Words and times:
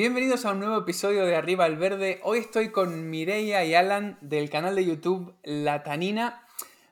Bienvenidos 0.00 0.46
a 0.46 0.52
un 0.52 0.60
nuevo 0.60 0.78
episodio 0.78 1.26
de 1.26 1.36
Arriba 1.36 1.66
al 1.66 1.76
Verde. 1.76 2.20
Hoy 2.22 2.38
estoy 2.38 2.72
con 2.72 3.10
Mireia 3.10 3.66
y 3.66 3.74
Alan 3.74 4.16
del 4.22 4.48
canal 4.48 4.74
de 4.74 4.86
YouTube 4.86 5.36
La 5.42 5.82
Tanina. 5.82 6.46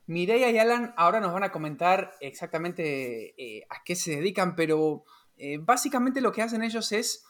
Mireia 0.04 0.50
y 0.50 0.58
Alan 0.58 0.92
ahora 0.94 1.18
nos 1.18 1.32
van 1.32 1.42
a 1.42 1.50
comentar 1.50 2.12
exactamente 2.20 3.34
eh, 3.42 3.66
a 3.70 3.82
qué 3.82 3.96
se 3.96 4.16
dedican, 4.16 4.54
pero 4.54 5.04
eh, 5.38 5.56
básicamente 5.58 6.20
lo 6.20 6.32
que 6.32 6.42
hacen 6.42 6.62
ellos 6.62 6.92
es 6.92 7.24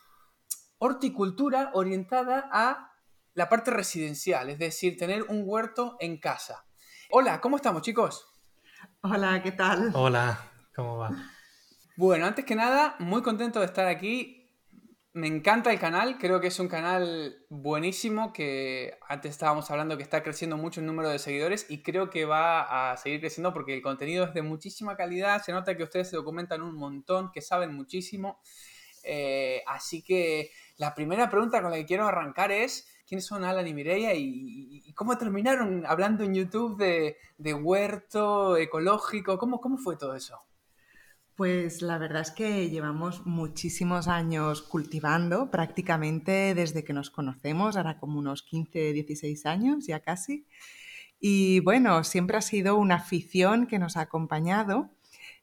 horticultura 0.79 1.71
orientada 1.75 2.51
a 2.51 2.91
la 3.35 3.49
parte 3.49 3.71
residencial, 3.71 4.51
es 4.51 4.59
decir, 4.59 4.97
tener 4.97 5.23
un 5.29 5.45
huerto 5.47 5.97
en 6.01 6.19
casa. 6.19 6.67
Hola, 7.09 7.41
¿cómo 7.41 7.55
estamos 7.55 7.83
chicos? 7.83 8.27
Hola, 9.03 9.41
¿qué 9.45 9.53
tal? 9.53 9.93
Hola, 9.95 10.41
¿cómo 10.75 10.99
va? 10.99 11.11
Bueno, 11.97 12.27
antes 12.27 12.45
que 12.45 12.57
nada, 12.57 12.97
muy 12.99 13.23
contento 13.23 13.61
de 13.61 13.67
estar 13.67 13.87
aquí 13.87 14.38
me 15.19 15.27
encanta 15.27 15.73
el 15.73 15.81
canal, 15.81 16.17
creo 16.17 16.41
que 16.41 16.47
es 16.47 16.61
un 16.61 16.69
canal 16.69 17.45
buenísimo 17.51 18.33
que 18.33 18.97
antes 19.09 19.33
estábamos 19.33 19.69
hablando 19.69 19.97
que 19.97 20.05
está 20.05 20.23
creciendo 20.23 20.57
mucho 20.57 20.79
el 20.79 20.87
número 20.87 21.09
de 21.09 21.19
seguidores 21.19 21.67
y 21.69 21.83
creo 21.83 22.09
que 22.09 22.25
va 22.25 22.93
a 22.93 22.97
seguir 22.97 23.19
creciendo 23.19 23.53
porque 23.53 23.75
el 23.75 23.83
contenido 23.83 24.25
es 24.25 24.33
de 24.33 24.43
muchísima 24.43 24.97
calidad, 24.97 25.43
se 25.43 25.51
nota 25.51 25.77
que 25.77 25.83
ustedes 25.83 26.09
se 26.09 26.17
documentan 26.17 26.63
un 26.63 26.77
montón, 26.77 27.33
que 27.33 27.43
saben 27.43 27.75
muchísimo. 27.75 28.41
Eh, 29.03 29.63
así 29.67 30.03
que 30.03 30.53
la 30.77 30.95
primera 30.95 31.29
pregunta 31.29 31.61
con 31.63 31.73
la 31.73 31.79
que 31.79 31.87
quiero 31.87 32.07
arrancar 32.07 32.53
es, 32.53 32.87
¿quiénes 33.05 33.27
son 33.27 33.43
Alan 33.43 33.67
y 33.67 33.75
Mireia 33.75 34.15
y, 34.15 34.93
cómo 34.95 35.19
terminaron 35.19 35.85
hablando 35.87 36.23
en 36.23 36.35
YouTube 36.35 36.79
de, 36.79 37.17
de 37.39 37.55
huerto 37.55 38.57
ecológico? 38.57 39.37
¿Cómo, 39.37 39.61
¿Cómo 39.61 39.79
fue 39.79 39.97
todo 39.97 40.15
eso? 40.15 40.48
Pues 41.39 41.83
la 41.83 41.99
verdad 41.99 42.23
es 42.23 42.33
que 42.33 42.69
llevamos 42.69 43.25
muchísimos 43.25 44.09
años 44.09 44.61
cultivando, 44.61 45.53
prácticamente 45.53 46.53
desde 46.53 46.83
que 46.83 46.93
nos 46.93 47.11
conocemos, 47.11 47.77
ahora 47.77 48.01
como 48.01 48.19
unos 48.19 48.43
15, 48.43 48.93
16 48.93 49.47
años 49.47 49.87
ya 49.87 50.01
casi. 50.01 50.49
Y 51.21 51.61
bueno, 51.61 52.03
siempre 52.03 52.39
ha 52.39 52.41
sido 52.41 52.77
una 52.77 52.97
afición 52.97 53.69
que 53.69 53.79
nos 53.79 53.97
ha 53.97 54.01
acompañado 54.01 54.91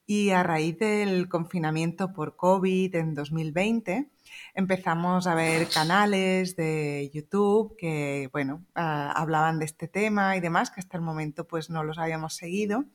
y 0.05 0.31
a 0.31 0.43
raíz 0.43 0.77
del 0.79 1.29
confinamiento 1.29 2.11
por 2.11 2.35
COVID 2.35 2.93
en 2.93 3.13
2020 3.13 4.09
empezamos 4.53 5.27
a 5.27 5.35
ver 5.35 5.67
canales 5.67 6.55
de 6.55 7.11
YouTube 7.13 7.75
que, 7.77 8.29
bueno, 8.31 8.65
ah, 8.75 9.11
hablaban 9.15 9.59
de 9.59 9.65
este 9.65 9.87
tema 9.87 10.35
y 10.37 10.39
demás, 10.39 10.71
que 10.71 10.79
hasta 10.79 10.97
el 10.97 11.03
momento 11.03 11.47
pues 11.47 11.69
no 11.69 11.83
los 11.83 11.97
habíamos 11.97 12.35
seguido 12.35 12.85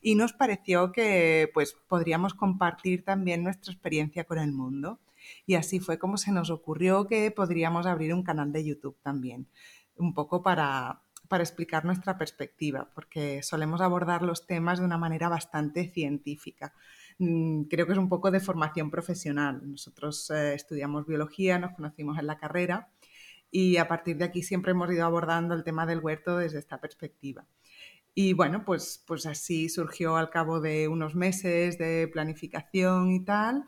y 0.00 0.14
nos 0.14 0.32
pareció 0.32 0.92
que 0.92 1.50
pues 1.54 1.76
podríamos 1.88 2.34
compartir 2.34 3.04
también 3.04 3.42
nuestra 3.42 3.72
experiencia 3.72 4.24
con 4.24 4.38
el 4.38 4.52
mundo. 4.52 5.00
Y 5.46 5.54
así 5.54 5.80
fue 5.80 5.98
como 5.98 6.16
se 6.18 6.32
nos 6.32 6.50
ocurrió 6.50 7.06
que 7.06 7.30
podríamos 7.30 7.86
abrir 7.86 8.12
un 8.12 8.22
canal 8.22 8.52
de 8.52 8.64
YouTube 8.64 8.98
también, 9.02 9.48
un 9.96 10.12
poco 10.12 10.42
para, 10.42 11.00
para 11.28 11.42
explicar 11.42 11.84
nuestra 11.84 12.18
perspectiva, 12.18 12.90
porque 12.94 13.42
solemos 13.42 13.80
abordar 13.80 14.22
los 14.22 14.46
temas 14.46 14.78
de 14.78 14.84
una 14.84 14.98
manera 14.98 15.28
bastante 15.28 15.90
científica. 15.90 16.74
Mm, 17.18 17.64
creo 17.64 17.86
que 17.86 17.92
es 17.92 17.98
un 17.98 18.08
poco 18.08 18.30
de 18.30 18.40
formación 18.40 18.90
profesional. 18.90 19.60
Nosotros 19.62 20.30
eh, 20.30 20.54
estudiamos 20.54 21.06
biología, 21.06 21.58
nos 21.58 21.72
conocimos 21.72 22.18
en 22.18 22.26
la 22.26 22.38
carrera 22.38 22.90
y 23.50 23.76
a 23.76 23.88
partir 23.88 24.16
de 24.16 24.24
aquí 24.24 24.42
siempre 24.42 24.72
hemos 24.72 24.90
ido 24.90 25.04
abordando 25.04 25.54
el 25.54 25.64
tema 25.64 25.86
del 25.86 26.00
huerto 26.00 26.38
desde 26.38 26.58
esta 26.58 26.80
perspectiva. 26.80 27.46
Y 28.14 28.32
bueno, 28.32 28.64
pues, 28.64 29.02
pues 29.06 29.26
así 29.26 29.68
surgió 29.68 30.16
al 30.16 30.30
cabo 30.30 30.60
de 30.60 30.88
unos 30.88 31.14
meses 31.14 31.78
de 31.78 32.08
planificación 32.12 33.10
y 33.10 33.24
tal 33.24 33.64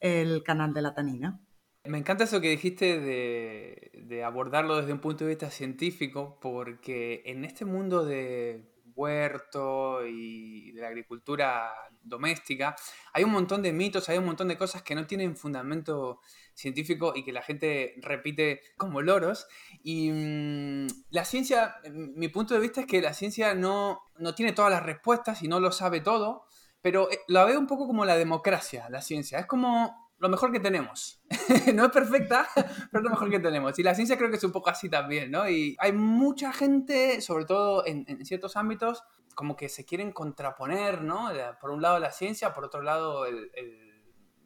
el 0.00 0.42
canal 0.42 0.74
de 0.74 0.82
la 0.82 0.94
tanina. 0.94 1.40
Me 1.84 1.98
encanta 1.98 2.24
eso 2.24 2.40
que 2.40 2.50
dijiste 2.50 2.98
de, 2.98 4.24
abordarlo 4.24 4.76
desde 4.76 4.92
un 4.92 5.00
punto 5.00 5.24
de 5.24 5.30
vista 5.30 5.50
científico, 5.50 6.38
porque 6.40 7.22
en 7.26 7.44
este 7.44 7.64
mundo 7.64 8.04
de 8.04 8.73
huerto 8.94 10.06
y 10.06 10.72
de 10.72 10.80
la 10.80 10.88
agricultura 10.88 11.72
doméstica, 12.02 12.76
hay 13.12 13.24
un 13.24 13.32
montón 13.32 13.62
de 13.62 13.72
mitos, 13.72 14.08
hay 14.08 14.18
un 14.18 14.26
montón 14.26 14.48
de 14.48 14.58
cosas 14.58 14.82
que 14.82 14.94
no 14.94 15.06
tienen 15.06 15.36
fundamento 15.36 16.20
científico 16.54 17.12
y 17.14 17.24
que 17.24 17.32
la 17.32 17.42
gente 17.42 17.94
repite 17.98 18.60
como 18.76 19.02
loros. 19.02 19.46
Y 19.82 20.10
mm, 20.10 20.86
la 21.10 21.24
ciencia, 21.24 21.76
mi 21.92 22.28
punto 22.28 22.54
de 22.54 22.60
vista 22.60 22.82
es 22.82 22.86
que 22.86 23.02
la 23.02 23.14
ciencia 23.14 23.54
no, 23.54 24.02
no 24.18 24.34
tiene 24.34 24.52
todas 24.52 24.70
las 24.70 24.82
respuestas 24.82 25.42
y 25.42 25.48
no 25.48 25.60
lo 25.60 25.72
sabe 25.72 26.00
todo, 26.00 26.44
pero 26.80 27.10
eh, 27.10 27.20
la 27.28 27.44
veo 27.44 27.58
un 27.58 27.66
poco 27.66 27.86
como 27.86 28.04
la 28.04 28.16
democracia, 28.16 28.88
la 28.90 29.02
ciencia. 29.02 29.38
Es 29.38 29.46
como 29.46 30.03
lo 30.18 30.28
mejor 30.28 30.52
que 30.52 30.60
tenemos. 30.60 31.20
no 31.74 31.86
es 31.86 31.92
perfecta, 31.92 32.48
pero 32.54 32.98
es 32.98 33.04
lo 33.04 33.10
mejor 33.10 33.30
que 33.30 33.40
tenemos. 33.40 33.78
Y 33.78 33.82
la 33.82 33.94
ciencia 33.94 34.16
creo 34.16 34.30
que 34.30 34.36
es 34.36 34.44
un 34.44 34.52
poco 34.52 34.70
así 34.70 34.88
también, 34.88 35.30
¿no? 35.30 35.48
Y 35.48 35.76
hay 35.78 35.92
mucha 35.92 36.52
gente, 36.52 37.20
sobre 37.20 37.44
todo 37.44 37.84
en, 37.86 38.24
ciertos 38.24 38.56
ámbitos, 38.56 39.02
como 39.34 39.56
que 39.56 39.68
se 39.68 39.84
quieren 39.84 40.12
contraponer, 40.12 41.02
¿no? 41.02 41.30
Por 41.60 41.70
un 41.70 41.82
lado 41.82 41.98
la 41.98 42.12
ciencia, 42.12 42.54
por 42.54 42.64
otro 42.64 42.82
lado 42.82 43.26
el, 43.26 43.50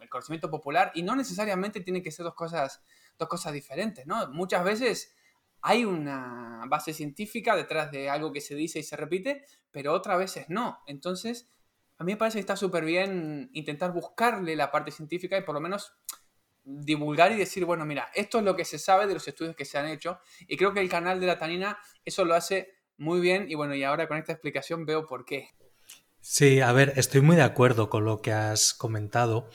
conocimiento 0.09 0.51
popular, 0.51 0.91
y 0.95 1.03
no 1.03 1.15
necesariamente 1.15 1.81
tienen 1.81 2.03
que 2.03 2.11
ser 2.11 2.25
dos 2.25 2.35
cosas, 2.35 2.83
dos 3.19 3.29
cosas 3.29 3.53
diferentes, 3.53 4.07
¿no? 4.07 4.27
Muchas 4.31 4.65
veces 4.65 5.15
hay 5.61 5.85
una 5.85 6.65
base 6.67 6.95
científica 6.95 7.55
detrás 7.55 7.91
de 7.91 8.09
algo 8.09 8.33
que 8.33 8.41
se 8.41 8.55
dice 8.55 8.79
y 8.79 8.83
se 8.83 8.97
repite, 8.97 9.45
pero 9.71 9.93
otras 9.93 10.17
veces 10.17 10.47
no. 10.49 10.79
Entonces, 10.87 11.53
a 11.99 12.05
mí 12.05 12.13
me 12.13 12.17
parece 12.17 12.37
que 12.37 12.41
está 12.41 12.57
súper 12.57 12.85
bien 12.85 13.51
intentar 13.53 13.93
buscarle 13.93 14.55
la 14.55 14.71
parte 14.71 14.93
científica 14.93 15.37
y 15.37 15.43
por 15.43 15.55
lo 15.55 15.61
menos 15.61 15.93
divulgar 16.65 17.33
y 17.33 17.37
decir, 17.37 17.65
bueno, 17.65 17.85
mira, 17.85 18.09
esto 18.15 18.39
es 18.39 18.45
lo 18.45 18.55
que 18.55 18.65
se 18.65 18.79
sabe 18.79 19.07
de 19.07 19.15
los 19.15 19.27
estudios 19.27 19.57
que 19.57 19.65
se 19.65 19.79
han 19.79 19.89
hecho 19.89 20.21
y 20.47 20.57
creo 20.57 20.73
que 20.73 20.81
el 20.81 20.89
canal 20.89 21.19
de 21.19 21.27
la 21.27 21.39
tanina 21.39 21.79
eso 22.05 22.25
lo 22.25 22.35
hace 22.35 22.75
muy 22.99 23.21
bien 23.21 23.47
y 23.51 23.55
bueno, 23.55 23.75
y 23.75 23.83
ahora 23.83 24.07
con 24.07 24.19
esta 24.19 24.33
explicación 24.33 24.87
veo 24.87 25.07
por 25.07 25.25
qué. 25.25 25.51
Sí, 26.21 26.61
a 26.61 26.73
ver, 26.73 26.93
estoy 26.97 27.21
muy 27.21 27.37
de 27.37 27.43
acuerdo 27.43 27.89
con 27.89 28.05
lo 28.05 28.21
que 28.21 28.33
has 28.33 28.75
comentado 28.75 29.49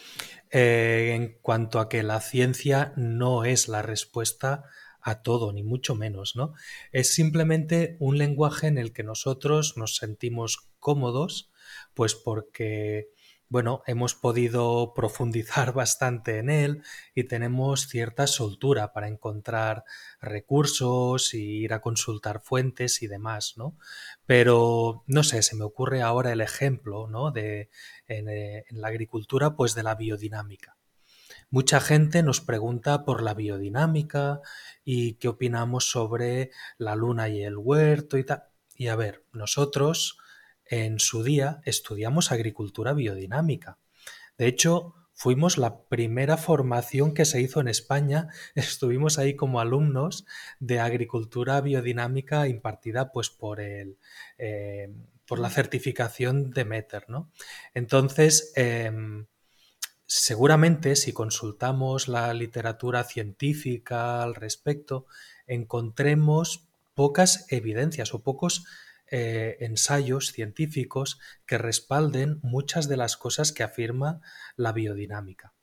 eh, 0.50 1.12
en 1.14 1.38
cuanto 1.42 1.80
a 1.80 1.88
que 1.88 2.04
la 2.04 2.20
ciencia 2.20 2.94
no 2.96 3.46
es 3.46 3.68
la 3.68 3.82
respuesta 3.82 4.64
a 5.02 5.22
todo, 5.22 5.52
ni 5.54 5.64
mucho 5.64 5.96
menos, 5.96 6.36
¿no? 6.36 6.54
Es 6.92 7.14
simplemente 7.14 7.98
un 8.00 8.18
lenguaje 8.18 8.68
en 8.68 8.78
el 8.78 8.94
que 8.94 9.04
nosotros 9.04 9.78
nos 9.78 9.98
sentimos 9.98 10.70
cómodos 10.80 11.52
pues 11.94 12.16
porque 12.16 13.10
bueno, 13.54 13.84
hemos 13.86 14.16
podido 14.16 14.94
profundizar 14.96 15.74
bastante 15.74 16.40
en 16.40 16.50
él 16.50 16.82
y 17.14 17.26
tenemos 17.26 17.88
cierta 17.88 18.26
soltura 18.26 18.94
para 18.94 19.08
encontrar 19.08 19.84
recursos 20.20 21.36
y 21.36 21.60
ir 21.64 21.74
a 21.74 21.80
consultar 21.80 22.42
fuentes 22.42 23.04
y 23.04 23.08
demás, 23.08 23.54
¿no? 23.56 23.78
Pero, 24.26 25.04
no 25.06 25.22
sé, 25.22 25.44
se 25.44 25.56
me 25.56 25.66
ocurre 25.66 26.02
ahora 26.02 26.32
el 26.32 26.42
ejemplo, 26.42 27.08
¿no? 27.08 27.30
De, 27.30 27.70
en, 28.08 28.28
eh, 28.28 28.66
la 28.72 28.88
agricultura, 28.88 29.56
pues 29.56 29.76
de 29.76 29.84
la 29.84 29.94
biodinámica. 29.94 30.76
Mucha 31.52 31.80
gente 31.80 32.24
nos 32.24 32.42
pregunta 32.42 33.06
por 33.06 33.22
la 33.22 33.36
biodinámica 33.36 34.42
y 34.84 35.14
qué 35.20 35.28
opinamos 35.28 35.92
sobre 35.92 36.50
la 36.80 36.96
luna 36.96 37.30
y 37.30 37.44
el 37.44 37.58
huerto 37.58 38.18
y 38.18 38.24
tal. 38.24 38.46
Y 38.76 38.88
a 38.88 38.96
ver, 38.96 39.24
nosotros 39.32 40.18
en 40.74 41.00
su 41.00 41.24
día 41.24 41.62
estudiamos 41.66 42.32
agricultura 42.32 42.94
biodinámica. 42.94 43.78
De 44.40 44.48
hecho, 44.48 44.96
fuimos 45.14 45.60
la 45.60 45.84
primera 45.84 46.36
formación 46.36 47.14
que 47.14 47.26
se 47.26 47.42
hizo 47.42 47.62
en 47.62 47.68
España. 47.68 48.30
Estuvimos 48.56 49.20
ahí 49.20 49.36
como 49.36 49.60
alumnos 49.60 50.26
de 50.60 50.80
agricultura 50.80 51.62
biodinámica 51.62 52.48
impartida 52.48 53.12
pues 53.12 53.30
por 53.30 53.60
el 53.60 53.98
eh, 54.40 54.92
por 55.28 55.40
la 55.40 55.52
certificación 55.52 56.50
de 56.52 56.66
Meter, 56.66 57.06
¿no? 57.08 57.32
Entonces, 57.74 58.52
em, 58.56 59.28
seguramente 60.06 60.96
si 60.96 61.14
consultamos 61.14 62.08
la 62.08 62.34
literatura 62.34 63.04
científica 63.04 64.22
al 64.22 64.36
respecto, 64.36 65.06
encontremos 65.48 66.68
pocas 66.94 67.46
evidencias 67.50 68.14
o 68.14 68.22
pocos 68.22 68.66
eh, 69.16 69.58
ensayos 69.60 70.32
científicos 70.32 71.20
que 71.46 71.60
respalden 71.60 72.40
muchas 72.42 72.88
de 72.88 72.98
las 72.98 73.16
cosas 73.16 73.52
que 73.52 73.62
afirma 73.62 74.22
la 74.56 74.72
biodinámica. 74.72 75.54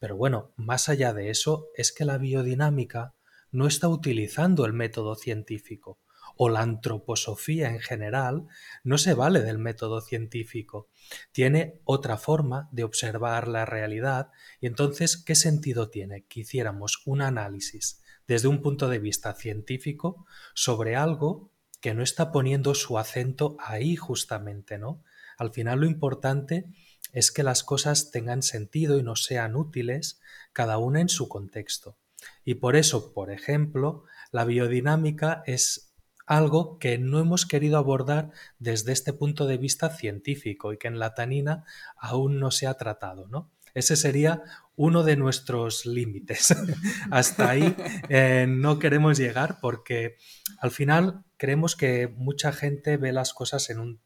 Pero 0.00 0.16
bueno, 0.16 0.54
más 0.56 0.88
allá 0.88 1.12
de 1.12 1.28
eso, 1.28 1.68
es 1.76 1.92
que 1.92 2.06
la 2.06 2.16
biodinámica 2.16 3.14
no 3.50 3.66
está 3.66 3.88
utilizando 3.88 4.64
el 4.64 4.72
método 4.72 5.16
científico 5.16 6.00
o 6.38 6.48
la 6.48 6.60
antroposofía 6.60 7.68
en 7.68 7.80
general 7.80 8.46
no 8.84 8.96
se 8.96 9.12
vale 9.12 9.40
del 9.42 9.58
método 9.58 10.00
científico. 10.00 10.88
Tiene 11.30 11.82
otra 11.84 12.16
forma 12.16 12.70
de 12.72 12.84
observar 12.84 13.48
la 13.48 13.66
realidad 13.66 14.30
y 14.62 14.66
entonces, 14.66 15.18
¿qué 15.18 15.34
sentido 15.34 15.90
tiene 15.90 16.24
que 16.24 16.40
hiciéramos 16.40 17.02
un 17.04 17.20
análisis 17.20 18.00
desde 18.26 18.48
un 18.48 18.62
punto 18.62 18.88
de 18.88 18.98
vista 18.98 19.34
científico 19.34 20.24
sobre 20.54 20.96
algo 20.96 21.52
que 21.84 21.92
no 21.92 22.02
está 22.02 22.32
poniendo 22.32 22.74
su 22.74 22.96
acento 22.96 23.58
ahí 23.60 23.94
justamente, 23.94 24.78
¿no? 24.78 25.02
Al 25.36 25.50
final 25.50 25.80
lo 25.80 25.86
importante 25.86 26.64
es 27.12 27.30
que 27.30 27.42
las 27.42 27.62
cosas 27.62 28.10
tengan 28.10 28.42
sentido 28.42 28.98
y 28.98 29.02
no 29.02 29.16
sean 29.16 29.54
útiles, 29.54 30.18
cada 30.54 30.78
una 30.78 31.02
en 31.02 31.10
su 31.10 31.28
contexto. 31.28 31.98
Y 32.42 32.54
por 32.54 32.76
eso, 32.76 33.12
por 33.12 33.30
ejemplo, 33.30 34.04
la 34.32 34.46
biodinámica 34.46 35.42
es 35.44 35.92
algo 36.24 36.78
que 36.78 36.96
no 36.96 37.18
hemos 37.18 37.44
querido 37.44 37.76
abordar 37.76 38.30
desde 38.58 38.92
este 38.92 39.12
punto 39.12 39.44
de 39.44 39.58
vista 39.58 39.90
científico 39.90 40.72
y 40.72 40.78
que 40.78 40.88
en 40.88 40.98
la 40.98 41.14
tanina 41.14 41.66
aún 41.98 42.40
no 42.40 42.50
se 42.50 42.66
ha 42.66 42.78
tratado, 42.78 43.28
¿no? 43.28 43.50
Ese 43.74 43.96
sería 43.96 44.42
uno 44.76 45.02
de 45.02 45.16
nuestros 45.16 45.84
límites. 45.84 46.54
Hasta 47.10 47.50
ahí 47.50 47.76
eh, 48.08 48.46
no 48.48 48.78
queremos 48.78 49.18
llegar 49.18 49.58
porque 49.60 50.16
al 50.58 50.70
final 50.70 51.24
creemos 51.36 51.76
que 51.76 52.08
mucha 52.08 52.52
gente 52.52 52.96
ve 52.96 53.12
las 53.12 53.34
cosas 53.34 53.68
en 53.70 53.80
un 53.80 54.00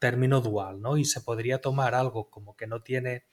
término 0.00 0.40
dual, 0.40 0.80
¿no? 0.80 0.96
Y 0.96 1.04
se 1.04 1.20
podría 1.20 1.60
tomar 1.60 1.94
algo 1.94 2.28
como 2.28 2.56
que 2.56 2.66
no 2.66 2.82
tiene 2.82 3.24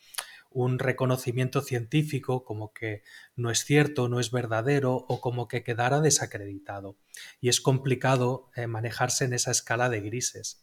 un 0.51 0.79
reconocimiento 0.79 1.61
científico 1.61 2.43
como 2.43 2.73
que 2.73 3.03
no 3.35 3.51
es 3.51 3.63
cierto, 3.63 4.09
no 4.09 4.19
es 4.19 4.31
verdadero 4.31 4.93
o 4.95 5.21
como 5.21 5.47
que 5.47 5.63
quedara 5.63 6.01
desacreditado. 6.01 6.97
Y 7.39 7.49
es 7.49 7.61
complicado 7.61 8.49
eh, 8.55 8.67
manejarse 8.67 9.25
en 9.25 9.33
esa 9.33 9.51
escala 9.51 9.89
de 9.89 10.01
grises. 10.01 10.61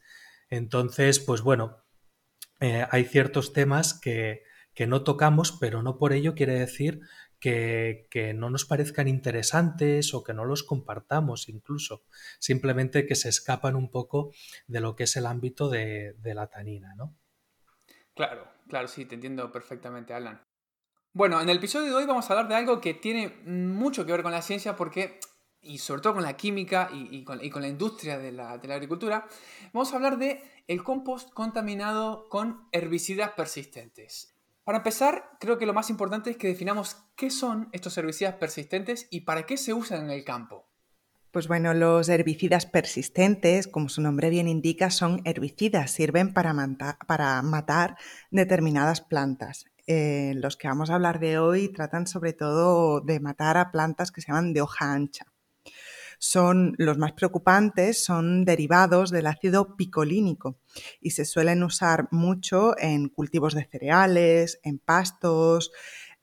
Entonces, 0.51 1.19
pues 1.21 1.41
bueno, 1.41 1.83
eh, 2.61 2.87
hay 2.91 3.05
ciertos 3.05 3.53
temas 3.53 3.95
que, 3.95 4.43
que, 4.79 4.87
no 4.87 5.03
tocamos, 5.03 5.53
pero 5.53 5.83
no 5.83 5.99
por 5.99 6.13
ello 6.13 6.35
quiere 6.35 6.59
decir 6.59 7.01
que, 7.41 8.07
que, 8.11 8.33
no 8.33 8.49
nos 8.49 8.65
parezcan 8.65 9.09
interesantes 9.09 10.15
o 10.15 10.23
que 10.23 10.35
no 10.35 10.45
los 10.45 10.63
compartamos 10.63 11.49
incluso. 11.49 12.05
Simplemente 12.39 13.07
que 13.07 13.17
se 13.17 13.29
escapan 13.29 13.75
un 13.75 13.91
poco 13.91 14.33
de 14.67 14.81
lo 14.81 14.95
que 14.95 15.05
es 15.05 15.17
el 15.17 15.27
ámbito 15.27 15.69
de, 15.69 16.15
de 16.19 16.35
la 16.35 16.47
tanina, 16.49 16.95
¿no? 16.95 17.17
Claro, 18.15 18.49
claro, 18.69 18.89
sí, 18.89 19.05
te 19.05 19.15
entiendo 19.17 19.51
perfectamente, 19.53 20.15
Alan. 20.15 20.43
Bueno, 21.13 21.41
en 21.41 21.49
el 21.49 21.57
episodio 21.57 21.89
de 21.89 21.95
hoy 21.95 22.07
vamos 22.07 22.29
a 22.29 22.33
hablar 22.33 22.49
de 22.49 22.55
algo 22.55 22.81
que 22.81 22.95
tiene 22.95 23.29
mucho 23.45 24.07
que 24.07 24.13
ver 24.13 24.23
con 24.23 24.31
la 24.33 24.43
ciencia 24.43 24.77
porque, 24.77 25.19
y 25.61 25.79
sobre 25.79 26.03
todo 26.03 26.15
con 26.15 26.23
la 26.23 26.37
química 26.37 26.91
y, 26.93 27.25
con, 27.25 27.41
la 27.41 27.69
industria 27.69 28.19
de 28.19 28.31
la, 28.31 28.53
agricultura, 28.53 29.27
vamos 29.73 29.93
a 29.93 29.97
hablar 29.97 30.19
de 30.19 30.43
el 30.69 30.85
compost 30.85 31.31
contaminado 31.31 32.29
con 32.29 32.69
herbicidas 32.73 33.33
persistentes. 33.33 34.38
Para 34.69 34.81
empezar, 34.81 35.31
creo 35.41 35.57
que 35.57 35.65
lo 35.65 35.73
más 35.73 35.89
importante 35.89 36.29
es 36.29 36.37
que 36.37 36.47
definamos 36.47 36.99
qué 37.17 37.31
son 37.31 37.71
estos 37.73 37.97
herbicidas 37.97 38.35
persistentes 38.35 39.09
y 39.11 39.23
para 39.23 39.47
qué 39.47 39.57
se 39.57 39.73
usan 39.73 40.05
en 40.05 40.11
el 40.11 40.25
campo. 40.25 40.69
Pues 41.31 41.49
bueno, 41.49 41.73
los 41.73 42.11
herbicidas 42.11 42.67
persistentes, 42.67 43.67
como 43.67 43.89
su 43.89 44.03
nombre 44.03 44.29
bien 44.29 44.47
indica, 44.47 44.91
son 44.91 45.23
herbicidas, 45.25 45.91
sirven 45.91 46.35
para, 46.35 46.53
matar, 46.53 47.97
determinadas 48.31 49.01
plantas. 49.01 49.65
Eh, 49.87 50.35
los 50.35 50.59
que 50.59 50.69
vamos 50.69 50.91
a 50.91 50.97
hablar 50.97 51.19
de 51.19 51.39
hoy 51.39 51.73
tratan 51.73 52.07
sobre 52.07 52.35
todo 52.35 53.01
de 53.01 53.21
matar 53.21 53.57
a 53.57 53.71
plantas 53.71 54.13
que 54.13 54.21
se 54.21 54.27
llaman 54.27 54.53
de 54.53 54.61
hoja 54.61 54.93
ancha. 54.93 55.25
Son 56.19 56.75
los 56.79 56.99
más 56.99 57.13
preocupantes, 57.13 58.03
son 58.03 58.45
derivados 58.45 59.11
del 59.11 59.29
ácido 59.29 59.77
picolínico 59.77 60.59
y 61.01 61.11
se 61.11 61.25
suelen 61.25 61.63
usar 61.63 62.09
mucho 62.11 62.77
en 62.79 63.09
cultivos 63.09 63.55
de 63.55 63.65
cereales, 63.65 64.59
en 64.65 64.79
pastos, 64.79 65.71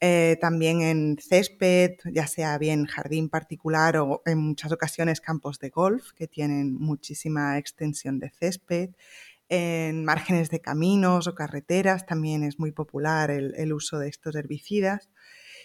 eh, 0.02 0.38
también 0.42 0.82
en 0.82 1.18
césped, 1.18 1.96
ya 2.14 2.28
sea 2.28 2.58
bien 2.58 2.86
jardín 2.86 3.30
particular 3.30 3.96
o 3.98 4.22
en 4.26 4.40
muchas 4.40 4.72
ocasiones 4.72 5.22
campos 5.22 5.58
de 5.60 5.70
golf 5.70 6.12
que 6.12 6.28
tienen 6.28 6.76
muchísima 6.76 7.58
extensión 7.58 8.20
de 8.20 8.30
césped. 8.30 8.90
En 9.48 10.04
márgenes 10.04 10.50
de 10.50 10.60
caminos 10.60 11.28
o 11.28 11.36
carreteras 11.36 12.06
también 12.06 12.44
es 12.44 12.60
muy 12.60 12.72
popular 12.72 13.32
el, 13.32 13.74
uso 13.74 14.00
de 14.00 14.10
estos 14.10 14.36
herbicidas 14.36 15.10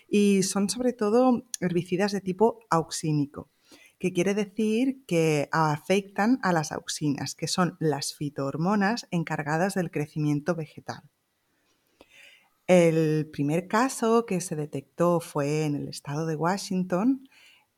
y 0.09 0.43
son 0.43 0.69
sobre 0.69 0.93
todo 0.93 1.45
herbicidas 1.61 2.13
de 2.13 2.21
tipo 2.21 2.61
auxínico 2.71 3.51
que 4.01 4.13
quiere 4.13 4.35
decir 4.35 5.05
que 5.07 5.49
afectan 5.53 6.41
a 6.43 6.53
las 6.53 6.73
auxinas, 6.73 7.37
que 7.37 7.47
son 7.47 7.77
las 7.79 8.15
fitohormonas 8.15 9.07
encargadas 9.13 9.75
del 9.75 9.93
crecimiento 9.93 10.57
vegetal. 10.57 11.03
El 12.67 13.29
primer 13.31 13.69
caso 13.69 14.25
que 14.27 14.41
se 14.41 14.57
detectó 14.57 15.21
fue 15.21 15.65
en 15.67 15.75
el 15.75 15.89
estado 15.89 16.25
de 16.25 16.35
Washington, 16.35 17.29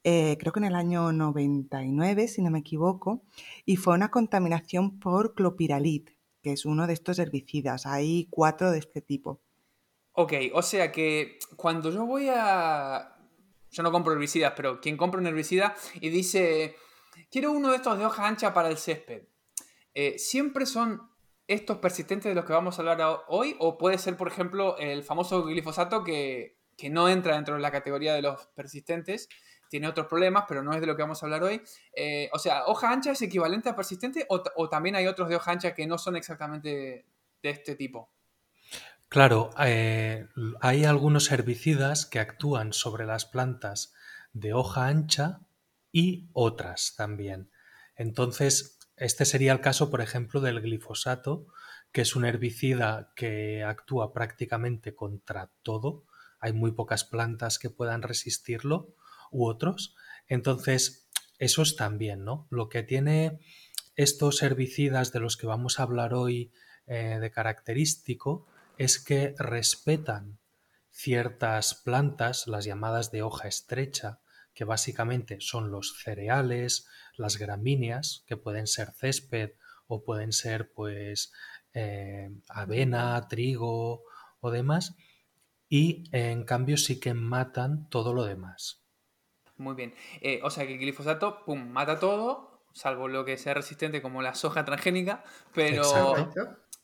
eh, 0.04 0.36
creo 0.38 0.52
que 0.52 0.60
en 0.60 0.66
el 0.66 0.74
año 0.76 1.12
99, 1.12 2.28
si 2.28 2.40
no 2.40 2.50
me 2.50 2.60
equivoco, 2.60 3.22
y 3.64 3.76
fue 3.76 3.94
una 3.94 4.10
contaminación 4.10 5.00
por 5.00 5.34
clopiralit, 5.34 6.10
que 6.40 6.52
es 6.52 6.64
uno 6.64 6.86
de 6.86 6.92
estos 6.92 7.18
herbicidas. 7.18 7.84
Hay 7.86 8.28
cuatro 8.30 8.70
de 8.70 8.78
este 8.78 9.00
tipo. 9.00 9.40
Ok, 10.12 10.34
o 10.54 10.62
sea 10.62 10.92
que 10.92 11.38
cuando 11.56 11.90
yo 11.90 12.06
voy 12.06 12.28
a... 12.28 13.16
Yo 13.72 13.82
no 13.82 13.90
compro 13.90 14.12
herbicidas, 14.12 14.52
pero 14.54 14.80
quien 14.80 14.96
compra 14.96 15.20
un 15.20 15.26
herbicida 15.26 15.74
y 15.94 16.10
dice, 16.10 16.76
quiero 17.30 17.50
uno 17.50 17.70
de 17.70 17.76
estos 17.76 17.98
de 17.98 18.06
hoja 18.06 18.26
ancha 18.26 18.54
para 18.54 18.68
el 18.68 18.78
césped, 18.78 19.24
eh, 19.94 20.18
siempre 20.18 20.66
son 20.66 21.10
estos 21.46 21.78
persistentes 21.78 22.30
de 22.30 22.34
los 22.34 22.44
que 22.44 22.52
vamos 22.52 22.78
a 22.78 22.82
hablar 22.82 23.24
hoy? 23.28 23.56
¿O 23.58 23.78
puede 23.78 23.98
ser, 23.98 24.16
por 24.16 24.28
ejemplo, 24.28 24.76
el 24.78 25.02
famoso 25.02 25.44
glifosato 25.44 26.04
que, 26.04 26.60
no 26.90 27.08
entra 27.08 27.36
dentro 27.36 27.54
de 27.54 27.60
la 27.60 27.70
categoría 27.70 28.14
de 28.14 28.22
los 28.22 28.46
persistentes? 28.48 29.28
Tiene 29.68 29.88
otros 29.88 30.06
problemas, 30.06 30.44
pero 30.48 30.62
no 30.62 30.74
es 30.74 30.80
de 30.80 30.86
lo 30.86 30.96
que 30.96 31.02
vamos 31.02 31.22
a 31.22 31.26
hablar 31.26 31.42
hoy. 31.42 31.62
Eh, 31.94 32.28
o 32.32 32.38
sea, 32.38 32.66
¿hoja 32.66 32.90
ancha 32.90 33.12
es 33.12 33.22
equivalente 33.22 33.68
a 33.68 33.76
persistente 33.76 34.26
o, 34.28 34.68
también 34.68 34.96
hay 34.96 35.06
otros 35.06 35.28
de 35.28 35.36
hoja 35.36 35.52
ancha 35.52 35.74
que 35.74 35.86
no 35.86 35.98
son 35.98 36.16
exactamente 36.16 37.06
de 37.42 37.50
este 37.50 37.76
tipo? 37.76 38.10
Claro, 39.12 39.50
eh, 39.58 40.26
hay 40.62 40.86
algunos 40.86 41.30
herbicidas 41.30 42.06
que 42.06 42.18
actúan 42.18 42.72
sobre 42.72 43.04
las 43.04 43.26
plantas 43.26 43.92
de 44.32 44.54
hoja 44.54 44.86
ancha 44.86 45.40
y 45.92 46.30
otras 46.32 46.94
también. 46.96 47.50
Entonces, 47.94 48.78
este 48.96 49.26
sería 49.26 49.52
el 49.52 49.60
caso, 49.60 49.90
por 49.90 50.00
ejemplo, 50.00 50.40
del 50.40 50.62
glifosato, 50.62 51.46
que 51.92 52.00
es 52.00 52.16
un 52.16 52.24
herbicida 52.24 53.12
que 53.14 53.62
actúa 53.62 54.14
prácticamente 54.14 54.94
contra 54.94 55.50
todo. 55.62 56.06
Hay 56.40 56.54
muy 56.54 56.72
pocas 56.72 57.04
plantas 57.04 57.58
que 57.58 57.68
puedan 57.68 58.00
resistirlo 58.00 58.94
u 59.30 59.44
otros. 59.44 59.94
Entonces, 60.26 61.06
esos 61.38 61.76
también, 61.76 62.24
¿no? 62.24 62.46
Lo 62.48 62.70
que 62.70 62.82
tiene 62.82 63.40
estos 63.94 64.42
herbicidas 64.42 65.12
de 65.12 65.20
los 65.20 65.36
que 65.36 65.46
vamos 65.46 65.78
a 65.78 65.82
hablar 65.82 66.14
hoy 66.14 66.50
eh, 66.86 67.18
de 67.20 67.30
característico 67.30 68.46
es 68.78 69.02
que 69.02 69.34
respetan 69.38 70.38
ciertas 70.90 71.74
plantas, 71.74 72.46
las 72.46 72.64
llamadas 72.64 73.10
de 73.10 73.22
hoja 73.22 73.48
estrecha, 73.48 74.20
que 74.54 74.64
básicamente 74.64 75.38
son 75.40 75.70
los 75.70 75.98
cereales, 76.02 76.86
las 77.16 77.38
gramíneas, 77.38 78.24
que 78.26 78.36
pueden 78.36 78.66
ser 78.66 78.92
césped 78.92 79.52
o 79.86 80.04
pueden 80.04 80.32
ser 80.32 80.72
pues 80.72 81.32
eh, 81.74 82.30
avena, 82.48 83.26
trigo 83.28 84.04
o 84.40 84.50
demás, 84.50 84.94
y 85.68 86.04
en 86.12 86.44
cambio 86.44 86.76
sí 86.76 87.00
que 87.00 87.14
matan 87.14 87.88
todo 87.88 88.12
lo 88.12 88.24
demás. 88.24 88.82
Muy 89.56 89.74
bien. 89.74 89.94
Eh, 90.20 90.40
o 90.42 90.50
sea 90.50 90.66
que 90.66 90.74
el 90.74 90.78
glifosato, 90.78 91.44
pum, 91.44 91.68
mata 91.70 91.98
todo, 91.98 92.64
salvo 92.72 93.08
lo 93.08 93.24
que 93.24 93.38
sea 93.38 93.54
resistente 93.54 94.02
como 94.02 94.22
la 94.22 94.34
soja 94.34 94.64
transgénica, 94.64 95.24
pero 95.54 96.14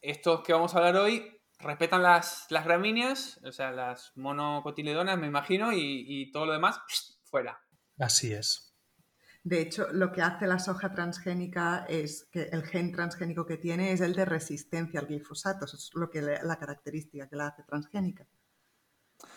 estos 0.00 0.42
que 0.42 0.52
vamos 0.52 0.74
a 0.74 0.78
hablar 0.78 0.96
hoy 0.96 1.37
respetan 1.58 2.02
las, 2.02 2.46
las 2.50 2.64
gramíneas, 2.64 3.40
o 3.44 3.52
sea, 3.52 3.70
las 3.70 4.12
monocotiledonas, 4.16 5.18
me 5.18 5.26
imagino, 5.26 5.72
y, 5.72 6.04
y 6.06 6.30
todo 6.30 6.46
lo 6.46 6.52
demás, 6.52 6.80
fuera. 7.24 7.60
Así 7.98 8.32
es. 8.32 8.68
De 9.44 9.60
hecho, 9.60 9.86
lo 9.92 10.12
que 10.12 10.20
hace 10.20 10.46
la 10.46 10.58
soja 10.58 10.92
transgénica 10.92 11.86
es 11.88 12.28
que 12.30 12.42
el 12.52 12.64
gen 12.64 12.92
transgénico 12.92 13.46
que 13.46 13.56
tiene 13.56 13.92
es 13.92 14.00
el 14.00 14.14
de 14.14 14.24
resistencia 14.24 15.00
al 15.00 15.06
glifosato. 15.06 15.64
Eso 15.64 15.76
es 15.76 15.90
lo 15.94 16.10
que 16.10 16.20
la 16.20 16.58
característica 16.58 17.28
que 17.28 17.36
la 17.36 17.48
hace 17.48 17.62
transgénica. 17.62 18.26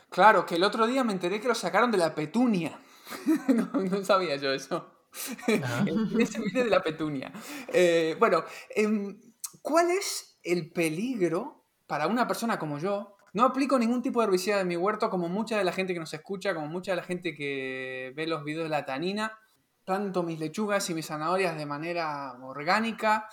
Claro, 0.09 0.45
que 0.45 0.55
el 0.55 0.63
otro 0.63 0.85
día 0.87 1.03
me 1.03 1.13
enteré 1.13 1.39
que 1.39 1.47
lo 1.47 1.55
sacaron 1.55 1.91
de 1.91 1.97
la 1.97 2.13
petunia. 2.13 2.77
no, 3.47 4.03
sabía 4.03 4.35
yo 4.35 4.51
eso. 4.51 5.07
ese 5.47 6.39
viene 6.41 6.63
de 6.65 6.69
la 6.69 6.83
petunia. 6.83 7.31
Eh, 7.67 8.15
bueno, 8.19 8.43
em, 8.69 9.17
¿cuál 9.61 9.91
es 9.91 10.39
el 10.43 10.71
peligro 10.71 11.60
para 11.91 12.07
una 12.07 12.25
persona 12.25 12.57
como 12.57 12.79
yo? 12.79 13.17
No 13.33 13.43
aplico 13.43 13.77
ningún 13.77 14.01
tipo 14.01 14.21
de 14.21 14.27
herbicida 14.27 14.61
en 14.61 14.67
mi 14.69 14.77
huerto, 14.77 15.09
como 15.09 15.27
mucha 15.27 15.57
de 15.57 15.65
la 15.65 15.73
gente 15.73 15.93
que 15.93 15.99
nos 15.99 16.13
escucha, 16.13 16.55
como 16.55 16.67
mucha 16.67 16.93
de 16.93 16.95
la 16.95 17.03
gente 17.03 17.35
que 17.35 18.13
ve 18.15 18.27
los 18.27 18.45
videos 18.45 18.63
de 18.63 18.69
la 18.69 18.85
tanina. 18.85 19.37
Planto 19.83 20.23
mis 20.23 20.39
lechugas 20.39 20.89
y 20.89 20.93
mis 20.93 21.07
zanahorias 21.07 21.57
de 21.57 21.65
manera 21.65 22.31
orgánica. 22.43 23.27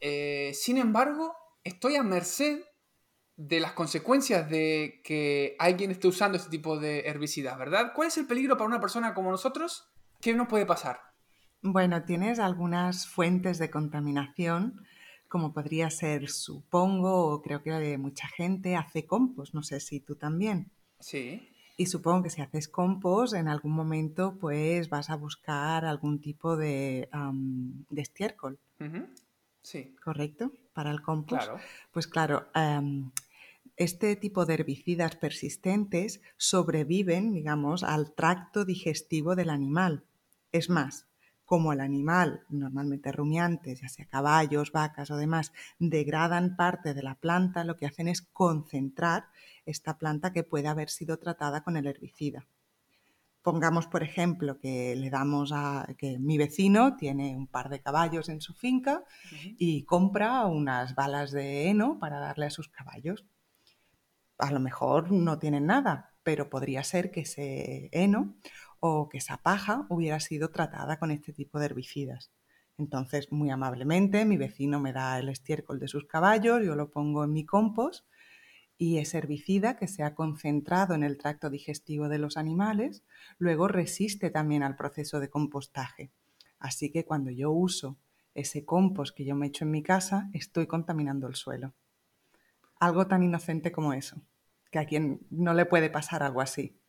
Eh, 0.00 0.50
sin 0.54 0.78
embargo, 0.78 1.36
estoy 1.62 1.94
a 1.94 2.02
merced 2.02 2.64
de 3.36 3.60
las 3.60 3.74
consecuencias 3.74 4.50
de 4.50 5.02
que 5.04 5.54
alguien 5.60 5.92
esté 5.92 6.08
usando 6.08 6.36
este 6.36 6.50
tipo 6.50 6.80
de 6.80 7.02
herbicidas, 7.06 7.56
¿verdad? 7.56 7.92
¿Cuál 7.94 8.08
es 8.08 8.18
el 8.18 8.26
peligro 8.26 8.56
para 8.56 8.66
una 8.66 8.80
persona 8.80 9.14
como 9.14 9.30
nosotros? 9.30 9.88
¿Qué 10.20 10.34
nos 10.34 10.48
puede 10.48 10.66
pasar? 10.66 11.00
Bueno, 11.62 12.02
tienes 12.02 12.40
algunas 12.40 13.06
fuentes 13.06 13.58
de 13.58 13.70
contaminación, 13.70 14.84
como 15.30 15.52
podría 15.52 15.88
ser, 15.90 16.28
supongo, 16.28 17.28
o 17.28 17.40
creo 17.40 17.62
que 17.62 17.96
mucha 17.98 18.26
gente 18.26 18.74
hace 18.74 19.06
compost, 19.06 19.54
no 19.54 19.62
sé 19.62 19.78
si 19.78 20.00
tú 20.00 20.16
también. 20.16 20.72
Sí. 20.98 21.48
Y 21.76 21.86
supongo 21.86 22.24
que 22.24 22.30
si 22.30 22.42
haces 22.42 22.66
compost, 22.68 23.34
en 23.34 23.46
algún 23.46 23.72
momento 23.72 24.36
pues 24.38 24.90
vas 24.90 25.08
a 25.08 25.14
buscar 25.14 25.84
algún 25.84 26.20
tipo 26.20 26.56
de, 26.56 27.08
estiércol. 27.96 28.58
Sí. 29.62 29.94
¿Correcto? 30.04 30.52
Para 30.74 30.90
el 30.90 31.00
compost. 31.00 31.44
Claro. 31.44 31.60
Pues 31.92 32.08
claro, 32.08 32.48
este 33.76 34.16
tipo 34.16 34.46
de 34.46 34.54
herbicidas 34.54 35.14
persistentes 35.14 36.20
sobreviven, 36.36 37.32
digamos, 37.32 37.84
al 37.84 38.14
tracto 38.14 38.64
digestivo 38.64 39.36
del 39.36 39.50
animal. 39.50 40.02
Es 40.50 40.68
más, 40.70 41.06
como 41.50 41.72
el 41.72 41.80
animal, 41.80 42.44
normalmente 42.48 43.10
rumiantes, 43.10 43.80
ya 43.80 43.88
sea 43.88 44.04
caballos, 44.04 44.70
vacas 44.70 45.10
o 45.10 45.16
demás, 45.16 45.52
degradan 45.80 46.54
parte 46.54 46.94
de 46.94 47.02
la 47.02 47.16
planta, 47.16 47.64
lo 47.64 47.74
que 47.76 47.86
hacen 47.86 48.06
es 48.06 48.22
concentrar 48.22 49.24
esta 49.66 49.98
planta 49.98 50.32
que 50.32 50.44
puede 50.44 50.68
haber 50.68 50.90
sido 50.90 51.18
tratada 51.18 51.64
con 51.64 51.76
el 51.76 51.88
herbicida. 51.88 52.46
Pongamos, 53.42 53.88
por 53.88 54.04
ejemplo, 54.04 54.60
que 54.60 54.94
le 54.94 55.10
damos 55.10 55.50
a 55.52 55.88
que 55.98 56.20
mi 56.20 56.38
vecino 56.38 56.96
tiene 56.96 57.36
un 57.36 57.48
par 57.48 57.68
de 57.68 57.80
caballos 57.80 58.28
en 58.28 58.40
su 58.40 58.54
finca 58.54 59.02
y 59.58 59.82
compra 59.82 60.46
unas 60.46 60.94
balas 60.94 61.32
de 61.32 61.68
heno 61.68 61.98
para 61.98 62.20
darle 62.20 62.46
a 62.46 62.50
sus 62.50 62.68
caballos 62.68 63.26
a 64.38 64.50
lo 64.52 64.60
mejor 64.60 65.12
no 65.12 65.38
tienen 65.38 65.66
nada, 65.66 66.14
pero 66.22 66.48
podría 66.48 66.82
ser 66.82 67.10
que 67.10 67.20
ese 67.20 67.88
heno 67.92 68.36
o 68.80 69.08
que 69.08 69.18
esa 69.18 69.36
paja 69.38 69.86
hubiera 69.88 70.20
sido 70.20 70.50
tratada 70.50 70.98
con 70.98 71.10
este 71.10 71.32
tipo 71.32 71.58
de 71.58 71.66
herbicidas. 71.66 72.32
Entonces, 72.78 73.30
muy 73.30 73.50
amablemente, 73.50 74.24
mi 74.24 74.36
vecino 74.36 74.80
me 74.80 74.92
da 74.92 75.18
el 75.18 75.28
estiércol 75.28 75.78
de 75.78 75.88
sus 75.88 76.06
caballos, 76.06 76.64
yo 76.64 76.74
lo 76.74 76.90
pongo 76.90 77.24
en 77.24 77.32
mi 77.32 77.44
compost 77.44 78.06
y 78.78 78.96
ese 78.96 79.18
herbicida 79.18 79.76
que 79.76 79.86
se 79.86 80.02
ha 80.02 80.14
concentrado 80.14 80.94
en 80.94 81.02
el 81.02 81.18
tracto 81.18 81.50
digestivo 81.50 82.08
de 82.08 82.18
los 82.18 82.38
animales, 82.38 83.04
luego 83.36 83.68
resiste 83.68 84.30
también 84.30 84.62
al 84.62 84.76
proceso 84.76 85.20
de 85.20 85.28
compostaje. 85.28 86.10
Así 86.58 86.90
que 86.90 87.04
cuando 87.04 87.30
yo 87.30 87.50
uso 87.50 87.98
ese 88.34 88.64
compost 88.64 89.14
que 89.14 89.26
yo 89.26 89.34
me 89.34 89.48
echo 89.48 89.64
en 89.64 89.72
mi 89.72 89.82
casa, 89.82 90.30
estoy 90.32 90.66
contaminando 90.66 91.26
el 91.26 91.34
suelo. 91.34 91.74
Algo 92.78 93.06
tan 93.06 93.22
inocente 93.22 93.70
como 93.70 93.92
eso 93.92 94.22
que 94.70 94.78
a 94.78 94.86
quien 94.86 95.26
no 95.30 95.52
le 95.52 95.66
puede 95.66 95.90
pasar 95.90 96.22
algo 96.22 96.40
así. 96.40 96.79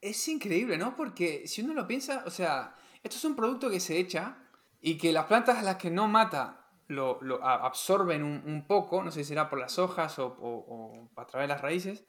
Es 0.00 0.26
increíble, 0.28 0.78
¿no? 0.78 0.96
Porque 0.96 1.46
si 1.46 1.62
uno 1.62 1.74
lo 1.74 1.86
piensa, 1.86 2.24
o 2.26 2.30
sea, 2.30 2.74
esto 3.02 3.16
es 3.16 3.24
un 3.24 3.36
producto 3.36 3.70
que 3.70 3.80
se 3.80 3.98
echa 3.98 4.38
y 4.80 4.96
que 4.96 5.12
las 5.12 5.26
plantas 5.26 5.58
a 5.58 5.62
las 5.62 5.76
que 5.76 5.90
no 5.90 6.08
mata 6.08 6.60
lo, 6.86 7.18
absorben 7.44 8.24
un, 8.24 8.66
poco, 8.66 9.02
no 9.02 9.10
sé 9.10 9.20
si 9.20 9.28
será 9.28 9.48
por 9.48 9.58
las 9.58 9.78
hojas 9.78 10.18
o, 10.18 11.08
a 11.16 11.26
través 11.26 11.48
de 11.48 11.54
las 11.54 11.62
raíces, 11.62 12.04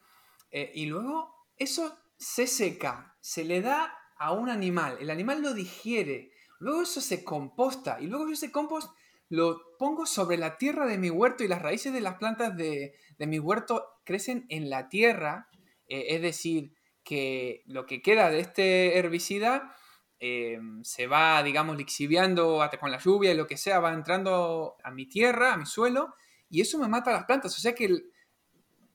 eh, 0.50 0.72
y 0.74 0.86
luego 0.86 1.34
eso 1.56 1.96
se 2.16 2.46
seca, 2.46 3.16
se 3.20 3.44
le 3.44 3.60
da 3.60 3.96
a 4.18 4.32
un 4.32 4.48
animal, 4.48 4.96
el 5.00 5.10
animal 5.10 5.42
lo 5.42 5.54
digiere, 5.54 6.32
luego 6.58 6.82
eso 6.82 7.00
se 7.00 7.24
composta 7.24 8.00
y 8.00 8.06
luego 8.06 8.28
ese 8.28 8.50
compost 8.50 8.92
lo 9.28 9.76
pongo 9.78 10.04
sobre 10.04 10.36
la 10.36 10.58
tierra 10.58 10.86
de 10.86 10.98
mi 10.98 11.10
huerto 11.10 11.42
y 11.42 11.48
las 11.48 11.62
raíces 11.62 11.92
de 11.92 12.00
las 12.00 12.16
plantas 12.16 12.56
de, 12.56 12.94
mi 13.18 13.38
huerto 13.38 13.86
crecen 14.04 14.46
en 14.48 14.68
la 14.68 14.88
tierra, 14.88 15.48
eh, 15.86 16.06
es 16.08 16.22
decir, 16.22 16.74
que 17.04 17.62
lo 17.66 17.86
que 17.86 18.02
queda 18.02 18.30
de 18.30 18.40
este 18.40 18.98
herbicida 18.98 19.74
eh, 20.20 20.60
se 20.82 21.06
va, 21.08 21.42
digamos, 21.42 21.76
lixiviando 21.76 22.60
con 22.78 22.90
la 22.90 22.98
lluvia 22.98 23.32
y 23.32 23.36
lo 23.36 23.46
que 23.46 23.56
sea, 23.56 23.80
va 23.80 23.92
entrando 23.92 24.76
a 24.84 24.90
mi 24.92 25.06
tierra, 25.06 25.52
a 25.52 25.56
mi 25.56 25.66
suelo, 25.66 26.14
y 26.48 26.60
eso 26.60 26.78
me 26.78 26.86
mata 26.86 27.10
las 27.10 27.24
plantas. 27.24 27.56
O 27.56 27.60
sea 27.60 27.74
que 27.74 27.88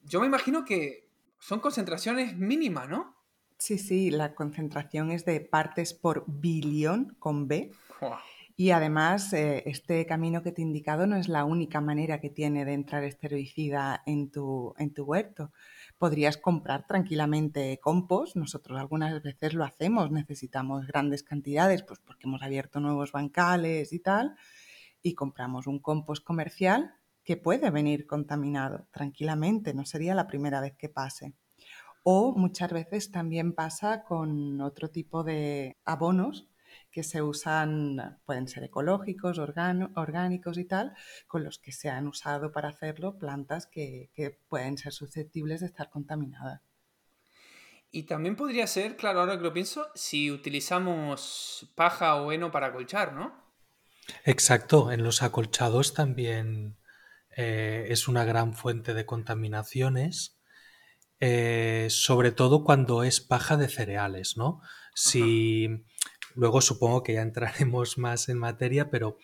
yo 0.03 0.21
me 0.21 0.27
imagino 0.27 0.63
que 0.63 1.09
son 1.39 1.59
concentraciones 1.59 2.37
mínimas, 2.37 2.87
¿no? 2.87 3.17
Sí, 3.57 3.77
sí, 3.77 4.11
la 4.11 4.35
concentración 4.35 5.11
es 5.11 5.25
de 5.25 5.41
partes 5.41 5.93
por 5.93 6.23
billón 6.27 7.15
con 7.19 7.47
B. 7.47 7.71
Y 8.55 8.71
además, 8.71 9.33
eh, 9.33 9.63
este 9.65 10.05
camino 10.05 10.41
que 10.41 10.51
te 10.51 10.61
he 10.61 10.65
indicado 10.65 11.07
no 11.07 11.15
es 11.15 11.27
la 11.27 11.43
única 11.43 11.81
manera 11.81 12.19
que 12.19 12.29
tiene 12.29 12.65
de 12.65 12.73
entrar 12.73 13.03
este 13.03 13.27
herbicida 13.27 14.01
en 14.05 14.31
tu, 14.31 14.73
en 14.77 14.93
tu 14.93 15.03
huerto. 15.03 15.51
Podrías 15.97 16.37
comprar 16.37 16.85
tranquilamente 16.85 17.79
compost. 17.81 18.35
Nosotros 18.35 18.79
algunas 18.79 19.21
veces 19.23 19.53
lo 19.53 19.63
hacemos, 19.63 20.11
necesitamos 20.11 20.85
grandes 20.85 21.23
cantidades, 21.23 21.83
pues 21.83 21.99
porque 21.99 22.27
hemos 22.27 22.43
abierto 22.43 22.79
nuevos 22.79 23.11
bancales 23.11 23.93
y 23.93 23.99
tal, 23.99 24.35
y 25.01 25.15
compramos 25.15 25.67
un 25.67 25.79
compost 25.79 26.23
comercial 26.23 26.93
que 27.23 27.35
puede 27.35 27.71
venir 27.71 28.07
contaminado 28.07 28.87
tranquilamente, 28.91 29.73
no 29.73 29.85
sería 29.85 30.15
la 30.15 30.27
primera 30.27 30.61
vez 30.61 30.75
que 30.77 30.87
pase. 30.87 31.33
O 32.03 32.33
muchas 32.37 32.71
veces 32.71 33.11
también 33.11 33.53
pasa 33.53 34.03
con 34.03 34.61
otro 34.61 34.89
tipo 34.89 35.23
de 35.23 35.77
abonos 35.83 36.47
que 36.97 37.03
se 37.03 37.21
usan, 37.21 38.19
pueden 38.25 38.47
ser 38.47 38.63
ecológicos, 38.63 39.37
orgánicos 39.37 40.57
y 40.57 40.65
tal, 40.65 40.95
con 41.27 41.43
los 41.43 41.59
que 41.59 41.71
se 41.71 41.91
han 41.91 42.07
usado 42.07 42.51
para 42.51 42.69
hacerlo 42.69 43.19
plantas 43.19 43.67
que, 43.67 44.09
pueden 44.49 44.79
ser 44.79 44.93
susceptibles 44.93 45.59
de 45.59 45.67
estar 45.67 45.91
contaminadas. 45.91 46.63
Y 47.91 48.07
también 48.07 48.35
podría 48.35 48.65
ser, 48.65 48.97
claro, 48.97 49.19
ahora 49.19 49.37
que 49.37 49.43
lo 49.43 49.53
pienso, 49.53 49.85
si 49.93 50.31
utilizamos 50.31 51.71
paja 51.75 52.15
o 52.15 52.31
heno 52.31 52.49
para 52.49 52.65
acolchar, 52.67 53.13
¿no? 53.13 53.31
Exacto, 54.25 54.91
en 54.91 55.03
los 55.03 55.21
acolchados 55.21 55.93
también 55.93 56.79
eh, 57.35 57.85
es 57.89 58.07
una 58.07 58.25
gran 58.25 58.55
fuente 58.55 58.95
de 58.95 59.05
contaminaciones, 59.05 60.39
eh, 61.19 61.89
sobre 61.91 62.31
todo 62.31 62.63
cuando 62.63 63.03
es 63.03 63.21
paja 63.21 63.55
de 63.55 63.69
cereales, 63.69 64.35
¿no? 64.35 64.61
Si 64.95 65.85
Luego 66.38 66.62
supongo 66.62 67.01
que 67.01 67.15
ya 67.15 67.24
entraremos 67.24 67.98
más 67.98 68.29
en 68.29 68.38
materia, 68.38 68.91
pero 68.91 69.17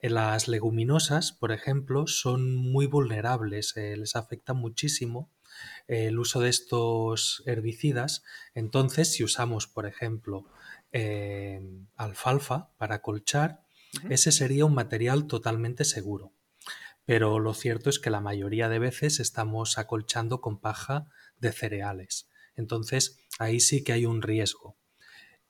eh, 0.00 0.08
las 0.08 0.48
leguminosas, 0.48 1.32
por 1.32 1.52
ejemplo, 1.52 2.06
son 2.06 2.56
muy 2.56 2.86
vulnerables, 2.86 3.76
eh, 3.76 3.94
les 3.96 4.16
afecta 4.16 4.54
muchísimo 4.54 5.30
eh, 5.86 6.06
el 6.06 6.18
uso 6.18 6.40
de 6.40 6.48
estos 6.48 7.42
herbicidas. 7.44 8.24
Entonces, 8.54 9.12
si 9.12 9.22
usamos, 9.22 9.66
por 9.66 9.86
ejemplo, 9.86 10.46
alfalfa 11.96 12.70
para 12.78 13.02
colchar, 13.02 13.60
ese 14.08 14.32
sería 14.32 14.64
un 14.64 14.72
material 14.72 15.26
totalmente 15.26 15.84
seguro. 15.84 16.32
Pero 17.04 17.38
lo 17.38 17.52
cierto 17.52 17.90
es 17.90 17.98
que 17.98 18.08
la 18.08 18.22
mayoría 18.22 18.70
de 18.70 18.78
veces 18.78 19.20
estamos 19.20 19.76
acolchando 19.76 20.40
con 20.40 20.58
paja 20.58 21.06
de 21.38 21.52
cereales. 21.52 22.30
Entonces, 22.54 23.18
ahí 23.38 23.60
sí 23.60 23.84
que 23.84 23.92
hay 23.92 24.06
un 24.06 24.22
riesgo. 24.22 24.78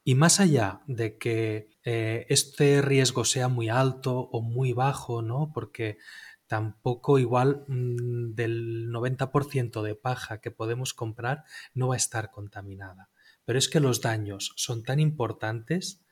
Y 0.09 0.15
más 0.15 0.39
allá 0.39 0.83
de 0.87 1.19
que 1.19 1.69
eh, 1.85 2.27
este 2.29 2.81
riesgo 2.81 3.25
sea 3.25 3.49
muy 3.49 3.69
alto 3.69 4.17
o 4.31 4.41
muy 4.41 4.73
bajo, 4.73 5.21
¿no? 5.21 5.51
Porque 5.53 5.99
tampoco 6.47 7.19
igual 7.19 7.65
mm, 7.67 8.35
del 8.37 8.89
90% 8.93 9.83
de 9.83 9.97
paja 9.97 10.41
que 10.41 10.53
podemos 10.53 10.95
comprar 10.95 11.43
no 11.75 11.89
va 11.89 11.95
a 11.95 11.97
estar 11.97 12.31
contaminada. 12.31 13.11
Pero 13.45 13.59
es 13.59 13.69
que 13.69 13.81
los 13.81 14.01
daños 14.01 14.53
son 14.55 14.85
tan 14.85 15.01
importantes 15.01 16.07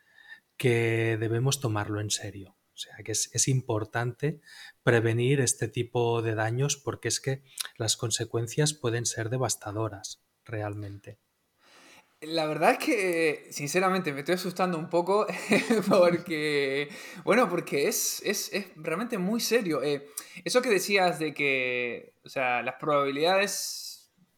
que 0.56 1.16
debemos 1.20 1.60
tomarlo 1.60 2.00
en 2.00 2.10
serio. 2.10 2.56
O 2.74 2.76
sea 2.76 2.96
que 3.04 3.12
es, 3.12 3.30
es, 3.32 3.46
importante 3.46 4.40
prevenir 4.82 5.40
este 5.40 5.68
tipo 5.68 6.20
de 6.20 6.34
daños 6.34 6.76
porque 6.76 7.06
es 7.06 7.20
que 7.20 7.44
las 7.78 7.96
consecuencias 7.96 8.74
pueden 8.74 9.06
ser 9.06 9.30
devastadoras 9.30 10.20
realmente. 10.44 11.20
La 12.26 12.46
verdad 12.46 12.72
es 12.72 12.78
que, 12.78 13.46
sinceramente, 13.50 14.12
me 14.12 14.20
estoy 14.20 14.36
asustando 14.36 14.78
un 14.78 14.88
poco 14.88 15.26
porque, 15.88 16.88
bueno, 17.24 17.48
porque 17.48 17.88
es, 17.88 18.22
es, 18.24 18.52
es 18.52 18.66
realmente 18.76 19.18
muy 19.18 19.40
serio. 19.40 19.82
Eh, 19.82 20.08
eso 20.44 20.62
que 20.62 20.70
decías 20.70 21.18
de 21.18 21.34
que, 21.34 22.14
o 22.24 22.28
sea, 22.28 22.62
las 22.62 22.76
probabilidades 22.76 23.84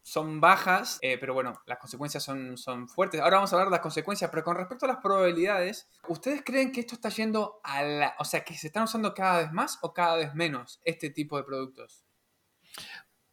son 0.07 0.41
bajas, 0.41 0.99
eh, 1.03 1.19
pero 1.19 1.35
bueno, 1.35 1.61
las 1.67 1.79
consecuencias 1.79 2.23
son, 2.23 2.57
son 2.57 2.89
fuertes. 2.89 3.21
Ahora 3.21 3.39
vamos 3.39 3.53
a 3.53 3.57
hablar 3.57 3.67
de 3.69 3.73
las 3.73 3.81
consecuencias, 3.81 4.31
pero 4.31 4.45
con 4.45 4.57
respecto 4.57 4.85
a 4.85 4.89
las 4.89 4.99
probabilidades, 4.99 5.89
¿ustedes 6.09 6.43
creen 6.45 6.71
que 6.71 6.79
esto 6.81 6.95
está 6.95 7.09
yendo 7.09 7.61
a 7.65 7.83
la... 7.83 8.15
O 8.21 8.25
sea, 8.25 8.45
que 8.45 8.55
se 8.55 8.69
están 8.69 8.85
usando 8.85 9.13
cada 9.15 9.39
vez 9.43 9.53
más 9.53 9.79
o 9.83 9.93
cada 9.93 10.15
vez 10.17 10.33
menos 10.33 10.81
este 10.85 11.11
tipo 11.11 11.37
de 11.37 11.43
productos? 11.43 12.05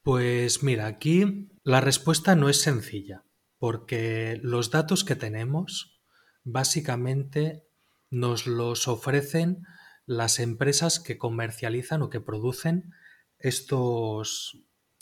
Pues 0.02 0.64
mira, 0.64 0.88
aquí 0.88 1.48
la 1.64 1.80
respuesta 1.80 2.36
no 2.36 2.50
es 2.50 2.60
sencilla, 2.60 3.24
porque 3.64 4.42
los 4.44 4.72
datos 4.72 5.06
que 5.06 5.16
tenemos 5.16 5.98
básicamente 6.44 7.66
nos 8.10 8.46
los 8.46 8.90
ofrecen 8.90 9.64
las 10.06 10.42
empresas 10.42 11.00
que 11.00 11.18
comercializan 11.18 12.02
o 12.02 12.10
que 12.10 12.20
producen 12.20 12.92
estos, 13.40 14.58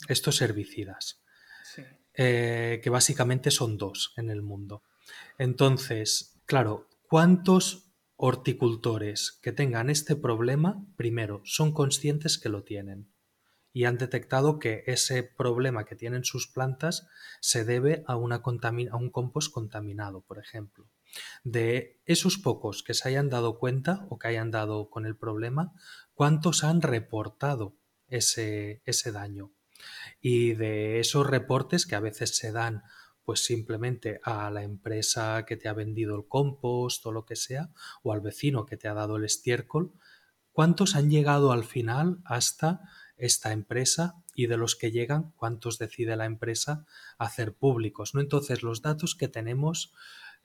estos 0.06 0.40
herbicidas, 0.42 1.24
eh, 2.14 2.80
que 2.84 2.88
básicamente 2.88 3.50
son 3.50 3.78
dos 3.78 4.12
en 4.16 4.30
el 4.30 4.42
mundo. 4.42 4.84
Entonces, 5.38 6.40
claro, 6.46 6.88
¿cuántos 7.08 7.90
horticultores 8.14 9.40
que 9.42 9.50
tengan 9.50 9.90
este 9.90 10.14
problema, 10.14 10.86
primero, 10.94 11.42
son 11.44 11.72
conscientes 11.72 12.38
que 12.38 12.48
lo 12.48 12.62
tienen? 12.62 13.11
Y 13.72 13.84
han 13.84 13.98
detectado 13.98 14.58
que 14.58 14.84
ese 14.86 15.22
problema 15.22 15.84
que 15.84 15.96
tienen 15.96 16.24
sus 16.24 16.46
plantas 16.46 17.08
se 17.40 17.64
debe 17.64 18.04
a, 18.06 18.16
una 18.16 18.42
a 18.44 18.96
un 18.96 19.10
compost 19.10 19.52
contaminado, 19.52 20.22
por 20.22 20.38
ejemplo. 20.38 20.88
De 21.44 22.00
esos 22.04 22.38
pocos 22.38 22.82
que 22.82 22.94
se 22.94 23.08
hayan 23.08 23.30
dado 23.30 23.58
cuenta 23.58 24.06
o 24.08 24.18
que 24.18 24.28
hayan 24.28 24.50
dado 24.50 24.90
con 24.90 25.06
el 25.06 25.16
problema, 25.16 25.72
¿cuántos 26.14 26.64
han 26.64 26.82
reportado 26.82 27.76
ese, 28.08 28.82
ese 28.84 29.12
daño? 29.12 29.52
Y 30.20 30.52
de 30.52 31.00
esos 31.00 31.26
reportes 31.26 31.86
que 31.86 31.96
a 31.96 32.00
veces 32.00 32.36
se 32.36 32.52
dan 32.52 32.82
pues 33.24 33.44
simplemente 33.44 34.20
a 34.24 34.50
la 34.50 34.62
empresa 34.62 35.44
que 35.46 35.56
te 35.56 35.68
ha 35.68 35.72
vendido 35.72 36.16
el 36.16 36.26
compost 36.26 37.06
o 37.06 37.12
lo 37.12 37.24
que 37.24 37.36
sea, 37.36 37.70
o 38.02 38.12
al 38.12 38.20
vecino 38.20 38.66
que 38.66 38.76
te 38.76 38.88
ha 38.88 38.94
dado 38.94 39.16
el 39.16 39.24
estiércol, 39.24 39.92
¿cuántos 40.50 40.96
han 40.96 41.08
llegado 41.08 41.52
al 41.52 41.64
final 41.64 42.20
hasta 42.24 42.80
esta 43.22 43.52
empresa 43.52 44.16
y 44.34 44.46
de 44.46 44.56
los 44.56 44.74
que 44.74 44.90
llegan, 44.90 45.32
cuántos 45.36 45.78
decide 45.78 46.16
la 46.16 46.26
empresa 46.26 46.84
hacer 47.18 47.54
públicos? 47.54 48.14
¿no? 48.14 48.20
Entonces 48.20 48.62
los 48.62 48.82
datos 48.82 49.14
que 49.14 49.28
tenemos 49.28 49.92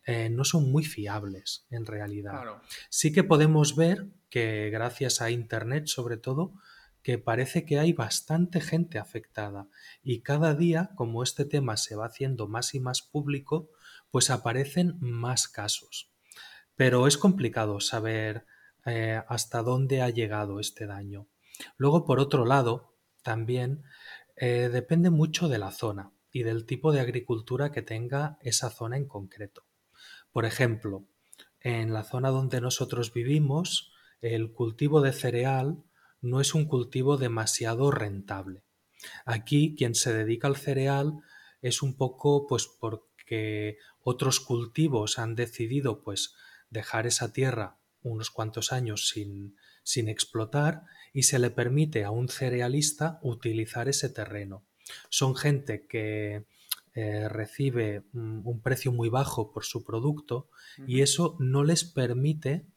eh, 0.05 0.29
no 0.29 0.45
son 0.45 0.71
muy 0.71 0.85
fiables 0.85 1.65
en 1.69 1.85
realidad. 1.85 2.41
Sí 2.89 3.11
que 3.11 3.23
podemos 3.23 3.75
ver 3.75 4.07
que 4.29 4.69
gracias 4.69 5.21
a 5.21 5.31
Internet 5.31 5.87
sobre 5.87 6.17
todo, 6.17 6.53
que 7.01 7.17
parece 7.17 7.65
que 7.65 7.79
hay 7.79 7.93
bastante 7.93 8.61
gente 8.61 8.99
afectada 8.99 9.67
y 10.03 10.21
cada 10.21 10.53
día, 10.53 10.91
como 10.95 11.23
este 11.23 11.45
tema 11.45 11.77
se 11.77 11.95
va 11.95 12.05
haciendo 12.05 12.47
más 12.47 12.73
y 12.73 12.79
más 12.79 13.01
público, 13.01 13.69
pues 14.11 14.29
aparecen 14.29 14.97
más 14.99 15.47
casos. 15.47 16.11
Pero 16.75 17.07
es 17.07 17.17
complicado 17.17 17.79
saber 17.79 18.45
eh, 18.85 19.21
hasta 19.27 19.61
dónde 19.61 20.01
ha 20.01 20.09
llegado 20.09 20.59
este 20.59 20.85
daño. 20.85 21.27
Luego, 21.77 22.05
por 22.05 22.19
otro 22.19 22.45
lado, 22.45 22.95
también 23.23 23.83
eh, 24.35 24.69
depende 24.71 25.09
mucho 25.09 25.47
de 25.47 25.57
la 25.57 25.71
zona 25.71 26.11
y 26.31 26.43
del 26.43 26.65
tipo 26.65 26.91
de 26.91 26.99
agricultura 26.99 27.71
que 27.71 27.81
tenga 27.81 28.37
esa 28.41 28.69
zona 28.69 28.97
en 28.97 29.07
concreto. 29.07 29.65
Por 30.31 30.45
ejemplo, 30.45 31.07
en 31.59 31.93
la 31.93 32.03
zona 32.03 32.29
donde 32.29 32.61
nosotros 32.61 33.13
vivimos, 33.13 33.91
el 34.21 34.51
cultivo 34.51 35.01
de 35.01 35.13
cereal 35.13 35.83
no 36.21 36.41
es 36.41 36.53
un 36.53 36.65
cultivo 36.65 37.17
demasiado 37.17 37.91
rentable. 37.91 38.63
Aquí 39.25 39.75
quien 39.75 39.95
se 39.95 40.13
dedica 40.13 40.47
al 40.47 40.57
cereal 40.57 41.21
es 41.61 41.81
un 41.81 41.95
poco 41.97 42.47
pues 42.47 42.67
porque 42.67 43.77
otros 43.99 44.39
cultivos 44.39 45.19
han 45.19 45.35
decidido 45.35 46.01
pues 46.01 46.35
dejar 46.69 47.07
esa 47.07 47.33
tierra 47.33 47.79
unos 48.01 48.29
cuantos 48.29 48.71
años 48.71 49.09
sin, 49.09 49.55
sin 49.83 50.07
explotar 50.07 50.83
y 51.17 51.23
se 51.23 51.39
le 51.39 51.49
permite 51.49 52.03
a 52.03 52.11
un 52.11 52.29
cerealista 52.29 53.17
utilizar 53.23 53.89
ese 53.89 54.07
terreno. 54.07 54.67
Son 55.09 55.35
gente 55.35 55.87
que 55.87 56.45
eh, 56.93 57.27
recibe 57.27 58.03
un 58.13 58.61
precio 58.61 58.91
muy 58.91 59.09
bajo 59.09 59.51
por 59.51 59.65
su 59.65 59.83
producto 59.83 60.47
y 60.85 61.01
eso 61.01 61.35
no 61.39 61.63
les 61.63 61.85
permite 61.85 62.67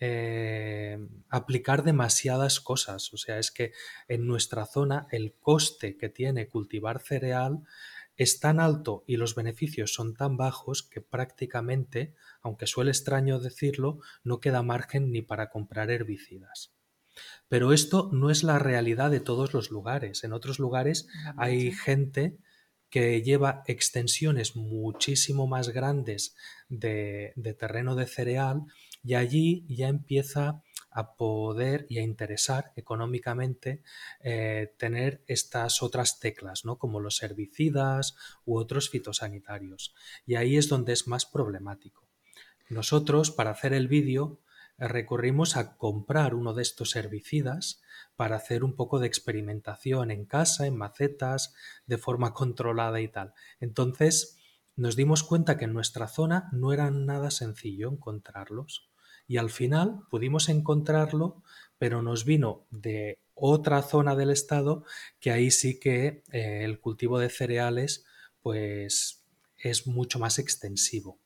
eh, 0.00 0.98
aplicar 1.28 1.84
demasiadas 1.84 2.58
cosas. 2.58 3.14
O 3.14 3.16
sea, 3.16 3.38
es 3.38 3.52
que 3.52 3.70
en 4.08 4.26
nuestra 4.26 4.66
zona 4.66 5.06
el 5.12 5.34
coste 5.34 5.96
que 5.96 6.08
tiene 6.08 6.48
cultivar 6.48 7.00
cereal 7.00 7.62
es 8.16 8.40
tan 8.40 8.58
alto 8.58 9.04
y 9.06 9.18
los 9.18 9.36
beneficios 9.36 9.94
son 9.94 10.14
tan 10.14 10.36
bajos 10.36 10.82
que 10.82 11.00
prácticamente, 11.00 12.16
aunque 12.42 12.66
suele 12.66 12.90
extraño 12.90 13.38
decirlo, 13.38 14.00
no 14.24 14.40
queda 14.40 14.64
margen 14.64 15.12
ni 15.12 15.22
para 15.22 15.48
comprar 15.48 15.92
herbicidas. 15.92 16.72
Pero 17.48 17.72
esto 17.72 18.10
no 18.12 18.30
es 18.30 18.42
la 18.42 18.58
realidad 18.58 19.10
de 19.10 19.20
todos 19.20 19.54
los 19.54 19.70
lugares. 19.70 20.24
En 20.24 20.32
otros 20.32 20.58
lugares 20.58 21.08
hay 21.36 21.72
gente 21.72 22.38
que 22.90 23.22
lleva 23.22 23.62
extensiones 23.66 24.56
muchísimo 24.56 25.46
más 25.46 25.68
grandes 25.68 26.34
de, 26.68 27.32
terreno 27.58 27.94
de 27.94 28.06
cereal 28.06 28.62
y 29.04 29.14
allí 29.14 29.66
ya 29.68 29.88
empieza 29.88 30.62
a 30.90 31.14
poder 31.16 31.86
y 31.90 31.98
a 31.98 32.02
interesar 32.02 32.72
económicamente 32.76 33.82
eh, 34.20 34.74
tener 34.78 35.22
estas 35.26 35.82
otras 35.82 36.18
teclas, 36.18 36.64
¿no? 36.64 36.78
como 36.78 36.98
los 36.98 37.22
herbicidas 37.22 38.16
u 38.44 38.56
otros 38.56 38.88
fitosanitarios. 38.88 39.94
Y 40.26 40.36
ahí 40.36 40.56
es 40.56 40.68
donde 40.68 40.94
es 40.94 41.06
más 41.06 41.26
problemático. 41.26 42.08
Nosotros, 42.70 43.30
para 43.30 43.50
hacer 43.50 43.72
el 43.74 43.88
vídeo, 43.88 44.40
recurrimos 44.78 45.56
a 45.56 45.76
comprar 45.76 46.34
uno 46.34 46.54
de 46.54 46.62
estos 46.62 46.94
herbicidas 46.94 47.82
para 48.16 48.36
hacer 48.36 48.64
un 48.64 48.74
poco 48.74 48.98
de 48.98 49.06
experimentación 49.06 50.10
en 50.10 50.24
casa, 50.24 50.66
en 50.66 50.76
macetas, 50.76 51.54
de 51.86 51.98
forma 51.98 52.32
controlada 52.32 53.00
y 53.00 53.08
tal. 53.08 53.34
Entonces 53.60 54.38
nos 54.76 54.94
dimos 54.94 55.24
cuenta 55.24 55.58
que 55.58 55.64
en 55.64 55.72
nuestra 55.72 56.06
zona 56.06 56.48
no 56.52 56.72
era 56.72 56.90
nada 56.90 57.30
sencillo 57.30 57.90
encontrarlos. 57.90 58.88
Y 59.26 59.36
al 59.36 59.50
final 59.50 60.02
pudimos 60.08 60.48
encontrarlo, 60.48 61.42
pero 61.78 62.00
nos 62.00 62.24
vino 62.24 62.66
de 62.70 63.18
otra 63.34 63.82
zona 63.82 64.16
del 64.16 64.30
estado 64.30 64.84
que 65.20 65.32
ahí 65.32 65.50
sí 65.50 65.78
que 65.78 66.22
eh, 66.32 66.64
el 66.64 66.80
cultivo 66.80 67.18
de 67.18 67.28
cereales 67.28 68.06
pues 68.40 69.26
es 69.58 69.86
mucho 69.86 70.18
más 70.18 70.38
extensivo. 70.38 71.18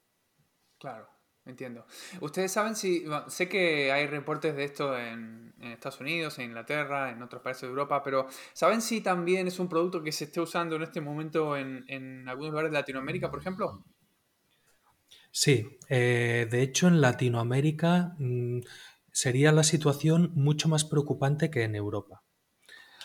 Claro. 0.79 1.12
Entiendo. 1.45 1.85
Ustedes 2.21 2.53
saben 2.53 2.77
si, 2.77 3.05
sé 3.27 3.49
que 3.49 3.91
hay 3.91 4.07
reportes 4.07 4.55
de 4.55 4.65
esto 4.65 4.97
en, 4.97 5.53
Estados 5.61 6.01
Unidos, 6.01 6.39
en 6.39 6.47
Inglaterra, 6.47 7.11
en 7.11 7.23
otros 7.23 7.41
países 7.41 7.63
de 7.63 7.69
Europa, 7.69 8.03
pero 8.03 8.27
¿saben 8.53 8.83
si 8.83 9.01
también 9.01 9.47
es 9.47 9.61
un 9.61 9.69
producto 9.69 10.03
que 10.03 10.11
se 10.11 10.25
esté 10.25 10.41
usando 10.41 10.75
en 10.75 10.83
este 10.83 11.01
momento 11.01 11.57
en, 11.57 12.29
algunos 12.29 12.51
lugares 12.51 12.73
de 12.73 12.79
Latinoamérica, 12.79 13.31
por 13.31 13.41
ejemplo? 13.41 13.85
Sí, 15.31 15.79
eh, 15.89 16.49
de 16.51 16.63
hecho 16.63 16.89
en 16.89 17.01
Latinoamérica 17.01 18.15
mm, 18.19 18.61
sería 19.13 19.53
la 19.53 19.63
situación 19.63 20.33
mucho 20.35 20.69
más 20.69 20.85
preocupante 20.85 21.51
que 21.51 21.63
en 21.63 21.77
Europa. 21.77 22.22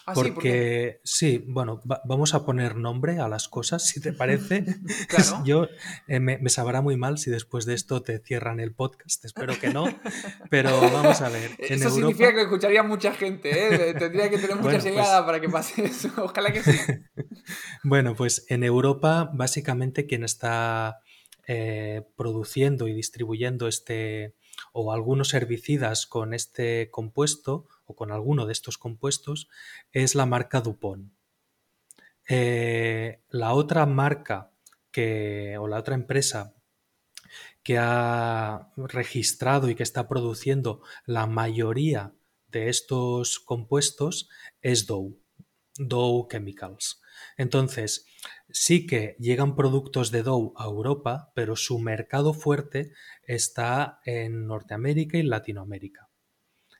Ah, 0.09 0.13
porque 0.13 1.01
sí, 1.03 1.43
bueno, 1.49 1.81
vamos 2.05 2.33
a 2.33 2.45
poner 2.45 2.77
nombre 2.77 3.19
a 3.19 3.27
las 3.27 3.49
cosas, 3.49 3.85
si 3.85 3.99
te 3.99 4.13
parece. 4.13 4.63
Yo 5.43 5.67
eh, 6.07 6.21
me, 6.21 6.49
sabrá 6.49 6.81
muy 6.81 6.95
mal 6.95 7.17
si 7.17 7.29
después 7.29 7.65
de 7.65 7.73
esto 7.73 8.01
te 8.01 8.17
cierran 8.19 8.61
el 8.61 8.73
podcast, 8.73 9.25
espero 9.25 9.59
que 9.59 9.67
no, 9.67 9.83
pero 10.49 10.79
vamos 10.79 11.19
a 11.19 11.27
ver. 11.27 11.51
eso 11.59 11.89
significa 11.89 12.33
que 12.33 12.43
escucharía 12.43 12.83
mucha 12.83 13.11
gente, 13.11 13.51
¿eh? 13.51 13.93
tendría 13.95 14.29
que 14.29 14.37
tener 14.37 14.55
mucha 14.55 14.77
llegada 14.77 15.17
pues 15.17 15.25
para 15.25 15.41
que 15.41 15.49
pase 15.49 15.83
eso, 15.83 16.09
ojalá 16.15 16.53
que 16.53 16.63
sí. 16.63 16.79
bueno, 17.83 18.15
pues 18.15 18.45
en 18.47 18.63
Europa 18.63 19.29
básicamente 19.33 20.05
quien 20.05 20.23
está 20.23 21.01
eh, 21.47 22.03
produciendo 22.15 22.87
y 22.87 22.93
distribuyendo 22.93 23.67
este 23.67 24.35
o 24.71 24.93
algunos 24.93 25.33
herbicidas 25.33 26.07
con 26.07 26.33
este 26.33 26.89
compuesto 26.91 27.67
o 27.87 27.95
con 27.95 28.11
alguno 28.11 28.45
de 28.45 28.53
estos 28.53 28.77
compuestos 28.77 29.49
es 29.91 30.13
la 30.13 30.25
marca 30.25 30.61
Dupont. 30.61 31.11
Eh, 32.29 33.23
la 33.29 33.53
otra 33.53 33.85
marca 33.85 34.51
que, 34.91 35.57
o 35.57 35.67
la 35.67 35.79
otra 35.79 35.95
empresa 35.95 36.53
que 37.63 37.77
ha 37.77 38.71
registrado 38.75 39.69
y 39.69 39.75
que 39.75 39.83
está 39.83 40.07
produciendo 40.07 40.81
la 41.05 41.25
mayoría 41.25 42.13
de 42.47 42.69
estos 42.69 43.39
compuestos 43.39 44.29
es 44.61 44.87
Dow, 44.87 45.19
Dow 45.77 46.27
Chemicals. 46.29 47.01
Entonces, 47.35 48.05
sí 48.49 48.87
que 48.87 49.15
llegan 49.19 49.55
productos 49.55 50.11
de 50.11 50.23
Dow 50.23 50.53
a 50.57 50.65
Europa, 50.65 51.31
pero 51.35 51.55
su 51.55 51.79
mercado 51.79 52.33
fuerte 52.33 52.93
está 53.23 53.99
en 54.05 54.47
Norteamérica 54.47 55.17
y 55.17 55.23
Latinoamérica. 55.23 56.06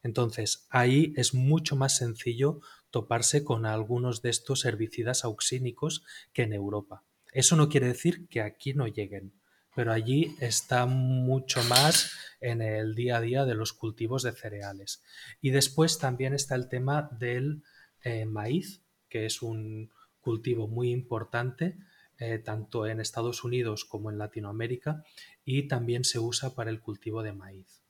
Entonces, 0.08 0.68
ahí 0.70 1.14
es 1.18 1.34
mucho 1.34 1.76
más 1.76 1.98
sencillo 1.98 2.62
toparse 2.92 3.44
con 3.44 3.66
algunos 3.66 4.22
de 4.22 4.30
estos 4.30 4.64
herbicidas 4.64 5.26
auxínicos 5.26 6.06
que 6.32 6.44
en 6.44 6.54
Europa. 6.54 7.04
Eso 7.34 7.58
no 7.58 7.68
quiere 7.68 7.88
decir 7.88 8.30
que 8.30 8.40
aquí 8.40 8.74
no 8.74 8.88
lleguen, 8.88 9.34
pero 9.76 9.92
allí 9.92 10.34
está 10.40 10.86
mucho 10.86 11.62
más 11.66 12.14
en 12.40 12.62
el 12.62 12.96
día 12.96 13.18
a 13.18 13.22
día 13.22 13.44
de 13.44 13.56
los 13.56 13.74
cultivos 13.74 14.24
de 14.24 14.32
cereales. 14.32 15.04
Y 15.42 15.50
después 15.50 16.00
también 16.00 16.34
está 16.34 16.56
el 16.56 16.70
tema 16.70 17.10
del 17.20 17.64
eh, 18.02 18.26
maíz, 18.26 18.82
que 19.10 19.26
es 19.26 19.42
un 19.42 19.92
cultivo 20.22 20.70
muy 20.70 20.92
importante 20.92 21.76
eh, 22.18 22.40
tanto 22.40 22.88
en 22.88 23.02
Estados 23.02 23.44
Unidos 23.44 23.84
como 23.84 24.10
en 24.10 24.20
Latinoamérica 24.20 25.04
y 25.44 25.68
también 25.68 26.06
se 26.06 26.18
usa 26.18 26.56
para 26.56 26.70
el 26.70 26.80
cultivo 26.80 27.24
de 27.24 27.34
maíz. 27.34 27.84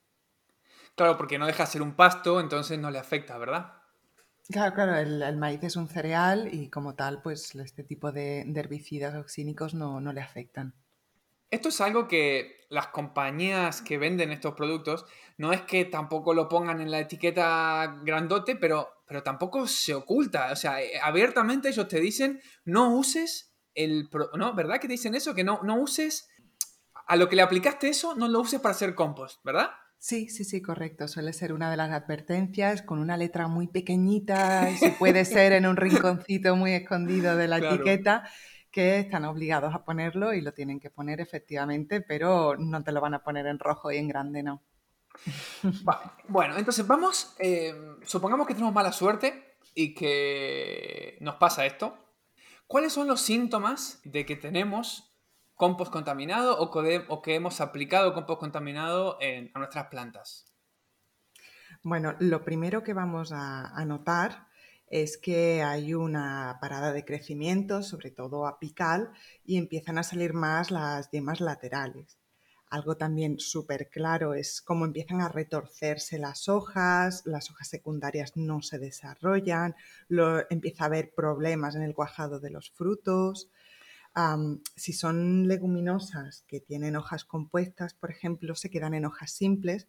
Claro, 0.98 1.16
porque 1.16 1.38
no 1.38 1.46
deja 1.46 1.64
de 1.64 1.72
ser 1.72 1.84
un 1.84 1.96
pasto, 1.96 2.40
entonces 2.40 2.80
no 2.80 2.90
le 2.90 2.98
afecta, 2.98 3.38
¿verdad? 3.38 3.72
Claro, 4.50 4.74
claro, 4.74 4.96
el, 4.96 5.38
maíz 5.38 5.64
es 5.64 5.76
un 5.76 5.88
cereal 5.88 6.50
y 6.52 6.72
como 6.72 6.96
tal, 6.96 7.22
pues 7.22 7.54
este 7.54 7.84
tipo 7.84 8.12
de, 8.12 8.42
herbicidas 8.56 9.14
oxínicos 9.14 9.76
no, 9.76 10.02
no 10.02 10.12
le 10.12 10.22
afectan. 10.22 10.74
Esto 11.52 11.70
es 11.70 11.80
algo 11.82 12.08
que 12.08 12.66
las 12.70 12.88
compañías 12.88 13.84
que 13.84 14.00
venden 14.00 14.32
estos 14.32 14.56
productos 14.56 15.06
no 15.38 15.54
es 15.54 15.62
que 15.62 15.86
tampoco 15.86 16.34
lo 16.34 16.50
pongan 16.50 16.82
en 16.82 16.90
la 16.90 17.00
etiqueta 17.00 18.00
grandote, 18.04 18.56
pero, 18.56 19.04
pero 19.06 19.22
tampoco 19.22 19.68
se 19.68 19.94
oculta. 19.94 20.52
O 20.52 20.56
sea, 20.56 20.82
eh, 20.82 21.00
abiertamente 21.00 21.70
ellos 21.70 21.88
te 21.88 22.00
dicen 22.00 22.42
no 22.66 22.96
uses 22.96 23.54
el... 23.76 24.10
¿No? 24.34 24.56
¿Verdad 24.56 24.80
que 24.80 24.88
te 24.88 24.94
dicen 24.94 25.14
eso? 25.14 25.36
Que 25.36 25.44
no, 25.44 25.62
no 25.62 25.76
uses... 25.76 26.28
A 27.06 27.16
lo 27.16 27.30
que 27.30 27.36
le 27.36 27.44
aplicaste 27.44 27.88
eso, 27.88 28.16
no 28.16 28.28
lo 28.28 28.40
uses 28.42 28.60
para 28.60 28.74
hacer 28.74 28.96
compost, 28.96 29.42
¿verdad? 29.46 29.70
Sí, 30.00 30.30
sí, 30.30 30.44
sí, 30.44 30.62
correcto. 30.62 31.08
Suele 31.08 31.34
ser 31.34 31.54
una 31.54 31.72
de 31.72 31.78
las 31.78 31.92
advertencias 31.92 32.82
con 32.82 33.00
una 33.00 33.18
letra 33.18 33.48
muy 33.48 33.68
pequeñita 33.68 34.70
y 34.70 34.78
si 34.78 34.90
puede 34.92 35.26
ser 35.26 35.54
en 35.54 35.66
un 35.66 35.76
rinconcito 35.76 36.56
muy 36.56 36.74
escondido 36.74 37.36
de 37.36 37.48
la 37.48 37.58
etiqueta 37.58 38.30
que 38.72 39.00
están 39.00 39.26
obligados 39.26 39.74
a 39.74 39.84
ponerlo 39.84 40.34
y 40.34 40.42
lo 40.42 40.54
tienen 40.54 40.80
que 40.80 40.92
poner 40.92 41.20
efectivamente, 41.20 42.02
pero 42.02 42.56
no 42.58 42.84
te 42.84 42.92
lo 42.92 43.02
van 43.02 43.16
a 43.16 43.24
poner 43.24 43.48
en 43.48 43.58
rojo 43.60 43.92
y 43.92 43.98
en 43.98 44.08
grande, 44.08 44.44
no. 44.44 44.64
Bueno, 46.28 46.58
entonces 46.58 46.86
vamos, 46.86 47.36
eh, 47.40 47.74
supongamos 48.06 48.46
que 48.46 48.54
tenemos 48.54 48.74
mala 48.74 48.92
suerte 48.92 49.58
y 49.74 49.96
que 49.96 51.18
nos 51.22 51.36
pasa 51.36 51.66
esto. 51.66 51.98
¿Cuáles 52.68 52.94
son 52.94 53.08
los 53.08 53.22
síntomas 53.22 54.00
de 54.04 54.26
que 54.26 54.36
tenemos 54.36 55.17
compost 55.58 55.92
contaminado 55.92 56.58
o 56.60 56.72
que, 57.22 57.36
hemos 57.36 57.60
aplicado 57.60 58.14
compost 58.14 58.40
contaminado 58.40 59.18
a 59.20 59.60
nuestras 59.60 59.88
plantas? 59.88 60.46
Bueno, 61.84 62.16
lo 62.20 62.46
primero 62.46 62.84
que 62.84 62.94
vamos 62.94 63.32
a, 63.34 63.68
a 63.76 63.86
notar 63.86 64.48
es 64.88 65.18
que 65.18 65.64
hay 65.64 65.94
una 65.94 66.58
parada 66.62 66.94
de 66.94 67.04
crecimiento, 67.04 67.84
sobre 67.84 68.12
todo 68.12 68.48
apical, 68.48 69.12
y 69.44 69.58
empiezan 69.58 69.98
a 69.98 70.04
salir 70.04 70.34
más 70.34 70.72
las 70.72 71.12
yemas 71.12 71.42
laterales. 71.42 72.18
Algo 72.70 72.98
también 72.98 73.40
súper 73.40 73.90
claro 73.90 74.34
es 74.34 74.62
cómo 74.62 74.86
empiezan 74.86 75.22
a 75.22 75.30
retorcerse 75.30 76.20
las 76.20 76.50
hojas, 76.50 77.24
las 77.26 77.50
hojas 77.50 77.70
secundarias 77.70 78.36
no 78.36 78.62
se 78.62 78.78
desarrollan, 78.78 79.76
empieza 80.50 80.84
a 80.84 80.88
haber 80.88 81.14
problemas 81.14 81.76
en 81.76 81.84
el 81.84 81.96
cuajado 81.96 82.42
de 82.42 82.50
los 82.50 82.70
frutos. 82.72 83.50
Si 84.76 84.94
son 84.94 85.48
leguminosas 85.48 86.44
que 86.48 86.60
tienen 86.60 86.96
hojas 86.96 87.24
compuestas, 87.24 87.94
por 87.94 88.10
ejemplo, 88.10 88.56
se 88.56 88.70
quedan 88.70 88.94
en 88.94 89.06
hojas 89.06 89.32
simples, 89.32 89.88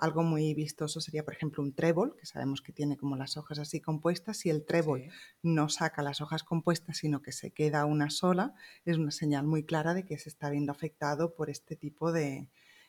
algo 0.00 0.22
muy 0.22 0.54
vistoso 0.54 0.98
sería, 1.02 1.26
por 1.26 1.34
ejemplo, 1.34 1.62
un 1.62 1.74
trébol, 1.74 2.16
que 2.16 2.24
sabemos 2.24 2.62
que 2.62 2.72
tiene 2.72 2.96
como 2.96 3.16
las 3.16 3.36
hojas 3.36 3.58
así 3.58 3.82
compuestas. 3.82 4.38
Si 4.38 4.48
el 4.48 4.64
trébol 4.64 5.10
no 5.42 5.68
saca 5.68 6.02
las 6.02 6.22
hojas 6.22 6.42
compuestas, 6.42 6.96
sino 6.96 7.20
que 7.20 7.32
se 7.32 7.50
queda 7.50 7.84
una 7.84 8.08
sola, 8.08 8.54
es 8.86 8.96
una 8.96 9.10
señal 9.10 9.44
muy 9.46 9.62
clara 9.62 9.92
de 9.92 10.06
que 10.06 10.18
se 10.18 10.30
está 10.30 10.48
viendo 10.48 10.72
afectado 10.72 11.34
por 11.34 11.50
este 11.50 11.76
tipo 11.76 12.12
de, 12.12 12.48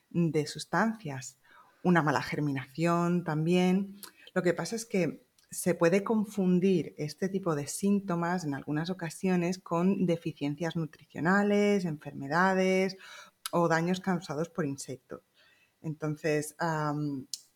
de 0.09 0.47
sustancias. 0.47 1.37
Una 1.83 2.01
mala 2.01 2.21
germinación 2.21 3.25
también. 3.25 3.97
Lo 4.33 4.41
que 4.41 4.53
pasa 4.53 4.77
es 4.77 4.85
que 4.85 5.25
se 5.51 5.75
puede 5.75 6.03
confundir 6.03 6.95
este 6.97 7.27
tipo 7.27 7.55
de 7.55 7.67
síntomas 7.67 8.45
en 8.45 8.53
algunas 8.53 8.89
ocasiones 8.89 9.59
con 9.59 10.05
deficiencias 10.05 10.77
nutricionales, 10.77 11.83
enfermedades 11.83 12.95
o 13.51 13.67
daños 13.67 13.99
causados 13.99 14.47
por 14.47 14.65
insectos. 14.65 15.21
Entonces, 15.81 16.55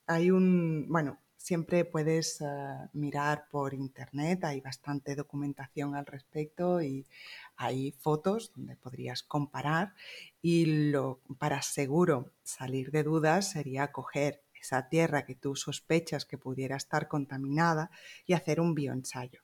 hay 0.07 0.29
un, 0.29 0.87
bueno, 0.89 1.21
siempre 1.37 1.85
puedes 1.85 2.41
ah, 2.41 2.89
mirar 2.93 3.47
por 3.49 3.73
internet, 3.73 4.43
hay 4.43 4.59
bastante 4.61 5.15
documentación 5.15 5.95
al 5.95 6.05
respecto 6.05 6.81
y 6.81 7.07
hay 7.55 7.91
fotos 7.93 8.51
donde 8.55 8.75
podrías 8.75 9.23
comparar 9.23 9.93
y 10.41 10.89
lo, 10.91 11.21
para 11.37 11.61
seguro 11.61 12.33
salir 12.43 12.91
de 12.91 13.03
dudas 13.03 13.51
sería 13.51 13.91
coger 13.91 14.44
esa 14.65 14.89
tierra 14.89 15.25
que 15.25 15.35
tú 15.35 15.55
sospechas 15.55 16.25
que 16.25 16.37
pudiera 16.37 16.75
estar 16.75 17.07
contaminada 17.07 17.91
y 18.25 18.33
hacer 18.33 18.59
un 18.59 18.73
bioensayo. 18.73 19.41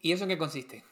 ¿Y 0.00 0.12
eso 0.12 0.26
qué 0.26 0.38
consiste? 0.38 0.84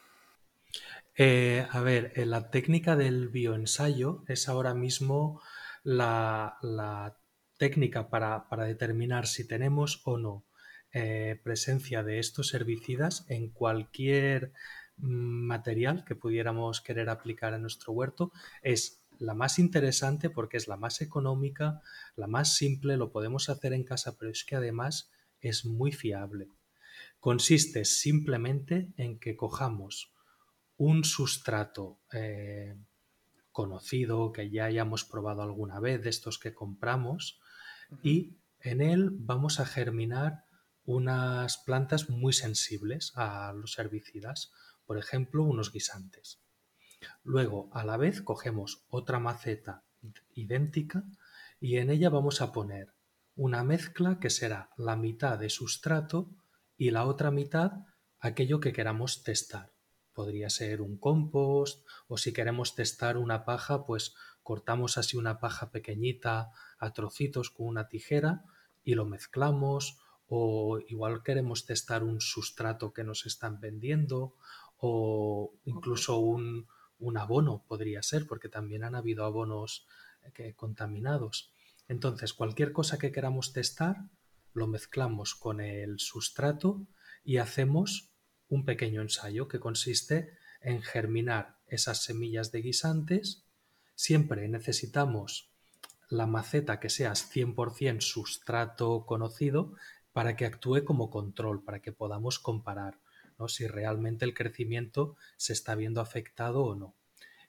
Eh, 1.16 1.66
a 1.70 1.80
ver, 1.80 2.12
eh, 2.14 2.26
la 2.26 2.50
técnica 2.50 2.94
del 2.94 3.28
bioensayo 3.28 4.22
es 4.28 4.48
ahora 4.48 4.74
mismo 4.74 5.40
la, 5.82 7.16
técnica 7.56 8.08
para, 8.08 8.46
determinar 8.66 9.26
si 9.26 9.48
tenemos 9.48 10.02
o 10.04 10.16
no 10.18 10.44
eh, 10.92 11.40
presencia 11.42 12.04
de 12.04 12.20
estos 12.20 12.54
herbicidas 12.54 13.26
en 13.28 13.50
cualquier 13.50 14.52
mm, 14.98 15.46
material 15.46 16.04
que 16.04 16.14
pudiéramos 16.14 16.80
querer 16.80 17.08
aplicar 17.08 17.54
a 17.54 17.58
nuestro 17.58 17.92
huerto 17.92 18.30
es 18.62 18.97
la 19.18 19.34
más 19.34 19.58
interesante 19.58 20.30
porque 20.30 20.56
es 20.56 20.68
la 20.68 20.76
más 20.76 21.00
económica, 21.00 21.82
la 22.16 22.26
más 22.26 22.54
simple, 22.54 22.96
lo 22.96 23.10
podemos 23.10 23.48
hacer 23.48 23.72
en 23.72 23.84
casa, 23.84 24.16
pero 24.18 24.30
es 24.30 24.44
que 24.44 24.56
además 24.56 25.10
es 25.40 25.64
muy 25.64 25.92
fiable. 25.92 26.48
Consiste 27.20 27.84
simplemente 27.84 28.92
en 28.96 29.18
que 29.18 29.36
cojamos 29.36 30.12
un 30.76 31.04
sustrato 31.04 31.98
eh, 32.12 32.76
conocido, 33.50 34.32
que 34.32 34.50
ya 34.50 34.66
hayamos 34.66 35.04
probado 35.04 35.42
alguna 35.42 35.80
vez, 35.80 36.02
de 36.02 36.10
estos 36.10 36.38
que 36.38 36.54
compramos, 36.54 37.40
y 38.02 38.36
en 38.60 38.80
él 38.80 39.10
vamos 39.12 39.60
a 39.60 39.66
germinar 39.66 40.44
unas 40.84 41.58
plantas 41.58 42.08
muy 42.08 42.32
sensibles 42.32 43.12
a 43.16 43.52
los 43.52 43.78
herbicidas, 43.78 44.52
por 44.86 44.96
ejemplo, 44.96 45.42
unos 45.42 45.72
guisantes. 45.72 46.40
Luego, 47.22 47.68
a 47.72 47.84
la 47.84 47.96
vez, 47.96 48.22
cogemos 48.22 48.84
otra 48.88 49.18
maceta 49.18 49.84
idéntica 50.34 51.04
y 51.60 51.76
en 51.76 51.90
ella 51.90 52.10
vamos 52.10 52.40
a 52.40 52.52
poner 52.52 52.94
una 53.36 53.62
mezcla 53.64 54.18
que 54.18 54.30
será 54.30 54.70
la 54.76 54.96
mitad 54.96 55.38
de 55.38 55.50
sustrato 55.50 56.30
y 56.76 56.90
la 56.90 57.04
otra 57.04 57.30
mitad 57.30 57.72
aquello 58.18 58.60
que 58.60 58.72
queramos 58.72 59.22
testar. 59.22 59.72
Podría 60.12 60.50
ser 60.50 60.80
un 60.80 60.98
compost 60.98 61.86
o 62.08 62.16
si 62.16 62.32
queremos 62.32 62.74
testar 62.74 63.16
una 63.16 63.44
paja, 63.44 63.84
pues 63.84 64.14
cortamos 64.42 64.98
así 64.98 65.16
una 65.16 65.38
paja 65.38 65.70
pequeñita 65.70 66.50
a 66.78 66.92
trocitos 66.92 67.50
con 67.50 67.66
una 67.66 67.88
tijera 67.88 68.44
y 68.82 68.94
lo 68.94 69.04
mezclamos 69.04 69.98
o 70.26 70.78
igual 70.88 71.22
queremos 71.22 71.64
testar 71.64 72.02
un 72.02 72.20
sustrato 72.20 72.92
que 72.92 73.04
nos 73.04 73.26
están 73.26 73.60
vendiendo 73.60 74.34
o 74.78 75.54
incluso 75.64 76.18
un, 76.18 76.66
abono 77.16 77.64
podría 77.66 78.02
ser 78.02 78.26
porque 78.26 78.48
también 78.48 78.84
han 78.84 78.94
habido 78.94 79.24
abonos 79.24 79.86
eh, 80.36 80.54
contaminados. 80.54 81.52
Entonces 81.88 82.34
cualquier 82.34 82.72
cosa 82.72 82.98
que 82.98 83.12
queramos 83.12 83.52
testar 83.52 83.96
lo 84.52 84.66
mezclamos 84.66 85.34
con 85.34 85.60
el 85.60 85.98
sustrato 85.98 86.86
y 87.24 87.38
hacemos 87.38 88.10
un 88.48 88.64
pequeño 88.64 89.02
ensayo 89.02 89.48
que 89.48 89.60
consiste 89.60 90.36
en 90.60 90.82
germinar 90.82 91.58
esas 91.66 92.02
semillas 92.02 92.50
de 92.50 92.62
guisantes. 92.62 93.44
Siempre 93.94 94.48
necesitamos 94.48 95.50
la 96.08 96.26
maceta 96.26 96.80
que 96.80 96.88
sea 96.88 97.12
100% 97.12 98.00
sustrato 98.00 99.04
conocido 99.06 99.74
para 100.12 100.36
que 100.36 100.46
actúe 100.46 100.84
como 100.84 101.10
control, 101.10 101.62
para 101.62 101.80
que 101.80 101.92
podamos 101.92 102.38
comparar 102.38 102.98
¿no? 103.38 103.48
si 103.48 103.66
realmente 103.66 104.24
el 104.24 104.34
crecimiento 104.34 105.16
se 105.36 105.52
está 105.52 105.74
viendo 105.74 106.00
afectado 106.00 106.64
o 106.64 106.74
no. 106.74 106.94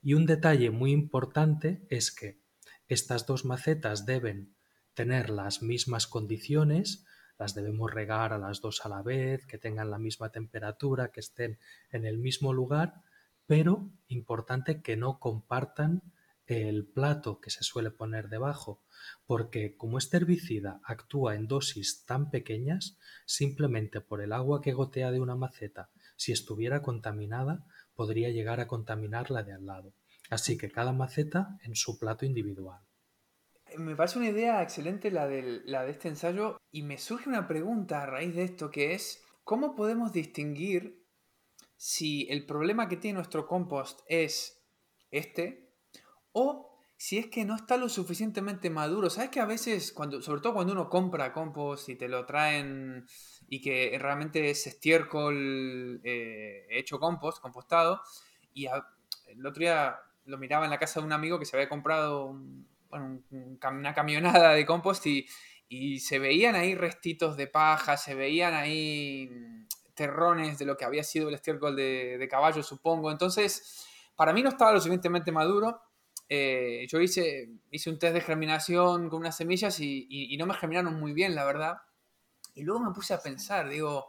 Y 0.02 0.14
un 0.14 0.26
detalle 0.26 0.70
muy 0.70 0.92
importante 0.92 1.86
es 1.90 2.12
que 2.12 2.40
estas 2.88 3.26
dos 3.26 3.46
macetas 3.46 4.06
deben 4.06 4.56
tener 4.94 5.30
las 5.30 5.62
mismas 5.62 6.08
condiciones, 6.08 7.06
las 7.38 7.56
debemos 7.56 7.92
regar 7.94 8.34
a 8.34 8.38
las 8.38 8.62
dos 8.62 8.86
a 8.86 8.90
la 8.90 9.02
vez, 9.02 9.46
que 9.46 9.58
tengan 9.58 9.92
la 9.92 9.98
misma 9.98 10.30
temperatura, 10.30 11.12
que 11.12 11.20
estén 11.20 11.60
en 11.92 12.06
el 12.06 12.18
mismo 12.18 12.54
lugar, 12.54 13.02
pero 13.46 13.90
importante 14.08 14.82
que 14.82 14.98
no 14.98 15.20
compartan 15.20 16.02
el 16.50 16.88
plato 16.88 17.40
que 17.40 17.52
se 17.52 17.64
suele 17.64 17.92
poner 17.92 18.28
debajo, 18.28 18.82
porque 19.26 19.76
como 19.78 19.98
este 19.98 20.18
herbicida 20.18 20.82
actúa 20.84 21.36
en 21.36 21.48
dosis 21.48 22.06
tan 22.06 22.32
pequeñas, 22.32 22.98
simplemente 23.26 24.02
por 24.02 24.22
el 24.22 24.34
agua 24.34 24.62
que 24.62 24.74
gotea 24.74 25.12
de 25.12 25.20
una 25.20 25.36
maceta, 25.36 25.92
si 26.16 26.32
estuviera 26.32 26.82
contaminada, 26.82 27.66
podría 27.94 28.30
llegar 28.30 28.60
a 28.60 28.68
contaminar 28.68 29.30
la 29.30 29.44
de 29.44 29.54
al 29.54 29.66
lado. 29.66 29.94
Así 30.30 30.58
que 30.58 30.72
cada 30.72 30.92
maceta 30.92 31.58
en 31.64 31.76
su 31.76 32.00
plato 32.00 32.26
individual. 32.26 32.82
Me 33.78 33.96
parece 33.96 34.18
una 34.18 34.30
idea 34.30 34.64
excelente 34.64 35.12
la 35.12 35.28
de, 35.28 35.62
la 35.66 35.84
de 35.84 35.92
este 35.92 36.08
ensayo 36.08 36.58
y 36.72 36.82
me 36.82 36.98
surge 36.98 37.30
una 37.30 37.48
pregunta 37.48 38.02
a 38.02 38.08
raíz 38.08 38.36
de 38.36 38.44
esto 38.44 38.72
que 38.72 38.94
es, 38.94 39.24
¿cómo 39.44 39.76
podemos 39.76 40.12
distinguir 40.12 41.06
si 41.78 42.28
el 42.30 42.46
problema 42.46 42.90
que 42.90 42.98
tiene 42.98 43.18
nuestro 43.18 43.48
compost 43.48 44.02
es 44.08 44.64
este 45.12 45.69
o 46.34 46.70
si 47.00 47.18
es 47.18 47.28
que 47.28 47.46
no 47.46 47.56
está 47.56 47.78
lo 47.78 47.88
suficientemente 47.88 48.70
maduro. 48.70 49.10
¿Sabes 49.10 49.30
que 49.30 49.40
a 49.40 49.46
veces, 49.46 49.94
cuando, 49.94 50.22
sobre 50.22 50.42
todo 50.42 50.54
cuando 50.54 50.74
uno 50.74 50.90
compra 50.90 51.32
compost 51.32 51.88
y 51.88 51.96
te 51.96 52.10
lo 52.10 52.26
traen 52.26 53.08
y 53.48 53.62
que 53.62 53.98
realmente 53.98 54.50
es 54.50 54.68
estiércol 54.68 56.02
eh, 56.04 56.68
hecho 56.70 57.00
compost, 57.00 57.42
compostado, 57.42 58.02
y 58.54 58.66
el 58.66 59.46
otro 59.46 59.62
día 59.62 59.98
lo 60.26 60.38
miraba 60.38 60.66
en 60.66 60.72
la 60.72 60.78
casa 60.78 61.00
de 61.00 61.06
un 61.06 61.14
amigo 61.14 61.40
que 61.40 61.46
se 61.46 61.56
había 61.56 61.70
comprado 61.70 62.38
una 62.92 63.94
camionada 63.96 64.54
de 64.54 64.66
compost 64.66 65.06
y, 65.06 66.00
se 66.00 66.20
veían 66.20 66.56
ahí 66.56 66.76
restitos 66.76 67.38
de 67.38 67.48
paja, 67.48 67.96
se 67.96 68.14
veían 68.14 68.54
ahí 68.56 69.30
terrones 69.94 70.58
de 70.58 70.66
lo 70.66 70.76
que 70.76 70.84
había 70.84 71.04
sido 71.04 71.30
el 71.30 71.36
estiércol 71.36 71.78
de, 71.78 72.18
de 72.18 72.28
caballo, 72.28 72.62
supongo. 72.62 73.10
Entonces, 73.10 73.86
para 74.18 74.34
mí 74.34 74.42
no 74.42 74.50
estaba 74.50 74.74
lo 74.74 74.80
suficientemente 74.80 75.32
maduro 75.32 75.80
eh, 76.32 76.86
yo 76.88 77.02
hice, 77.02 77.50
hice 77.72 77.90
un 77.90 77.98
test 77.98 78.14
de 78.14 78.22
germinación 78.22 79.10
con 79.10 79.22
unas 79.22 79.36
semillas 79.36 79.80
y, 79.80 80.36
no 80.38 80.46
me 80.46 80.54
germinaron 80.54 81.00
muy 81.00 81.12
bien, 81.12 81.34
la 81.34 81.44
verdad. 81.44 81.78
Y 82.54 82.62
luego 82.62 82.82
me 82.82 82.94
puse 82.94 83.16
a 83.16 83.20
pensar, 83.20 83.68
digo, 83.68 84.08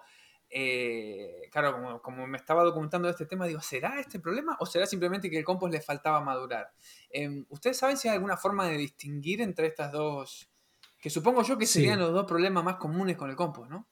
eh, 0.50 1.48
claro, 1.50 2.02
como, 2.02 2.26
me 2.26 2.36
estaba 2.36 2.62
documentando 2.62 3.08
este 3.08 3.24
tema, 3.24 3.46
digo, 3.46 3.62
¿será 3.62 3.98
este 3.98 4.20
problema 4.20 4.56
o 4.60 4.66
será 4.66 4.84
simplemente 4.84 5.30
que 5.30 5.38
el 5.38 5.44
compost 5.44 5.72
le 5.72 5.80
faltaba 5.80 6.20
madurar? 6.20 6.70
Em, 7.08 7.46
¿Ustedes 7.48 7.78
saben 7.78 7.96
si 7.96 8.08
hay 8.08 8.16
alguna 8.16 8.36
forma 8.36 8.68
de 8.68 8.76
distinguir 8.76 9.40
entre 9.40 9.68
estas 9.68 9.90
dos? 9.90 10.50
Que 11.00 11.08
supongo 11.08 11.42
yo 11.42 11.56
que 11.56 11.66
serían 11.66 11.98
los 11.98 12.12
dos 12.12 12.26
problemas 12.26 12.62
más 12.62 12.76
comunes 12.76 13.16
con 13.16 13.30
el 13.30 13.36
compost, 13.36 13.70
¿no? 13.70 13.88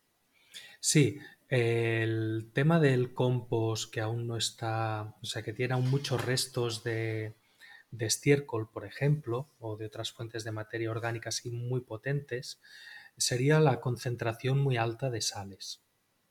Sí, 0.81 1.19
el 1.49 2.51
tema 2.53 2.79
del 2.79 3.15
compost 3.15 3.91
que 3.91 4.03
aún 4.03 4.27
no 4.27 4.37
está, 4.37 5.15
o 5.23 5.25
sea, 5.25 5.43
que 5.43 5.55
tiene 5.55 5.73
aún 5.73 5.89
muchos 5.89 6.23
restos 6.23 6.85
de, 6.85 7.35
de 7.91 8.07
estiércol, 8.07 8.71
por 8.71 8.85
ejemplo, 8.85 9.51
o 9.59 9.77
de 9.77 9.87
otras 9.87 10.13
fuentes 10.13 10.45
de 10.45 10.53
materia 10.53 10.91
orgánica 10.91 11.31
así 11.31 11.51
muy 11.51 11.81
potentes, 11.81 12.61
sería 13.17 13.61
la 13.61 13.81
concentración 13.81 14.59
muy 14.59 14.77
alta 14.77 15.11
de 15.11 15.21
sales, 15.21 15.83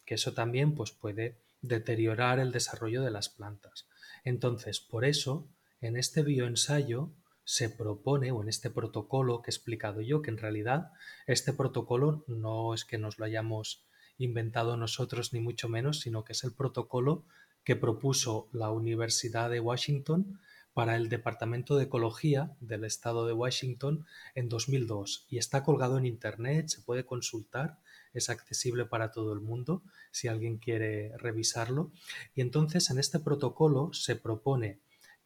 que 0.05 0.15
eso 0.15 0.33
también 0.33 0.75
pues, 0.75 0.91
puede 0.91 1.37
deteriorar 1.61 2.39
el 2.39 2.51
desarrollo 2.51 3.01
de 3.01 3.11
las 3.11 3.29
plantas. 3.29 3.87
Entonces, 4.23 4.79
por 4.79 5.05
eso, 5.05 5.49
en 5.81 5.97
este 5.97 6.23
bioensayo 6.23 7.11
se 7.43 7.69
propone, 7.69 8.31
o 8.31 8.41
en 8.41 8.49
este 8.49 8.69
protocolo 8.69 9.41
que 9.41 9.51
he 9.51 9.53
explicado 9.53 10.01
yo, 10.01 10.21
que 10.21 10.31
en 10.31 10.37
realidad 10.37 10.91
este 11.27 11.53
protocolo 11.53 12.23
no 12.27 12.73
es 12.73 12.85
que 12.85 12.97
nos 12.97 13.19
lo 13.19 13.25
hayamos 13.25 13.85
inventado 14.17 14.77
nosotros 14.77 15.33
ni 15.33 15.39
mucho 15.39 15.69
menos, 15.69 16.01
sino 16.01 16.23
que 16.23 16.33
es 16.33 16.43
el 16.43 16.53
protocolo 16.53 17.25
que 17.63 17.75
propuso 17.75 18.49
la 18.51 18.71
Universidad 18.71 19.49
de 19.49 19.59
Washington 19.59 20.39
para 20.77 20.95
el 20.95 21.09
Departamento 21.09 21.75
de 21.75 21.85
Ecología 21.85 22.55
del 22.59 22.83
Estado 22.83 23.25
de 23.25 23.33
Washington 23.33 24.05
en 24.35 24.47
2002 24.47 25.25
y 25.27 25.39
está 25.39 25.63
colgado 25.63 25.97
en 25.97 26.05
Internet, 26.05 26.67
se 26.67 26.83
puede 26.83 27.03
consultar, 27.03 27.79
es 28.13 28.29
accesible 28.29 28.85
para 28.85 29.09
todo 29.09 29.33
el 29.33 29.39
mundo 29.41 29.81
si 30.11 30.27
alguien 30.27 30.59
quiere 30.59 31.17
revisarlo. 31.17 31.91
Y 32.35 32.41
entonces 32.41 32.91
en 32.91 32.99
este 32.99 33.17
protocolo 33.17 33.91
se 33.91 34.17
propone 34.17 34.79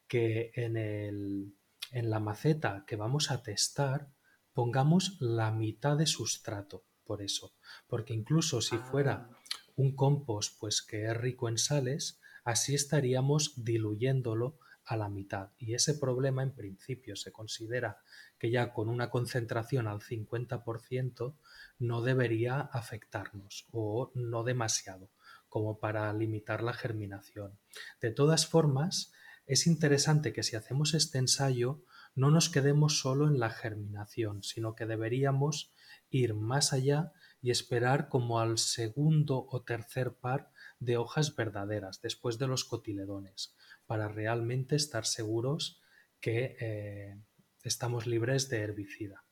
que 0.08 0.54
en, 0.56 0.78
el, 0.78 1.54
en 1.92 2.10
la 2.10 2.22
maceta 2.22 2.86
que 2.88 2.96
vamos 2.96 3.30
a 3.30 3.44
testar 3.44 4.08
pongamos 4.54 5.18
la 5.20 5.52
mitad 5.52 5.98
de 5.98 6.08
sustrato, 6.08 6.86
por 7.04 7.22
eso, 7.22 7.52
porque 7.88 8.14
incluso 8.14 8.62
si 8.62 8.78
fuera 8.78 9.28
ah. 9.30 9.38
un 9.76 9.98
compost 9.98 10.58
pues 10.62 10.82
que 10.82 11.08
es 11.08 11.18
rico 11.18 11.50
en 11.50 11.58
sales, 11.58 12.22
así 12.46 12.74
estaríamos 12.74 13.66
diluyéndolo 13.66 14.58
a 14.86 14.98
la 14.98 15.10
mitad. 15.10 15.52
Y 15.58 15.74
ese 15.74 15.94
problema 15.96 16.44
en 16.44 16.54
principio 16.54 17.15
se 17.15 17.32
considera 17.32 18.00
que 18.38 18.52
ya 18.52 18.74
con 18.74 18.89
una 18.89 19.10
concentración 19.10 19.88
al 19.88 20.00
50% 20.00 21.36
no 21.80 22.02
debería 22.02 22.60
afectarnos 22.60 23.67
o 23.72 24.12
no 24.15 24.44
demasiado 24.44 25.10
como 25.50 25.80
para 25.80 26.12
limitar 26.13 26.63
la 26.63 26.74
germinación. 26.74 27.60
De 28.00 28.12
todas 28.12 28.48
formas, 28.48 29.12
es 29.46 29.67
interesante 29.67 30.34
que 30.34 30.44
si 30.44 30.56
hacemos 30.56 30.94
este 30.94 31.17
ensayo 31.17 31.84
no 32.15 32.32
nos 32.32 32.50
quedemos 32.50 33.00
solo 33.00 33.28
en 33.28 33.39
la 33.39 33.50
germinación, 33.50 34.44
sino 34.44 34.76
que 34.76 34.86
deberíamos 34.86 35.74
ir 36.10 36.34
más 36.34 36.74
allá 36.74 37.12
y 37.41 37.52
esperar 37.52 38.08
como 38.08 38.39
al 38.39 38.58
segundo 38.58 39.46
o 39.50 39.63
tercer 39.63 40.13
par 40.13 40.52
de 40.80 40.98
hojas 40.98 41.36
verdaderas 41.36 42.02
después 42.02 42.38
de 42.38 42.48
los 42.48 42.65
cotiledones 42.65 43.56
para 43.92 44.08
realmente 44.08 44.78
estar 44.78 45.06
seguros 45.06 45.82
que 46.22 46.56
eh, 46.62 47.14
estamos 47.62 48.08
libres 48.08 48.48
de 48.48 48.62
herbicida. 48.62 49.26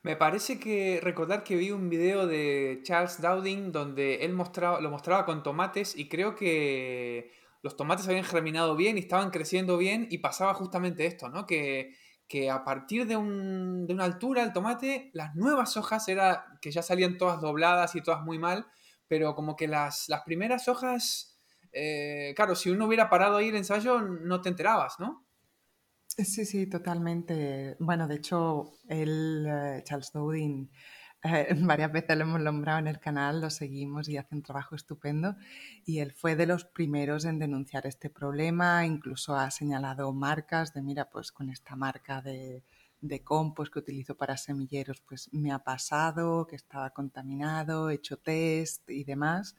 Me 0.00 0.16
parece 0.16 0.58
que 0.58 1.00
recordar 1.02 1.44
que 1.44 1.54
vi 1.54 1.70
un 1.70 1.90
video 1.90 2.26
de 2.26 2.80
Charles 2.82 3.20
Dowding 3.20 3.72
donde 3.72 4.24
él 4.24 4.32
mostraba, 4.32 4.80
lo 4.80 4.90
mostraba 4.90 5.26
con 5.26 5.42
tomates 5.42 5.94
y 5.98 6.08
creo 6.08 6.34
que 6.34 7.30
los 7.60 7.76
tomates 7.76 8.08
habían 8.08 8.24
germinado 8.24 8.74
bien 8.74 8.96
y 8.96 9.00
estaban 9.00 9.28
creciendo 9.28 9.76
bien 9.76 10.08
y 10.10 10.16
pasaba 10.16 10.54
justamente 10.54 11.04
esto, 11.04 11.28
¿no? 11.28 11.44
Que, 11.44 11.92
a 12.50 12.64
partir 12.64 13.06
de, 13.06 13.18
una 13.18 14.04
altura 14.04 14.44
el 14.44 14.54
tomate, 14.54 15.10
las 15.12 15.34
nuevas 15.34 15.76
hojas 15.76 16.08
era 16.08 16.46
que 16.62 16.70
ya 16.70 16.80
salían 16.80 17.18
todas 17.18 17.42
dobladas 17.42 17.96
y 17.96 18.00
todas 18.00 18.22
muy 18.22 18.38
mal, 18.38 18.66
pero 19.06 19.34
como 19.34 19.56
que 19.56 19.68
las, 19.68 20.08
las 20.08 20.22
primeras 20.22 20.68
hojas 20.68 21.35
eh, 21.72 22.32
claro, 22.36 22.54
si 22.54 22.70
uno 22.70 22.86
hubiera 22.86 23.08
parado 23.08 23.36
ahí 23.36 23.48
el 23.48 23.56
ensayo, 23.56 24.00
no 24.00 24.40
te 24.40 24.48
enterabas, 24.48 24.98
¿no? 24.98 25.26
Sí, 26.06 26.46
sí, 26.46 26.66
totalmente. 26.66 27.76
Bueno, 27.78 28.08
de 28.08 28.16
hecho, 28.16 28.72
el 28.88 29.46
eh, 29.46 29.82
Charles 29.84 30.12
Dowding, 30.12 30.70
eh, 31.24 31.48
varias 31.60 31.92
veces 31.92 32.16
lo 32.16 32.24
hemos 32.24 32.40
nombrado 32.40 32.78
en 32.78 32.86
el 32.86 33.00
canal, 33.00 33.40
lo 33.40 33.50
seguimos 33.50 34.08
y 34.08 34.16
hace 34.16 34.34
un 34.34 34.42
trabajo 34.42 34.74
estupendo. 34.74 35.36
Y 35.84 35.98
él 35.98 36.12
fue 36.12 36.36
de 36.36 36.46
los 36.46 36.64
primeros 36.64 37.24
en 37.26 37.38
denunciar 37.38 37.86
este 37.86 38.08
problema, 38.10 38.86
incluso 38.86 39.36
ha 39.36 39.50
señalado 39.50 40.12
marcas 40.12 40.72
de, 40.72 40.82
mira, 40.82 41.10
pues 41.10 41.32
con 41.32 41.50
esta 41.50 41.76
marca 41.76 42.22
de, 42.22 42.64
de 43.00 43.22
compost 43.22 43.72
que 43.72 43.78
utilizo 43.78 44.16
para 44.16 44.36
semilleros, 44.36 45.00
pues 45.02 45.28
me 45.32 45.52
ha 45.52 45.60
pasado, 45.60 46.46
que 46.46 46.56
estaba 46.56 46.90
contaminado, 46.90 47.90
he 47.90 47.94
hecho 47.94 48.18
test 48.18 48.88
y 48.90 49.04
demás. 49.04 49.56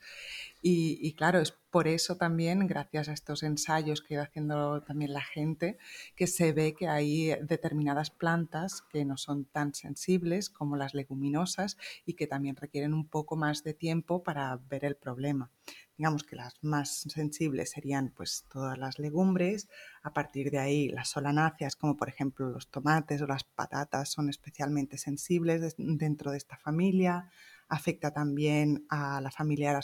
Y, 0.61 1.13
claro, 1.15 1.39
es 1.39 1.51
por 1.69 1.87
eso 1.87 2.15
también, 2.15 2.65
gracias 2.65 3.09
a 3.09 3.13
estos 3.13 3.43
ensayos 3.43 4.01
que 4.01 4.17
va 4.17 4.23
haciendo 4.23 4.81
también 4.83 5.13
la 5.13 5.21
gente, 5.21 5.77
que 6.15 6.27
se 6.27 6.53
ve 6.53 6.73
que 6.73 6.87
hay 6.87 7.35
determinadas 7.41 8.09
plantas 8.09 8.83
que 8.89 9.03
no 9.03 9.17
son 9.17 9.45
tan 9.45 9.73
sensibles 9.73 10.49
como 10.49 10.77
las 10.77 10.93
leguminosas 10.93 11.77
y 12.05 12.13
que 12.13 12.27
también 12.27 12.55
requieren 12.55 12.93
un 12.93 13.07
poco 13.07 13.35
más 13.35 13.63
de 13.63 13.73
tiempo 13.73 14.23
para 14.23 14.55
ver 14.69 14.85
el 14.85 14.95
problema. 14.95 15.51
Digamos 15.97 16.23
que 16.23 16.35
las 16.35 16.53
más 16.61 17.05
sensibles 17.09 17.71
serían 17.71 18.13
pues 18.15 18.45
todas 18.49 18.77
las 18.77 18.99
legumbres, 18.99 19.67
a 20.03 20.13
partir 20.13 20.51
de 20.51 20.59
ahí 20.59 20.89
las 20.89 21.09
solanáceas 21.09 21.75
como 21.75 21.97
por 21.97 22.07
ejemplo 22.07 22.49
los 22.49 22.69
tomates 22.69 23.21
o 23.21 23.27
las 23.27 23.43
patatas 23.43 24.09
son 24.09 24.29
especialmente 24.29 24.97
sensibles 24.97 25.75
dentro 25.77 26.31
de 26.31 26.37
esta 26.37 26.55
familia, 26.55 27.29
afecta 27.69 28.11
también 28.13 28.85
a 28.89 29.21
las 29.21 29.35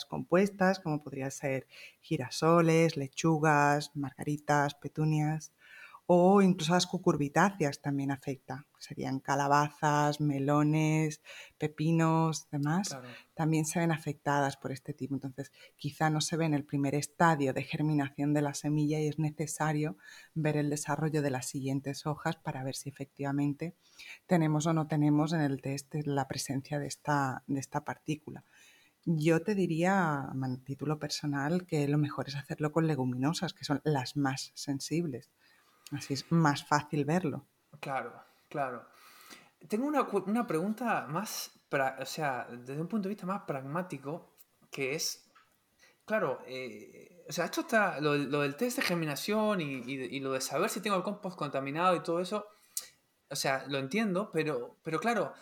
compuestas 0.04 0.80
como 0.80 1.02
podría 1.02 1.30
ser 1.30 1.66
girasoles, 2.00 2.96
lechugas, 2.96 3.90
margaritas, 3.94 4.74
petunias 4.74 5.52
o 6.06 6.42
incluso 6.42 6.74
las 6.74 6.86
cucurbitáceas 6.86 7.80
también 7.80 8.10
afecta. 8.10 8.66
Serían 8.78 9.20
calabazas, 9.20 10.20
melones, 10.20 11.22
pepinos, 11.56 12.50
demás. 12.50 12.98
También 13.32 13.64
se 13.64 13.78
ven 13.78 13.90
afectadas 13.90 14.58
por 14.58 14.70
este 14.70 14.92
tipo. 14.92 15.14
Entonces, 15.14 15.50
quizá 15.76 16.10
no 16.10 16.20
se 16.20 16.36
ve 16.36 16.44
en 16.44 16.52
el 16.52 16.64
primer 16.64 16.94
estadio 16.94 17.54
de 17.54 17.62
germinación 17.62 18.34
de 18.34 18.42
la 18.42 18.52
semilla 18.52 19.00
y 19.00 19.08
es 19.08 19.18
necesario 19.18 19.96
ver 20.34 20.58
el 20.58 20.68
desarrollo 20.68 21.22
de 21.22 21.30
las 21.30 21.46
siguientes 21.46 22.04
hojas 22.04 22.36
para 22.36 22.62
ver 22.62 22.74
si 22.74 22.90
efectivamente 22.90 23.74
tenemos 24.26 24.66
o 24.66 24.74
no 24.74 24.86
tenemos 24.86 25.32
en 25.32 25.40
el 25.40 25.62
test 25.62 25.94
la 26.04 26.28
presencia 26.28 26.78
de 26.78 26.86
esta, 26.86 27.44
de 27.46 27.60
esta 27.60 27.84
partícula. 27.84 28.44
Yo 29.06 29.42
te 29.42 29.54
diría, 29.54 30.20
a 30.20 30.34
título 30.64 30.98
personal, 30.98 31.66
que 31.66 31.88
lo 31.88 31.98
mejor 31.98 32.28
es 32.28 32.36
hacerlo 32.36 32.72
con 32.72 32.86
leguminosas, 32.86 33.52
que 33.52 33.64
son 33.64 33.80
las 33.84 34.16
más 34.16 34.52
sensibles 34.54 35.30
Así 35.92 36.14
es 36.14 36.30
más 36.32 36.64
fácil 36.66 37.04
verlo. 37.04 37.46
Claro, 37.80 38.12
claro. 38.48 38.86
Tengo 39.68 39.86
una, 39.86 40.46
pregunta 40.46 41.06
más, 41.08 41.52
o 41.70 42.06
sea, 42.06 42.46
desde 42.50 42.80
un 42.80 42.88
punto 42.88 43.08
de 43.08 43.14
vista 43.14 43.26
más 43.26 43.42
pragmático, 43.42 44.36
que 44.70 44.94
es, 44.94 45.30
claro, 46.04 46.40
eh, 46.46 47.24
o 47.28 47.32
sea, 47.32 47.46
esto 47.46 47.62
está, 47.62 48.00
lo, 48.00 48.12
del 48.12 48.56
test 48.56 48.76
de 48.78 48.82
germinación 48.82 49.60
y, 49.60 50.20
lo 50.20 50.32
de 50.32 50.40
saber 50.40 50.68
si 50.68 50.80
tengo 50.80 50.96
el 50.96 51.02
compost 51.02 51.38
contaminado 51.38 51.96
y 51.96 52.02
todo 52.02 52.20
eso, 52.20 52.46
o 53.30 53.36
sea, 53.36 53.64
lo 53.68 53.78
entiendo, 53.78 54.30
pero, 54.32 54.76
pero 54.82 55.00
claro, 55.00 55.32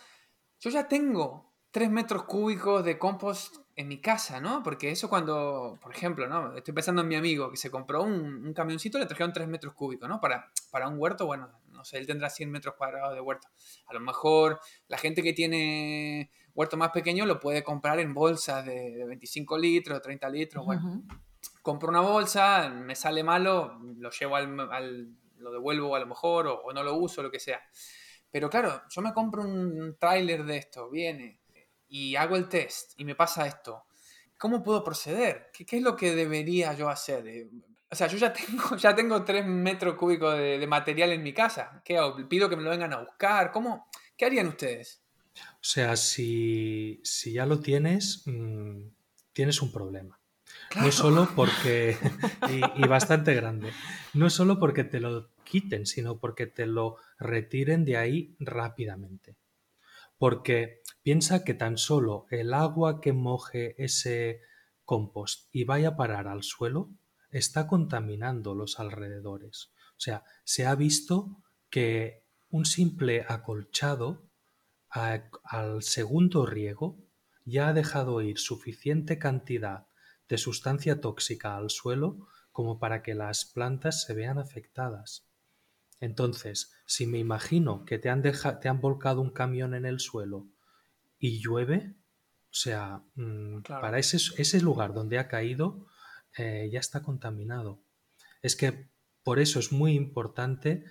yo 0.59 0.69
ya 0.69 0.87
tengo 0.87 1.53
3 1.71 1.89
metros 1.89 2.23
cúbicos 2.23 2.85
de 2.85 2.97
compost 2.97 3.57
en 3.75 3.87
mi 3.87 3.99
casa, 3.99 4.39
¿no? 4.39 4.61
Porque 4.61 4.91
eso 4.91 5.09
cuando, 5.09 5.79
por 5.81 5.93
ejemplo, 5.93 6.27
¿no? 6.27 6.55
Estoy 6.55 6.73
pensando 6.73 7.01
en 7.01 7.07
mi 7.07 7.15
amigo 7.15 7.49
que 7.49 7.57
se 7.57 7.71
compró 7.71 8.03
un, 8.03 8.53
camioncito, 8.53 8.99
le 8.99 9.05
trajeron 9.05 9.33
3 9.33 9.47
metros 9.47 9.73
cúbicos, 9.73 10.07
¿no? 10.07 10.19
Para, 10.19 10.51
para 10.71 10.87
un 10.87 10.99
huerto, 10.99 11.25
bueno, 11.25 11.49
no 11.69 11.83
sé, 11.83 11.97
él 11.97 12.05
tendrá 12.05 12.29
100 12.29 12.51
metros 12.51 12.75
cuadrados 12.75 13.13
de 13.15 13.21
huerto. 13.21 13.47
A 13.87 13.93
lo 13.93 13.99
mejor 13.99 14.59
la 14.87 14.97
gente 14.97 15.23
que 15.23 15.33
tiene 15.33 16.29
huerto 16.53 16.77
más 16.77 16.91
pequeño 16.91 17.25
lo 17.25 17.39
puede 17.39 17.63
comprar 17.63 17.99
en 17.99 18.13
bolsas 18.13 18.63
de, 18.65 19.03
25 19.07 19.57
litros, 19.57 20.01
30 20.01 20.29
litros, 20.29 20.65
bueno. 20.65 21.03
Compro 21.61 21.89
una 21.89 22.01
bolsa, 22.01 22.69
me 22.69 22.95
sale 22.95 23.23
malo, 23.23 23.79
lo 23.97 24.09
llevo 24.11 24.35
al, 24.35 25.09
lo 25.37 25.51
devuelvo 25.51 25.95
a 25.95 25.99
lo 25.99 26.05
mejor, 26.05 26.47
o, 26.47 26.61
o 26.61 26.73
no 26.73 26.83
lo 26.83 26.95
uso, 26.95 27.23
lo 27.23 27.31
que 27.31 27.39
sea. 27.39 27.61
Pero 28.29 28.49
claro, 28.49 28.81
yo 28.89 29.01
me 29.01 29.13
compro 29.13 29.43
un 29.43 29.95
tráiler 29.99 30.43
de 30.43 30.57
esto, 30.57 30.89
viene, 30.89 31.42
y 31.93 32.15
hago 32.15 32.35
el 32.35 32.49
test 32.49 32.93
y 32.97 33.05
me 33.05 33.13
pasa 33.13 33.45
esto, 33.45 33.85
¿cómo 34.39 34.63
puedo 34.63 34.83
proceder? 34.83 35.51
¿Qué, 35.53 35.77
es 35.77 35.83
lo 35.83 35.95
que 35.95 36.15
debería 36.15 36.73
yo 36.73 36.89
hacer? 36.89 37.27
Eh, 37.27 37.47
o 37.87 37.95
sea, 37.95 38.07
yo 38.07 38.17
ya 38.17 38.33
tengo, 38.49 38.75
ya 38.75 38.95
tengo 38.95 39.23
3 39.23 39.45
metros 39.45 39.93
cúbicos 39.93 40.35
de, 40.35 40.65
material 40.65 41.11
en 41.11 41.21
mi 41.21 41.33
casa. 41.33 41.83
¿Qué 41.85 41.99
hago? 41.99 42.27
¿Pido 42.27 42.49
que 42.49 42.57
me 42.57 42.63
lo 42.63 42.71
vengan 42.71 42.93
a 42.93 43.01
buscar? 43.01 43.51
¿Cómo? 43.51 43.85
¿Qué 44.17 44.25
harían 44.25 44.47
ustedes? 44.47 45.03
O 45.35 45.61
sea, 45.61 45.95
si, 45.95 46.99
ya 47.25 47.45
lo 47.45 47.59
tienes, 47.59 48.23
mm, 48.25 48.87
tienes 49.31 49.61
un 49.61 49.71
problema. 49.71 50.19
No 50.75 50.91
solo 50.91 51.29
porque, 51.35 51.95
y, 52.49 52.83
y, 52.83 52.87
bastante 52.87 53.35
grande, 53.35 53.71
no 54.15 54.31
solo 54.31 54.59
porque 54.59 54.83
te 54.83 54.99
lo 54.99 55.29
quiten, 55.43 55.85
sino 55.85 56.17
porque 56.17 56.47
te 56.47 56.65
lo 56.65 56.97
retiren 57.19 57.85
de 57.85 57.97
ahí 57.97 58.35
rápidamente. 58.39 59.35
Porque 60.23 60.81
piensa 61.01 61.43
que 61.43 61.53
tan 61.53 61.77
solo 61.77 62.27
el 62.31 62.53
agua 62.53 63.01
que 63.01 63.11
moje 63.11 63.75
ese 63.83 64.39
compost 64.85 65.49
y 65.51 65.65
vaya 65.65 65.89
a 65.89 65.95
parar 65.97 66.29
al 66.29 66.43
suelo 66.43 66.91
está 67.29 67.67
contaminando 67.67 68.55
los 68.55 68.79
alrededores. 68.79 69.73
O 69.97 69.99
sea, 69.99 70.23
se 70.45 70.65
ha 70.65 70.75
visto 70.75 71.43
que 71.69 72.23
un 72.47 72.63
simple 72.63 73.25
acolchado 73.27 74.29
al 74.87 75.83
segundo 75.83 76.45
riego 76.45 77.03
ya 77.43 77.67
ha 77.67 77.73
dejado 77.73 78.21
ir 78.21 78.39
suficiente 78.39 79.19
cantidad 79.19 79.87
de 80.29 80.37
sustancia 80.37 81.01
tóxica 81.01 81.57
al 81.57 81.69
suelo 81.69 82.29
como 82.53 82.79
para 82.79 83.03
que 83.03 83.13
las 83.13 83.43
plantas 83.43 84.03
se 84.03 84.13
vean 84.13 84.39
afectadas. 84.39 85.27
Entonces, 86.03 86.73
si 86.85 87.07
me 87.07 87.17
imagino 87.17 87.85
que 87.85 87.97
te 87.97 88.09
han, 88.09 88.21
te 88.21 88.67
han 88.67 88.81
volcado 88.81 89.21
un 89.21 89.29
camión 89.29 89.73
en 89.73 89.85
el 89.85 90.01
suelo 90.01 90.49
y 91.17 91.41
llueve, 91.41 91.95
o 92.43 92.53
sea, 92.53 93.05
mm, 93.15 93.61
para 93.61 93.99
ese, 93.99 94.17
ese, 94.37 94.59
lugar 94.59 94.93
donde 94.93 95.17
ha 95.17 95.29
caído 95.29 95.87
eh, 96.37 96.69
ya 96.69 96.81
está 96.81 97.03
contaminado. 97.03 97.85
Es 98.41 98.57
que 98.57 98.89
por 99.23 99.39
eso 99.39 99.59
es 99.59 99.71
muy 99.71 99.93
importante 99.93 100.83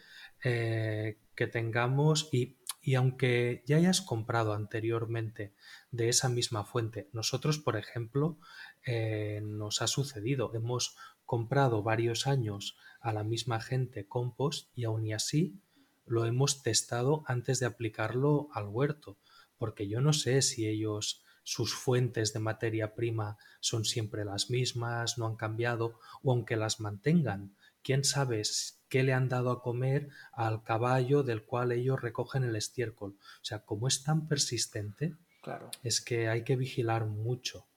eh, 0.44 1.20
que 1.36 1.46
tengamos 1.46 2.30
y, 2.32 2.56
y, 2.80 2.94
aunque 2.94 3.62
ya 3.66 3.76
hayas 3.76 4.00
comprado 4.00 4.54
anteriormente 4.54 5.54
de 5.90 6.08
esa 6.08 6.30
misma 6.30 6.64
fuente, 6.64 7.10
nosotros, 7.12 7.58
por 7.58 7.76
ejemplo, 7.76 8.38
eh, 8.86 9.42
nos 9.42 9.82
ha 9.82 9.88
sucedido, 9.88 10.54
hemos 10.54 10.96
comprado 11.32 11.82
varios 11.82 12.26
años 12.26 12.76
a 13.00 13.10
la 13.14 13.24
misma 13.24 13.58
gente 13.58 14.06
compost 14.06 14.68
y 14.76 14.84
aún 14.84 15.10
así 15.14 15.58
lo 16.04 16.26
hemos 16.26 16.62
testado 16.62 17.24
antes 17.26 17.58
de 17.58 17.64
aplicarlo 17.64 18.50
al 18.52 18.68
huerto, 18.68 19.16
porque 19.56 19.88
yo 19.88 20.02
no 20.02 20.12
sé 20.12 20.42
si 20.42 20.68
ellos 20.68 21.24
sus 21.42 21.74
fuentes 21.74 22.34
de 22.34 22.40
materia 22.40 22.94
prima 22.94 23.38
son 23.60 23.86
siempre 23.86 24.26
las 24.26 24.50
mismas, 24.50 25.16
no 25.16 25.26
han 25.26 25.36
cambiado, 25.36 25.98
o 26.22 26.32
aunque 26.32 26.56
las 26.56 26.80
mantengan, 26.80 27.56
quién 27.82 28.04
sabe 28.04 28.42
qué 28.90 29.02
le 29.02 29.14
han 29.14 29.30
dado 29.30 29.52
a 29.52 29.62
comer 29.62 30.10
al 30.32 30.62
caballo 30.62 31.22
del 31.22 31.46
cual 31.46 31.72
ellos 31.72 32.02
recogen 32.02 32.44
el 32.44 32.56
estiércol. 32.56 33.16
O 33.40 33.44
sea, 33.44 33.64
como 33.64 33.88
es 33.88 34.02
tan 34.02 34.28
persistente, 34.28 35.16
claro. 35.40 35.70
es 35.82 36.02
que 36.02 36.28
hay 36.28 36.44
que 36.44 36.56
vigilar 36.56 37.06
mucho. 37.06 37.68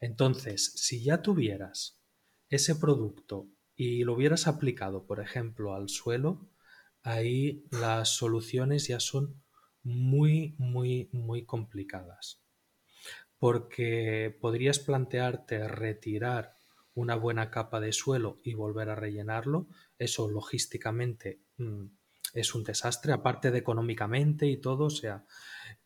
Entonces, 0.00 0.72
si 0.76 1.02
ya 1.02 1.20
tuvieras 1.20 2.01
ese 2.52 2.76
producto 2.76 3.48
y 3.74 4.04
lo 4.04 4.12
hubieras 4.12 4.46
aplicado, 4.46 5.06
por 5.06 5.20
ejemplo, 5.20 5.74
al 5.74 5.88
suelo, 5.88 6.50
ahí 7.02 7.64
las 7.70 8.10
soluciones 8.10 8.86
ya 8.86 9.00
son 9.00 9.42
muy, 9.82 10.54
muy, 10.58 11.08
muy 11.12 11.46
complicadas. 11.46 12.42
Porque 13.38 14.36
podrías 14.38 14.78
plantearte 14.78 15.66
retirar 15.66 16.54
una 16.94 17.16
buena 17.16 17.50
capa 17.50 17.80
de 17.80 17.92
suelo 17.92 18.38
y 18.44 18.52
volver 18.52 18.90
a 18.90 18.96
rellenarlo. 18.96 19.66
Eso 19.98 20.30
logísticamente 20.30 21.40
mm, 21.56 21.86
es 22.34 22.54
un 22.54 22.64
desastre, 22.64 23.14
aparte 23.14 23.50
de 23.50 23.58
económicamente 23.58 24.46
y 24.46 24.60
todo. 24.60 24.84
O 24.84 24.90
sea, 24.90 25.24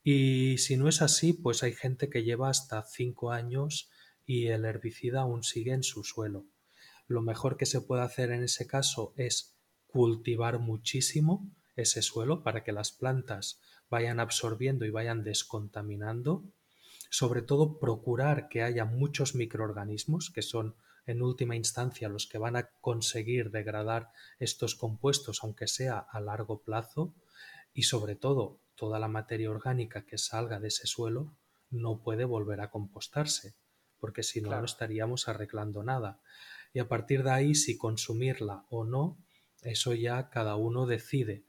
y 0.03 0.59
si 0.59 0.77
no 0.77 0.89
es 0.89 1.01
así, 1.01 1.33
pues 1.33 1.63
hay 1.63 1.75
gente 1.75 2.11
que 2.11 2.25
lleva 2.25 2.51
hasta 2.51 2.83
cinco 2.83 3.31
años 3.31 3.89
y 4.27 4.49
el 4.49 4.65
herbicida 4.65 5.21
aún 5.21 5.45
sigue 5.45 5.73
en 5.73 5.85
su 5.85 6.03
suelo. 6.03 6.47
Lo 7.09 7.23
mejor 7.23 7.57
que 7.57 7.67
se 7.67 7.81
puede 7.81 8.03
hacer 8.03 8.31
en 8.31 8.43
ese 8.43 8.67
caso 8.67 9.13
es 9.17 9.57
cultivar 9.87 10.59
muchísimo 10.59 11.49
ese 11.77 12.03
suelo 12.03 12.43
para 12.43 12.65
que 12.65 12.73
las 12.73 12.91
plantas 12.91 13.61
vayan 13.89 14.19
absorbiendo 14.19 14.85
y 14.85 14.91
vayan 14.91 15.23
descontaminando. 15.23 16.45
Sobre 17.11 17.43
todo 17.43 17.79
procurar 17.79 18.49
que 18.49 18.63
haya 18.63 18.85
muchos 18.85 19.35
microorganismos 19.35 20.31
que 20.31 20.43
son 20.43 20.75
en 21.07 21.23
última 21.23 21.55
instancia 21.55 22.09
los 22.09 22.27
que 22.27 22.39
van 22.39 22.57
a 22.57 22.71
conseguir 22.81 23.51
degradar 23.51 24.11
estos 24.41 24.75
compuestos 24.75 25.41
aunque 25.45 25.69
sea 25.69 25.99
a 25.99 26.21
largo 26.21 26.63
plazo. 26.63 27.15
Y 27.73 27.85
sobre 27.85 28.17
todo 28.17 28.59
toda 28.75 28.99
la 28.99 29.09
materia 29.09 29.51
orgánica 29.51 30.05
que 30.05 30.19
salga 30.19 30.59
de 30.59 30.69
ese 30.69 30.87
suelo 30.87 31.37
no 31.71 32.03
puede 32.03 32.25
volver 32.25 32.61
a 32.61 32.71
compostarse 32.71 33.55
porque 33.99 34.23
si 34.23 34.41
no 34.41 34.51
no 34.51 34.65
estaríamos 34.65 35.29
arreglando 35.29 35.83
nada 35.83 36.21
y 36.77 36.79
a 36.79 36.89
partir 36.89 37.23
de 37.23 37.31
ahí 37.31 37.55
si 37.55 37.79
consumirla 37.79 38.67
o 38.69 38.85
no 38.85 39.17
eso 39.63 39.95
ya 39.95 40.29
cada 40.29 40.57
uno 40.57 40.85
decide 40.85 41.47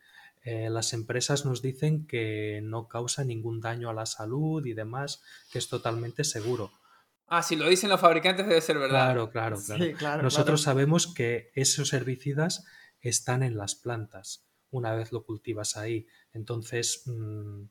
eh, 0.49 0.69
las 0.69 0.93
empresas 0.93 1.43
nos 1.43 1.61
dicen 1.61 2.07
que 2.07 2.61
no 2.63 2.87
causa 2.87 3.25
ningún 3.25 3.59
daño 3.59 3.89
a 3.89 3.93
la 3.93 4.05
salud 4.05 4.65
y 4.65 4.71
demás, 4.71 5.21
que 5.51 5.59
es 5.59 5.67
totalmente 5.67 6.23
seguro. 6.23 6.71
Ah, 7.27 7.43
si 7.43 7.57
lo 7.57 7.67
dicen 7.67 7.89
los 7.89 7.99
fabricantes 7.99 8.47
debe 8.47 8.61
ser 8.61 8.77
verdad. 8.77 9.07
Claro, 9.07 9.29
claro, 9.29 9.57
claro. 9.97 10.23
Nosotros 10.23 10.61
sabemos 10.61 11.13
que 11.13 11.51
esos 11.53 11.91
herbicidas 11.91 12.63
están 13.01 13.43
en 13.43 13.57
las 13.57 13.75
plantas 13.75 14.47
una 14.69 14.95
vez 14.95 15.11
lo 15.11 15.25
cultivas 15.25 15.75
ahí. 15.75 16.07
Entonces 16.31 17.03
mm, 17.07 17.63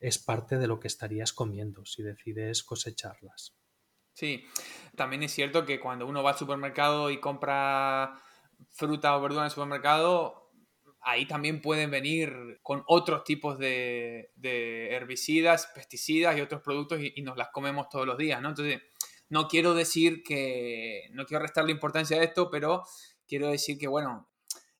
es 0.00 0.18
parte 0.18 0.56
de 0.56 0.68
lo 0.68 0.80
que 0.80 0.88
estarías 0.88 1.34
comiendo 1.34 1.84
si 1.84 2.02
decides 2.02 2.62
cosecharlas. 2.62 3.54
Sí, 4.12 4.44
también 4.96 5.22
es 5.22 5.32
cierto 5.32 5.64
que 5.64 5.80
cuando 5.80 6.06
uno 6.06 6.22
va 6.22 6.30
al 6.30 6.38
supermercado 6.38 7.10
y 7.10 7.18
compra 7.18 8.20
fruta 8.70 9.16
o 9.16 9.20
verdura 9.20 9.42
en 9.42 9.46
el 9.46 9.50
supermercado, 9.50 10.50
ahí 11.00 11.26
también 11.26 11.60
pueden 11.60 11.90
venir 11.90 12.60
con 12.62 12.84
otros 12.86 13.24
tipos 13.24 13.58
de, 13.58 14.30
herbicidas, 14.90 15.66
pesticidas 15.74 16.36
y 16.36 16.40
otros 16.40 16.62
productos 16.62 17.00
y, 17.00 17.22
nos 17.22 17.36
las 17.36 17.48
comemos 17.48 17.88
todos 17.88 18.06
los 18.06 18.16
días, 18.16 18.40
¿no? 18.40 18.50
Entonces, 18.50 18.80
no 19.28 19.48
quiero 19.48 19.74
decir 19.74 20.22
que, 20.22 21.08
no 21.12 21.24
quiero 21.24 21.42
restar 21.42 21.64
la 21.64 21.70
importancia 21.70 22.18
de 22.18 22.24
esto, 22.24 22.50
pero 22.50 22.84
quiero 23.26 23.48
decir 23.48 23.78
que, 23.78 23.88
bueno, 23.88 24.28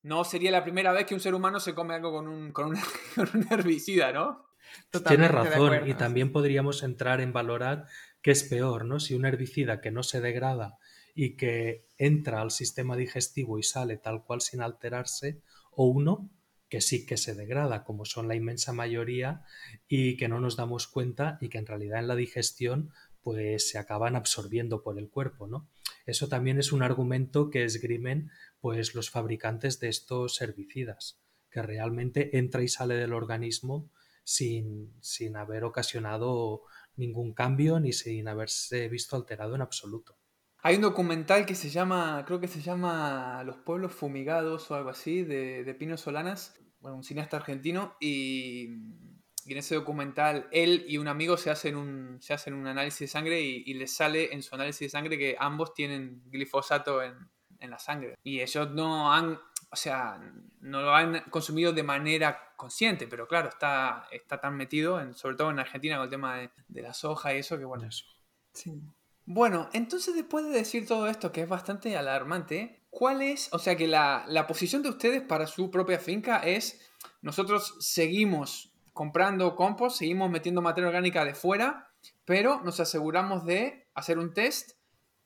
no 0.02 0.24
sería 0.24 0.50
la 0.50 0.62
primera 0.62 0.92
vez 0.92 1.06
que 1.06 1.14
un 1.14 1.20
ser 1.20 1.34
humano 1.34 1.58
se 1.58 1.74
come 1.74 1.94
algo 1.94 2.12
con 2.12 2.28
un, 2.28 2.52
con 2.52 2.76
herbicida, 3.50 4.12
¿no? 4.12 4.46
Tienes 5.06 5.30
razón, 5.30 5.88
y 5.88 5.94
también 5.94 6.32
podríamos 6.32 6.82
entrar 6.82 7.20
en 7.20 7.32
valorar 7.32 7.86
qué 8.22 8.30
es 8.30 8.44
peor, 8.44 8.84
¿no? 8.84 9.00
Si 9.00 9.14
un 9.14 9.26
herbicida 9.26 9.80
que 9.80 9.90
no 9.90 10.02
se 10.02 10.20
degrada 10.20 10.78
y 11.14 11.36
que 11.36 11.86
entra 11.98 12.40
al 12.40 12.50
sistema 12.50 12.96
digestivo 12.96 13.58
y 13.58 13.62
sale 13.62 13.98
tal 13.98 14.24
cual 14.24 14.40
sin 14.40 14.62
alterarse, 14.62 15.40
o 15.72 15.86
uno 15.86 16.30
que 16.68 16.80
sí 16.80 17.04
que 17.04 17.18
se 17.18 17.34
degrada, 17.34 17.84
como 17.84 18.06
son 18.06 18.28
la 18.28 18.34
inmensa 18.34 18.72
mayoría, 18.72 19.42
y 19.88 20.16
que 20.16 20.28
no 20.28 20.40
nos 20.40 20.56
damos 20.56 20.86
cuenta 20.86 21.36
y 21.40 21.50
que 21.50 21.58
en 21.58 21.66
realidad 21.66 21.98
en 21.98 22.08
la 22.08 22.16
digestión 22.16 22.92
pues 23.20 23.68
se 23.68 23.78
acaban 23.78 24.16
absorbiendo 24.16 24.82
por 24.82 24.98
el 24.98 25.08
cuerpo, 25.08 25.46
¿no? 25.46 25.68
Eso 26.06 26.28
también 26.28 26.58
es 26.58 26.72
un 26.72 26.82
argumento 26.82 27.50
que 27.50 27.64
esgrimen 27.64 28.30
pues, 28.60 28.94
los 28.94 29.10
fabricantes 29.10 29.78
de 29.80 29.88
estos 29.88 30.40
herbicidas, 30.40 31.20
que 31.50 31.62
realmente 31.62 32.36
entra 32.38 32.62
y 32.62 32.68
sale 32.68 32.94
del 32.94 33.12
organismo 33.12 33.90
sin, 34.24 34.92
sin 35.00 35.36
haber 35.36 35.64
ocasionado 35.64 36.62
ningún 36.96 37.32
cambio 37.34 37.80
ni 37.80 37.92
sin 37.92 38.28
haberse 38.28 38.88
visto 38.88 39.16
alterado 39.16 39.54
en 39.54 39.62
absoluto. 39.62 40.16
Hay 40.64 40.76
un 40.76 40.82
documental 40.82 41.44
que 41.44 41.54
se 41.54 41.70
llama, 41.70 42.24
creo 42.26 42.40
que 42.40 42.46
se 42.46 42.60
llama 42.60 43.42
Los 43.44 43.56
pueblos 43.56 43.92
fumigados 43.92 44.70
o 44.70 44.74
algo 44.76 44.90
así, 44.90 45.22
de, 45.22 45.64
de 45.64 45.74
Pino 45.74 45.96
Solanas, 45.96 46.54
bueno, 46.78 46.98
un 46.98 47.02
cineasta 47.02 47.36
argentino, 47.36 47.96
y, 48.00 48.66
en 49.44 49.58
ese 49.58 49.74
documental 49.74 50.46
él 50.52 50.84
y 50.86 50.98
un 50.98 51.08
amigo 51.08 51.36
se 51.36 51.50
hacen 51.50 51.74
un, 51.74 52.18
se 52.20 52.32
hacen 52.32 52.54
un 52.54 52.68
análisis 52.68 53.00
de 53.00 53.08
sangre 53.08 53.40
y, 53.40 53.64
y 53.66 53.74
les 53.74 53.92
sale 53.92 54.32
en 54.32 54.40
su 54.40 54.54
análisis 54.54 54.82
de 54.82 54.88
sangre 54.90 55.18
que 55.18 55.34
ambos 55.36 55.74
tienen 55.74 56.22
glifosato 56.26 57.02
en, 57.02 57.14
en 57.62 57.70
la 57.70 57.78
sangre. 57.78 58.16
Y 58.22 58.40
ellos 58.40 58.70
no 58.72 59.12
han, 59.12 59.38
o 59.72 59.76
sea, 59.76 60.20
no 60.60 60.82
lo 60.82 60.94
han 60.94 61.20
consumido 61.30 61.72
de 61.72 61.82
manera 61.82 62.52
consciente, 62.56 63.08
pero 63.08 63.26
claro, 63.26 63.48
está, 63.48 64.06
está 64.10 64.38
tan 64.38 64.54
metido, 64.54 65.00
en, 65.00 65.14
sobre 65.14 65.34
todo 65.34 65.50
en 65.50 65.58
Argentina, 65.58 65.96
con 65.96 66.04
el 66.04 66.10
tema 66.10 66.36
de, 66.36 66.50
de 66.68 66.82
la 66.82 66.92
soja 66.92 67.34
y 67.34 67.38
eso, 67.38 67.58
que 67.58 67.64
bueno. 67.64 67.86
Eso. 67.86 68.04
Sí. 68.52 68.80
Bueno, 69.24 69.70
entonces 69.72 70.14
después 70.14 70.44
de 70.44 70.50
decir 70.50 70.86
todo 70.86 71.08
esto, 71.08 71.32
que 71.32 71.40
es 71.40 71.48
bastante 71.48 71.96
alarmante, 71.96 72.84
¿cuál 72.90 73.22
es, 73.22 73.48
o 73.52 73.58
sea 73.58 73.76
que 73.76 73.86
la, 73.86 74.24
la 74.28 74.46
posición 74.46 74.82
de 74.82 74.90
ustedes 74.90 75.22
para 75.22 75.46
su 75.46 75.70
propia 75.70 75.98
finca 75.98 76.38
es, 76.38 76.92
nosotros 77.22 77.76
seguimos 77.80 78.74
comprando 78.92 79.56
compost, 79.56 79.98
seguimos 79.98 80.30
metiendo 80.30 80.60
materia 80.60 80.88
orgánica 80.88 81.24
de 81.24 81.34
fuera, 81.34 81.88
pero 82.26 82.60
nos 82.62 82.78
aseguramos 82.78 83.46
de 83.46 83.88
hacer 83.94 84.18
un 84.18 84.34
test 84.34 84.72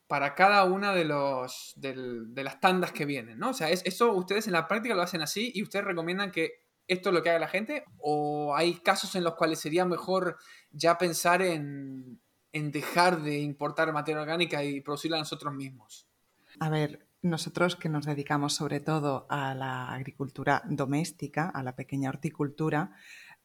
para 0.07 0.35
cada 0.35 0.65
una 0.65 0.93
de, 0.93 1.05
los, 1.05 1.73
de, 1.77 2.43
las 2.43 2.61
tandas 2.61 2.93
que 2.93 3.05
vienen, 3.05 3.39
¿no? 3.39 3.51
O 3.51 3.55
sea, 3.55 3.71
¿eso 3.71 4.13
ustedes 4.13 4.47
en 4.47 4.53
la 4.53 4.69
práctica 4.69 4.95
lo 4.95 5.03
hacen 5.03 5.23
así 5.23 5.51
y 5.55 5.63
ustedes 5.63 5.85
recomiendan 5.85 6.31
que 6.31 6.65
esto 6.87 7.09
es 7.09 7.15
lo 7.15 7.23
que 7.23 7.31
haga 7.31 7.41
la 7.41 7.49
gente? 7.49 7.85
¿O 7.99 8.55
hay 8.55 8.75
casos 8.75 9.15
en 9.17 9.25
los 9.25 9.35
cuales 9.35 9.59
sería 9.59 9.85
mejor 9.85 10.37
ya 10.71 10.97
pensar 10.99 11.43
en, 11.43 12.21
en 12.53 12.71
dejar 12.71 13.23
de 13.23 13.39
importar 13.41 13.93
materia 13.93 14.23
orgánica 14.23 14.63
y 14.63 14.81
producirla 14.81 15.19
nosotros 15.19 15.53
mismos? 15.53 16.09
A 16.61 16.71
ver, 16.71 17.07
nosotros 17.23 17.77
que 17.77 17.89
nos 17.89 18.07
dedicamos 18.07 18.55
sobre 18.55 18.81
todo 18.81 19.27
a 19.29 19.55
la 19.55 19.93
agricultura 19.93 20.63
doméstica, 20.67 21.49
a 21.49 21.63
la 21.63 21.75
pequeña 21.75 22.09
horticultura, 22.09 22.93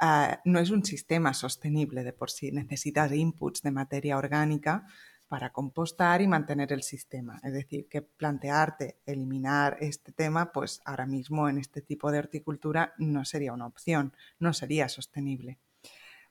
uh, 0.01 0.35
no 0.45 0.59
es 0.59 0.69
un 0.69 0.85
sistema 0.85 1.33
sostenible 1.33 2.03
de 2.03 2.13
por 2.13 2.29
sí. 2.29 2.51
Necesitas 2.51 3.11
inputs 3.11 3.61
de 3.63 3.71
materia 3.71 4.17
orgánica 4.17 4.85
para 5.31 5.53
compostar 5.53 6.21
y 6.21 6.27
mantener 6.27 6.73
el 6.73 6.83
sistema. 6.83 7.39
Es 7.41 7.53
decir, 7.53 7.87
que 7.87 8.01
plantearte 8.01 8.97
eliminar 9.05 9.77
este 9.79 10.11
tema, 10.11 10.51
pues 10.51 10.81
ahora 10.83 11.05
mismo 11.05 11.47
en 11.47 11.57
este 11.57 11.81
tipo 11.81 12.11
de 12.11 12.19
horticultura 12.19 12.93
no 12.97 13.23
sería 13.23 13.53
una 13.53 13.65
opción, 13.65 14.13
no 14.39 14.51
sería 14.51 14.89
sostenible. 14.89 15.57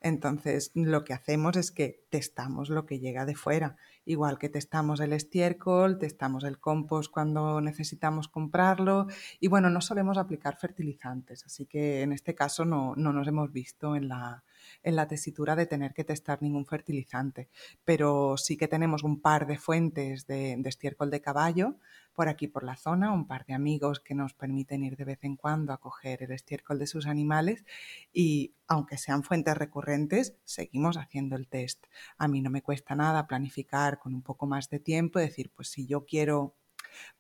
Entonces, 0.03 0.71
lo 0.75 1.03
que 1.05 1.15
hacemos 1.15 1.57
es 1.57 1.71
que 1.71 2.05
testamos 2.11 2.69
lo 2.69 2.85
que 2.85 2.99
llega 2.99 3.25
de 3.25 3.35
fuera, 3.35 3.79
igual 4.05 4.39
que 4.39 4.49
testamos 4.49 5.01
el 5.01 5.13
estiércol, 5.13 5.99
testamos 5.99 6.45
el 6.45 6.59
compost 6.59 7.11
cuando 7.11 7.61
necesitamos 7.61 8.29
comprarlo 8.29 9.07
y 9.39 9.49
bueno, 9.49 9.71
no 9.71 9.81
solemos 9.81 10.19
aplicar 10.19 10.57
fertilizantes, 10.57 11.45
así 11.45 11.67
que 11.67 12.03
en 12.03 12.13
este 12.13 12.35
caso 12.35 12.65
no, 12.65 12.95
no 12.97 13.13
nos 13.13 13.29
hemos 13.29 13.53
visto 13.53 13.97
en 13.97 14.09
la, 14.09 14.45
en 14.83 14.97
la 14.97 15.07
tesitura 15.07 15.57
de 15.57 15.67
tener 15.67 15.93
que 15.95 16.05
testar 16.05 16.43
ningún 16.43 16.67
fertilizante, 16.67 17.49
pero 17.85 18.37
sí 18.37 18.57
que 18.57 18.69
tenemos 18.69 19.03
un 19.03 19.21
par 19.21 19.47
de 19.47 19.59
fuentes 19.59 20.27
de, 20.27 20.61
estiércol 20.65 21.11
de 21.11 21.21
caballo 21.21 21.77
por 22.21 22.29
aquí 22.29 22.49
por 22.49 22.65
la 22.65 22.77
zona, 22.77 23.15
un 23.15 23.27
par 23.27 23.47
de 23.47 23.55
amigos 23.55 23.99
que 23.99 24.15
nos 24.15 24.35
permiten 24.35 24.85
ir 24.85 24.95
de 24.99 25.07
vez 25.07 25.21
en 25.23 25.37
cuando 25.37 25.73
a 25.73 25.81
coger 25.81 26.23
el 26.23 26.33
estiércol 26.33 26.79
de 26.79 26.87
sus 26.87 27.07
animales 27.07 27.65
y 28.13 28.53
aunque 28.69 28.99
sean 28.99 29.23
fuentes 29.23 29.57
recurrentes, 29.57 30.37
seguimos 30.45 30.99
haciendo 30.99 31.35
el 31.35 31.49
test. 31.49 31.87
A 32.19 32.29
mí 32.29 32.43
no 32.43 32.51
me 32.51 32.61
cuesta 32.61 32.95
nada 32.95 33.27
planificar 33.27 33.99
con 33.99 34.15
un 34.15 34.21
poco 34.21 34.45
más 34.45 34.69
de 34.69 34.81
tiempo, 34.81 35.19
decir, 35.19 35.51
pues 35.57 35.71
si 35.71 35.87
yo 35.87 36.05
quiero 36.05 36.59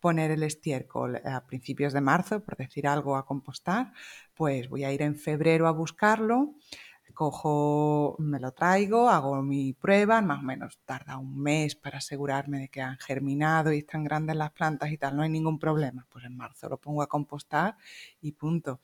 poner 0.01 0.32
el 0.32 0.42
estiércol 0.42 1.16
a 1.24 1.46
principios 1.46 1.94
de 1.94 2.03
marzo, 2.03 2.44
por 2.44 2.59
decir 2.59 2.86
algo, 2.86 3.16
a 3.16 3.24
compostar, 3.24 3.94
pues 4.34 4.68
voy 4.68 4.84
a 4.84 4.92
ir 4.92 5.01
en 5.01 5.16
febrero 5.16 5.66
a 5.66 5.70
buscarlo 5.70 6.57
cojo, 7.20 8.16
me 8.18 8.40
lo 8.40 8.52
traigo, 8.52 9.10
hago 9.10 9.42
mi 9.42 9.74
prueba, 9.74 10.22
más 10.22 10.38
o 10.38 10.42
menos 10.42 10.78
tarda 10.86 11.18
un 11.18 11.38
mes 11.38 11.76
para 11.76 11.98
asegurarme 11.98 12.60
de 12.60 12.68
que 12.70 12.80
han 12.80 12.96
germinado 12.96 13.74
y 13.74 13.80
están 13.80 14.04
grandes 14.04 14.36
las 14.36 14.52
plantas 14.52 14.90
y 14.90 14.96
tal, 14.96 15.18
no 15.18 15.22
hay 15.22 15.28
ningún 15.28 15.58
problema. 15.58 16.06
Pues 16.10 16.24
en 16.24 16.34
marzo 16.34 16.70
lo 16.70 16.78
pongo 16.78 17.02
a 17.02 17.08
compostar 17.08 17.76
y 18.22 18.32
punto. 18.32 18.80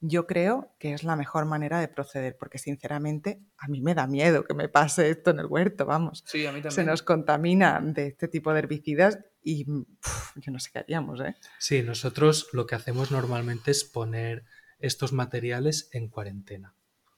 Yo 0.00 0.26
creo 0.26 0.74
que 0.78 0.94
es 0.94 1.04
la 1.04 1.16
mejor 1.16 1.44
manera 1.44 1.78
de 1.78 1.88
proceder, 1.88 2.38
porque 2.38 2.56
sinceramente 2.56 3.42
a 3.58 3.68
mí 3.68 3.82
me 3.82 3.94
da 3.94 4.06
miedo 4.06 4.44
que 4.44 4.54
me 4.54 4.70
pase 4.70 5.10
esto 5.10 5.32
en 5.32 5.40
el 5.40 5.46
huerto, 5.46 5.84
vamos. 5.84 6.24
Sí, 6.26 6.46
a 6.46 6.52
mí 6.52 6.62
también. 6.62 6.72
Se 6.72 6.84
nos 6.84 7.02
contamina 7.02 7.78
de 7.82 8.06
este 8.06 8.26
tipo 8.26 8.54
de 8.54 8.60
herbicidas 8.60 9.18
y 9.42 9.66
yo 9.66 10.50
no 10.50 10.60
sé 10.60 10.70
qué 10.72 10.78
haríamos, 10.78 11.20
¿eh? 11.20 11.36
Sí, 11.58 11.82
nosotros 11.82 12.48
lo 12.54 12.66
que 12.66 12.74
hacemos 12.74 13.10
normalmente 13.10 13.70
es 13.70 13.84
poner 13.84 14.46
estos 14.78 15.12
materiales 15.12 15.90
en 15.92 16.08
cuarentena 16.08 16.74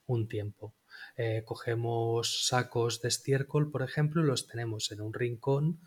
un 0.08 0.26
tiempo. 0.26 0.74
Eh, 1.16 1.42
cogemos 1.44 2.46
sacos 2.48 3.00
de 3.00 3.08
estiércol, 3.08 3.70
por 3.70 3.82
ejemplo, 3.82 4.22
y 4.22 4.26
los 4.26 4.48
tenemos 4.48 4.90
en 4.90 5.00
un 5.00 5.14
rincón. 5.14 5.80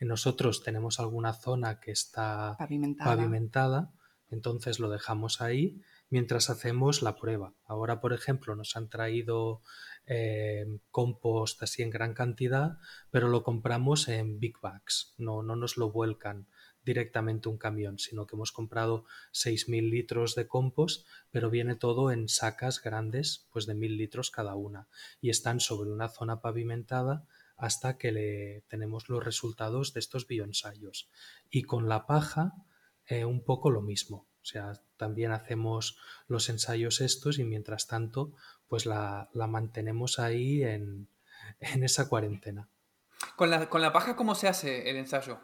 Nosotros 0.00 0.62
tenemos 0.62 0.98
alguna 0.98 1.32
zona 1.32 1.78
que 1.78 1.92
está 1.92 2.56
pavimentada. 2.58 3.92
entonces 4.28 4.80
lo 4.80 4.90
dejamos 4.90 5.40
ahí 5.40 5.80
mientras 6.10 6.50
hacemos 6.50 7.02
la 7.02 7.16
prueba. 7.16 7.54
Ahora, 7.64 8.00
por 8.00 8.12
ejemplo, 8.12 8.54
nos 8.56 8.76
han 8.76 8.88
traído 8.88 9.62
eh, 10.06 10.66
compost 10.90 11.62
así 11.62 11.82
en 11.82 11.90
gran 11.90 12.14
cantidad, 12.14 12.78
pero 13.10 13.28
lo 13.28 13.42
compramos 13.42 14.08
en 14.08 14.38
big 14.38 14.58
bags, 14.60 15.14
no, 15.16 15.42
no 15.42 15.56
nos 15.56 15.76
lo 15.76 15.90
vuelcan 15.90 16.46
directamente 16.86 17.50
un 17.50 17.58
camión, 17.58 17.98
sino 17.98 18.26
que 18.26 18.36
hemos 18.36 18.52
comprado 18.52 19.04
6.000 19.32 19.90
litros 19.90 20.34
de 20.36 20.46
compost, 20.46 21.06
pero 21.30 21.50
viene 21.50 21.74
todo 21.74 22.12
en 22.12 22.28
sacas 22.28 22.80
grandes, 22.80 23.46
pues 23.50 23.66
de 23.66 23.74
1.000 23.74 23.96
litros 23.96 24.30
cada 24.30 24.54
una, 24.54 24.88
y 25.20 25.28
están 25.28 25.60
sobre 25.60 25.90
una 25.90 26.08
zona 26.08 26.40
pavimentada 26.40 27.26
hasta 27.56 27.98
que 27.98 28.12
le 28.12 28.62
tenemos 28.68 29.08
los 29.08 29.22
resultados 29.22 29.92
de 29.92 30.00
estos 30.00 30.26
bioensayos. 30.26 31.10
Y 31.50 31.64
con 31.64 31.88
la 31.88 32.06
paja, 32.06 32.54
eh, 33.06 33.24
un 33.24 33.42
poco 33.44 33.70
lo 33.70 33.82
mismo. 33.82 34.28
O 34.40 34.44
sea, 34.44 34.72
también 34.96 35.32
hacemos 35.32 35.98
los 36.28 36.48
ensayos 36.48 37.00
estos 37.00 37.40
y 37.40 37.44
mientras 37.44 37.88
tanto, 37.88 38.32
pues 38.68 38.86
la, 38.86 39.28
mantenemos 39.34 40.20
ahí 40.20 40.62
en, 40.62 41.08
en 41.58 41.82
esa 41.82 42.08
cuarentena. 42.08 42.68
¿Con 43.34 43.50
la, 43.50 43.68
¿Con 43.68 43.80
la 43.80 43.92
paja 43.92 44.14
cómo 44.14 44.36
se 44.36 44.46
hace 44.46 44.88
el 44.88 44.96
ensayo? 44.96 45.40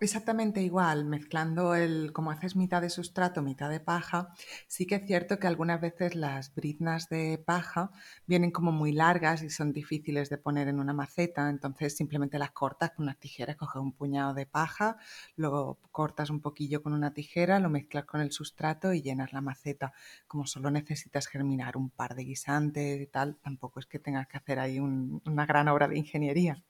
Exactamente 0.00 0.60
igual, 0.62 1.06
mezclando 1.06 1.74
el, 1.74 2.12
como 2.12 2.30
haces 2.30 2.54
mitad 2.54 2.82
de 2.82 2.90
sustrato, 2.90 3.40
mitad 3.42 3.70
de 3.70 3.80
paja, 3.80 4.28
sí 4.66 4.86
que 4.86 4.96
es 4.96 5.06
cierto 5.06 5.38
que 5.38 5.46
algunas 5.46 5.80
veces 5.80 6.14
las 6.14 6.54
briznas 6.54 7.08
de 7.08 7.38
paja 7.38 7.90
vienen 8.26 8.50
como 8.50 8.72
muy 8.72 8.92
largas 8.92 9.42
y 9.42 9.48
son 9.48 9.72
difíciles 9.72 10.28
de 10.28 10.36
poner 10.36 10.68
en 10.68 10.80
una 10.80 10.92
maceta, 10.92 11.48
entonces 11.48 11.96
simplemente 11.96 12.38
las 12.38 12.50
cortas 12.50 12.90
con 12.92 13.04
unas 13.04 13.18
tijeras, 13.18 13.56
coges 13.56 13.80
un 13.80 13.92
puñado 13.92 14.34
de 14.34 14.44
paja, 14.44 14.98
luego 15.34 15.78
cortas 15.92 16.28
un 16.28 16.42
poquillo 16.42 16.82
con 16.82 16.92
una 16.92 17.14
tijera, 17.14 17.58
lo 17.58 17.70
mezclas 17.70 18.04
con 18.04 18.20
el 18.20 18.32
sustrato 18.32 18.92
y 18.92 19.00
llenas 19.00 19.32
la 19.32 19.40
maceta. 19.40 19.94
Como 20.26 20.46
solo 20.46 20.70
necesitas 20.70 21.26
germinar 21.26 21.76
un 21.78 21.88
par 21.90 22.14
de 22.14 22.24
guisantes 22.24 23.00
y 23.00 23.06
tal, 23.06 23.36
tampoco 23.36 23.80
es 23.80 23.86
que 23.86 23.98
tengas 23.98 24.26
que 24.28 24.36
hacer 24.36 24.58
ahí 24.58 24.78
una 24.78 25.46
gran 25.46 25.68
obra 25.68 25.88
de 25.88 25.96
ingeniería. 25.98 26.62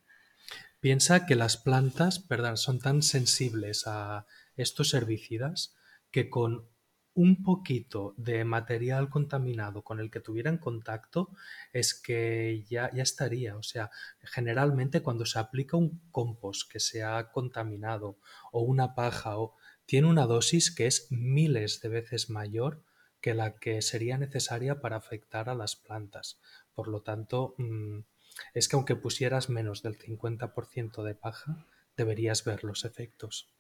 Piensa 0.81 1.27
que 1.27 1.35
las 1.35 1.57
plantas 1.57 2.24
son 2.57 2.79
tan 2.79 3.03
sensibles 3.03 3.87
a 3.87 4.27
estos 4.57 4.95
herbicidas 4.95 5.74
que 6.11 6.31
con 6.31 6.68
un 7.16 7.43
poquito 7.43 8.14
de 8.18 8.45
material 8.45 9.09
contaminado 9.09 9.83
con 9.83 10.01
el 10.01 10.11
que 10.11 10.20
tuvieran 10.20 10.59
contacto 10.59 11.31
es 11.72 11.95
que 11.95 12.64
ya, 12.68 12.91
ya 12.93 13.03
estaría. 13.03 13.57
O 13.57 13.62
sea, 13.62 13.91
generalmente 14.20 15.03
cuando 15.03 15.24
se 15.24 15.39
aplica 15.39 15.79
un 15.79 16.03
compost 16.11 16.70
que 16.70 16.79
se 16.79 17.03
ha 17.03 17.33
contaminado 17.33 18.18
o 18.53 18.61
una 18.61 18.95
paja 18.95 19.39
o 19.39 19.57
tiene 19.87 20.09
una 20.09 20.27
dosis 20.27 20.70
que 20.70 20.87
es 20.87 21.07
miles 21.11 21.81
de 21.81 21.89
veces 21.89 22.29
mayor 22.29 22.83
que 23.22 23.33
la 23.33 23.57
que 23.57 23.81
sería 23.81 24.18
necesaria 24.18 24.81
para 24.81 24.97
afectar 24.97 25.49
a 25.49 25.55
las 25.55 25.74
plantas. 25.74 26.39
Por 26.74 26.87
lo 26.87 27.01
tanto, 27.01 27.55
mm, 27.57 28.01
es 28.55 28.68
que 28.68 28.76
aunque 28.76 28.97
pusieras 28.97 29.49
menos 29.49 29.82
del 29.82 29.99
50% 29.99 31.03
de 31.03 31.14
paja, 31.14 31.66
deberías 31.97 32.45
ver 32.45 32.64
los 32.64 32.84
efectos. 32.84 33.53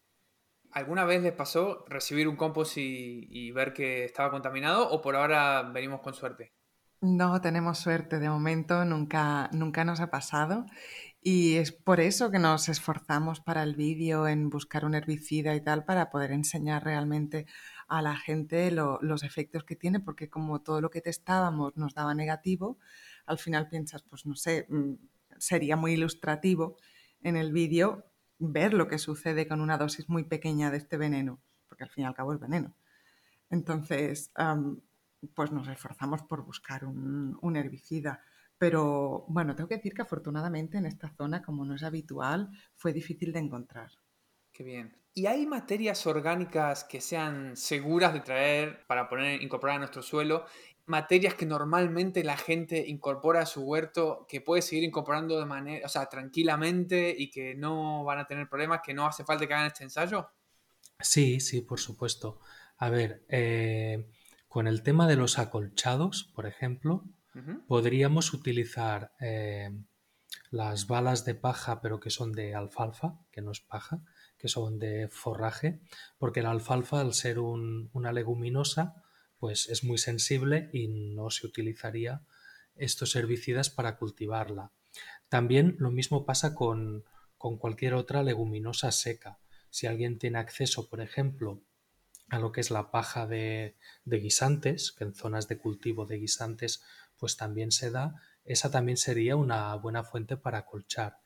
¿Alguna 0.72 1.04
vez 1.04 1.22
les 1.22 1.32
pasó 1.32 1.84
recibir 1.88 2.28
un 2.28 2.36
compost 2.36 2.76
y, 2.76 3.50
ver 3.52 3.72
que 3.72 4.04
estaba 4.04 4.30
contaminado 4.30 4.90
o 4.90 5.00
por 5.00 5.16
ahora 5.16 5.62
venimos 5.62 6.00
con 6.00 6.14
suerte? 6.14 6.52
No 7.00 7.40
tenemos 7.40 7.78
suerte, 7.78 8.18
de 8.18 8.28
momento 8.28 8.84
nunca, 8.84 9.48
nunca 9.52 9.84
nos 9.84 10.00
ha 10.00 10.10
pasado 10.10 10.66
y 11.28 11.56
es 11.56 11.72
por 11.72 12.00
eso 12.00 12.30
que 12.30 12.38
nos 12.38 12.68
esforzamos 12.68 13.40
para 13.40 13.62
el 13.62 13.74
vídeo 13.74 14.28
en 14.28 14.48
buscar 14.48 14.84
un 14.84 14.94
herbicida 14.94 15.54
y 15.54 15.60
tal 15.60 15.84
para 15.84 16.08
poder 16.08 16.30
enseñar 16.30 16.84
realmente 16.84 17.46
a 17.88 18.00
la 18.00 18.16
gente 18.16 18.70
los 18.70 19.22
efectos 19.24 19.64
que 19.64 19.76
tiene, 19.76 19.98
porque 19.98 20.30
como 20.30 20.60
todo 20.62 20.80
lo 20.80 20.90
que 20.90 21.00
testábamos 21.00 21.76
nos 21.76 21.94
daba 21.94 22.14
negativo, 22.14 22.78
al 23.26 23.38
final 23.38 23.68
piensas, 23.68 24.02
pues 24.02 24.26
no 24.26 24.34
sé, 24.34 24.66
mm, 24.68 24.94
sería 25.38 25.76
muy 25.76 25.92
ilustrativo 25.92 26.76
en 27.22 27.36
el 27.36 27.52
vídeo 27.52 28.04
ver 28.38 28.74
lo 28.74 28.88
que 28.88 28.98
sucede 28.98 29.48
con 29.48 29.60
una 29.60 29.78
dosis 29.78 30.08
muy 30.08 30.24
pequeña 30.24 30.70
de 30.70 30.78
este 30.78 30.96
veneno, 30.96 31.40
porque 31.68 31.84
al 31.84 31.90
fin 31.90 32.04
y 32.04 32.06
al 32.06 32.14
cabo 32.14 32.32
es 32.32 32.40
veneno. 32.40 32.74
Entonces, 33.50 34.32
pues 35.34 35.52
nos 35.52 35.68
esforzamos 35.68 36.22
por 36.22 36.44
buscar 36.44 36.84
un, 36.84 37.56
herbicida. 37.56 38.22
Pero 38.58 39.26
bueno, 39.28 39.54
tengo 39.54 39.68
que 39.68 39.76
decir 39.76 39.94
que 39.94 40.02
afortunadamente 40.02 40.78
en 40.78 40.86
esta 40.86 41.08
zona, 41.10 41.42
como 41.42 41.64
no 41.64 41.74
es 41.74 41.82
habitual, 41.82 42.50
fue 42.74 42.92
difícil 42.92 43.32
de 43.32 43.40
encontrar. 43.40 43.90
Qué 44.52 44.64
bien. 44.64 44.96
¿Y 45.12 45.26
hay 45.26 45.46
materias 45.46 46.06
orgánicas 46.06 46.84
que 46.84 47.00
sean 47.00 47.56
seguras 47.56 48.12
de 48.12 48.20
traer 48.20 48.86
para 48.86 49.08
poner, 49.08 49.42
incorporar 49.42 49.76
a 49.76 49.80
nuestro 49.80 50.02
suelo? 50.02 50.46
Materias 50.86 51.34
que 51.34 51.46
normalmente 51.46 52.22
la 52.22 52.36
gente 52.36 52.86
incorpora 52.86 53.42
a 53.42 53.46
su 53.46 53.62
huerto, 53.62 54.24
que 54.28 54.40
puede 54.40 54.62
seguir 54.62 54.84
incorporando 54.84 55.38
de 55.38 55.44
manera, 55.44 55.86
o 55.86 55.88
sea, 55.88 56.06
tranquilamente 56.06 57.14
y 57.16 57.30
que 57.30 57.54
no 57.54 58.04
van 58.04 58.20
a 58.20 58.26
tener 58.26 58.48
problemas, 58.48 58.80
que 58.84 58.94
no 58.94 59.06
hace 59.06 59.24
falta 59.24 59.46
que 59.46 59.54
hagan 59.54 59.66
este 59.66 59.84
ensayo? 59.84 60.30
Sí, 61.00 61.40
sí, 61.40 61.60
por 61.60 61.80
supuesto. 61.80 62.40
A 62.78 62.88
ver, 62.88 63.24
eh, 63.28 64.08
con 64.48 64.66
el 64.66 64.82
tema 64.82 65.06
de 65.06 65.16
los 65.16 65.38
acolchados, 65.38 66.24
por 66.34 66.46
ejemplo, 66.46 67.04
podríamos 67.66 68.32
utilizar 68.32 69.12
eh, 69.20 69.70
las 70.50 70.86
balas 70.86 71.24
de 71.24 71.34
paja, 71.34 71.80
pero 71.80 72.00
que 72.00 72.10
son 72.10 72.32
de 72.32 72.54
alfalfa, 72.54 73.18
que 73.30 73.42
no 73.42 73.50
es 73.50 73.60
paja, 73.60 74.02
que 74.38 74.48
son 74.48 74.78
de 74.78 75.08
forraje, 75.08 75.80
porque 76.18 76.42
la 76.42 76.50
alfalfa, 76.50 77.00
al 77.00 77.12
ser 77.12 77.38
una 77.38 78.12
leguminosa, 78.12 79.02
pues 79.38 79.68
es 79.68 79.84
muy 79.84 79.98
sensible 79.98 80.70
y 80.72 80.88
no 80.88 81.30
se 81.30 81.46
utilizaría 81.46 82.22
estos 82.74 83.16
herbicidas 83.16 83.70
para 83.70 83.96
cultivarla. 83.96 84.72
También 85.28 85.76
lo 85.78 85.90
mismo 85.90 86.24
pasa 86.24 86.54
con, 86.54 87.04
con 87.38 87.58
cualquier 87.58 87.94
otra 87.94 88.22
leguminosa 88.22 88.92
seca. 88.92 89.38
Si 89.70 89.86
alguien 89.86 90.18
tiene 90.18 90.38
acceso, 90.38 90.88
por 90.88 91.00
ejemplo, 91.00 91.62
a 92.28 92.38
lo 92.38 92.52
que 92.52 92.60
es 92.60 92.70
la 92.70 92.90
paja 92.90 93.26
de, 93.26 93.76
guisantes, 94.04 94.92
que 94.92 95.04
en 95.04 95.14
zonas 95.14 95.48
de 95.48 95.58
cultivo 95.58 96.06
de 96.06 96.18
guisantes 96.18 96.82
pues 97.18 97.36
también 97.36 97.70
se 97.70 97.90
da, 97.90 98.20
esa 98.44 98.70
también 98.70 98.96
sería 98.96 99.36
una 99.36 99.74
buena 99.76 100.02
fuente 100.02 100.36
para 100.36 100.66
colchar. 100.66 101.20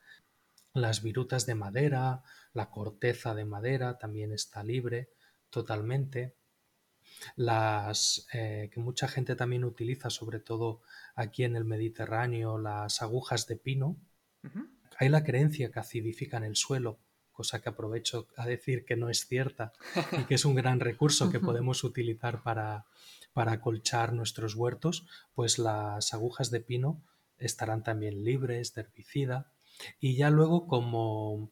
Las 0.73 1.01
virutas 1.03 1.45
de 1.45 1.55
madera, 1.55 2.23
la 2.53 2.69
corteza 2.69 3.35
de 3.35 3.45
madera 3.45 3.97
también 3.97 4.31
está 4.31 4.63
libre 4.63 5.11
totalmente. 5.49 6.37
Las 7.35 8.27
eh, 8.33 8.69
que 8.73 8.79
mucha 8.79 9.07
gente 9.07 9.35
también 9.35 9.63
utiliza, 9.63 10.09
sobre 10.09 10.39
todo 10.39 10.81
aquí 11.15 11.43
en 11.43 11.55
el 11.55 11.65
Mediterráneo, 11.65 12.57
las 12.57 13.01
agujas 13.01 13.47
de 13.47 13.57
pino. 13.57 13.97
Hay 14.97 15.09
la 15.09 15.23
creencia 15.23 15.71
que 15.71 15.79
acidifican 15.79 16.43
el 16.43 16.55
suelo 16.55 16.99
cosa 17.31 17.59
que 17.59 17.69
aprovecho 17.69 18.27
a 18.37 18.45
decir 18.45 18.85
que 18.85 18.95
no 18.95 19.09
es 19.09 19.25
cierta 19.25 19.73
y 20.11 20.25
que 20.25 20.35
es 20.35 20.45
un 20.45 20.53
gran 20.53 20.79
recurso 20.79 21.31
que 21.31 21.39
podemos 21.39 21.83
utilizar 21.83 22.43
para, 22.43 22.85
para 23.33 23.53
acolchar 23.53 24.13
nuestros 24.13 24.53
huertos, 24.55 25.07
pues 25.33 25.57
las 25.57 26.13
agujas 26.13 26.51
de 26.51 26.59
pino 26.59 27.01
estarán 27.37 27.83
también 27.83 28.23
libres 28.23 28.75
de 28.75 28.81
herbicida 28.81 29.51
y 29.99 30.15
ya 30.15 30.29
luego 30.29 30.67
como, 30.67 31.51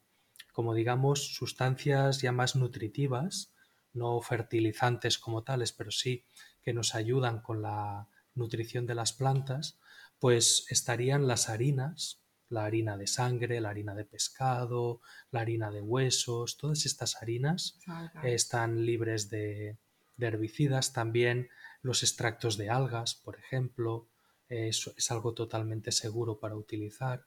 como 0.52 0.76
digamos 0.76 1.34
sustancias 1.34 2.22
ya 2.22 2.32
más 2.32 2.56
nutritivas, 2.56 3.52
no 3.94 4.22
fertilizantes 4.22 5.18
como 5.18 5.44
tales, 5.44 5.72
pero 5.72 5.92
sí 5.92 6.24
que 6.62 6.74
nos 6.74 6.96
ayudan 6.96 7.42
con 7.42 7.62
la 7.62 8.08
nutrición 8.36 8.86
de 8.86 8.96
las 8.96 9.14
plantas, 9.14 9.80
pues 10.20 10.66
estarían 10.70 11.28
las 11.28 11.50
harinas, 11.50 12.22
la 12.50 12.66
harina 12.66 12.98
de 12.98 13.08
sangre, 13.08 13.62
la 13.62 13.70
harina 13.70 13.94
de 13.96 14.06
pescado, 14.06 15.02
la 15.32 15.42
harina 15.42 15.72
de 15.72 15.82
huesos, 15.82 16.58
todas 16.58 16.86
estas 16.86 17.22
harinas 17.22 17.80
están 18.24 18.86
libres 18.86 19.30
de, 19.30 19.78
herbicidas. 20.20 20.92
También 20.92 21.50
los 21.82 22.04
extractos 22.04 22.58
de 22.58 22.70
algas, 22.70 23.16
por 23.16 23.38
ejemplo, 23.38 24.08
es, 24.50 24.92
es 24.98 25.12
algo 25.12 25.34
totalmente 25.34 25.92
seguro 25.92 26.40
para 26.40 26.56
utilizar. 26.56 27.24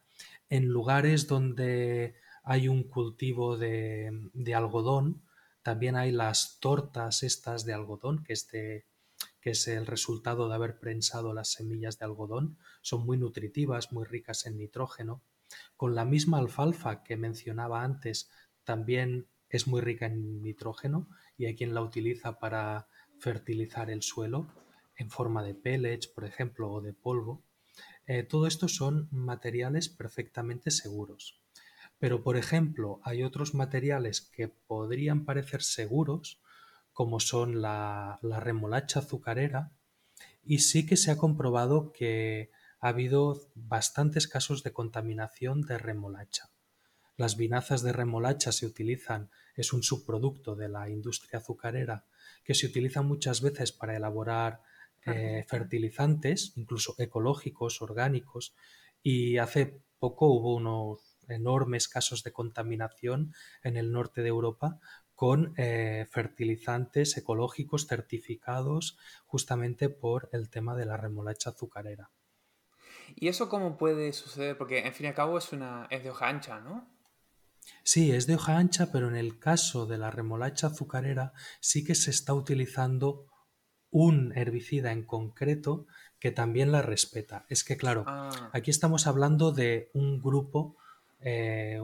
En 0.51 0.67
lugares 0.67 1.27
donde 1.29 2.17
hay 2.43 2.69
un 2.69 2.83
cultivo 2.83 3.57
de, 3.57 4.11
de 4.35 4.55
algodón, 4.55 5.23
también 5.63 5.97
hay 5.97 6.11
las 6.11 6.59
tortas 6.61 7.23
estas 7.23 7.65
de 7.65 7.73
algodón, 7.73 8.25
que 8.25 8.33
es 8.33 8.49
de, 8.49 8.87
que 9.41 9.51
es 9.51 9.69
el 9.69 9.87
resultado 9.87 10.49
de 10.49 10.55
haber 10.55 10.79
prensado 10.79 11.33
las 11.33 11.53
semillas 11.53 11.99
de 11.99 12.05
algodón, 12.05 12.59
son 12.81 13.05
muy 13.05 13.17
nutritivas, 13.17 13.93
muy 13.93 14.05
ricas 14.05 14.47
en 14.47 14.57
nitrógeno. 14.57 15.23
Con 15.77 15.95
la 15.95 16.05
misma 16.05 16.39
alfalfa 16.39 17.03
que 17.03 17.17
mencionaba 17.17 17.83
antes, 17.83 18.31
también 18.65 19.29
es 19.49 19.67
muy 19.67 19.81
rica 19.81 20.07
en 20.07 20.43
nitrógeno 20.43 21.09
y 21.37 21.47
hay 21.47 21.57
quien 21.57 21.75
la 21.75 21.83
utiliza 21.83 22.39
para 22.39 22.89
fertilizar 23.19 23.91
el 23.91 24.03
suelo 24.03 24.49
en 24.97 25.11
forma 25.11 25.43
de 25.43 25.55
pellets, 25.55 26.07
por 26.07 26.25
ejemplo, 26.25 26.71
o 26.71 26.81
de 26.81 26.93
polvo. 26.93 27.43
Eh, 28.07 28.23
todo 28.23 28.47
esto 28.47 28.69
son 28.69 29.09
materiales 29.11 29.89
perfectamente 29.89 30.71
seguros. 30.71 31.42
Pero, 32.03 32.25
por 32.25 32.37
ejemplo, 32.37 33.01
hay 33.05 33.23
otros 33.23 33.55
materiales 33.55 34.21
que 34.21 34.49
podrían 34.49 35.25
parecer 35.25 35.63
seguros, 35.63 36.43
como 36.93 37.21
son 37.21 37.63
la, 37.63 38.19
remolacha 38.23 38.99
azucarera, 38.99 39.71
y 40.43 40.59
sí 40.59 40.85
que 40.85 40.97
se 40.97 41.13
ha 41.13 41.17
comprobado 41.17 41.93
que 41.93 42.51
ha 42.81 42.89
habido 42.89 43.49
bastantes 43.55 44.27
casos 44.27 44.65
de 44.65 44.73
contaminación 44.73 45.61
de 45.63 45.79
remolacha. 45.79 46.51
Las 47.17 47.37
vinazas 47.37 47.83
de 47.83 47.93
remolacha 47.93 48.51
se 48.51 48.67
utilizan, 48.67 49.31
es 49.55 49.73
un 49.73 49.85
subproducto 49.85 50.57
de 50.57 50.69
la 50.69 50.91
industria 50.91 51.39
azucarera 51.39 52.05
que 52.43 52.55
se 52.57 52.67
utiliza 52.67 53.03
muchas 53.03 53.43
veces 53.43 53.71
para 53.71 53.97
elaborar 53.97 54.61
eh, 55.07 55.45
fertilizantes, 55.47 56.53
incluso 56.57 56.97
ecológicos, 56.99 57.81
orgánicos, 57.81 58.57
y 59.05 59.39
hace 59.39 59.85
poco 60.01 60.27
hubo 60.27 60.57
unos 60.57 61.12
enormes 61.33 61.89
casos 61.89 62.23
de 62.23 62.33
contaminación 62.33 63.35
en 63.63 63.77
el 63.77 63.93
norte 63.93 64.23
de 64.23 64.29
Europa 64.29 64.79
con 65.15 65.55
eh, 65.57 66.07
fertilizantes 66.11 67.17
ecológicos 67.17 67.87
certificados 67.87 68.99
justamente 69.27 69.89
por 69.89 70.29
el 70.33 70.51
tema 70.51 70.75
de 70.75 70.87
la 70.87 70.97
remolacha 70.97 71.51
azucarera. 71.51 72.11
¿Y 73.15 73.29
eso 73.29 73.49
cómo 73.49 73.77
puede 73.77 74.13
suceder? 74.13 74.57
Porque 74.57 74.87
en 74.87 74.93
fin 74.93 75.07
y 75.07 75.09
al 75.09 75.15
cabo 75.15 75.39
es, 75.39 75.53
una, 75.53 75.87
es 75.91 76.03
de 76.03 76.11
hoja 76.11 76.29
ancha, 76.29 76.61
¿no? 76.61 76.89
Sí, 77.85 78.13
es 78.13 78.27
de 78.27 78.35
hoja 78.35 78.59
ancha, 78.59 78.91
pero 78.91 79.09
en 79.09 79.17
el 79.17 79.39
caso 79.39 79.87
de 79.87 79.99
la 79.99 80.11
remolacha 80.11 80.69
azucarera 80.69 81.33
sí 81.61 81.85
que 81.85 81.95
se 81.95 82.11
está 82.11 82.35
utilizando 82.35 83.27
un 83.91 84.33
herbicida 84.37 84.91
en 84.91 85.05
concreto 85.05 85.87
que 86.19 86.31
también 86.31 86.73
la 86.73 86.83
respeta. 86.83 87.45
Es 87.49 87.63
que, 87.63 87.77
claro, 87.77 88.05
ah. 88.07 88.51
aquí 88.53 88.71
estamos 88.71 89.07
hablando 89.07 89.53
de 89.53 89.91
un 89.93 90.23
grupo 90.23 90.77
eh, 91.25 91.81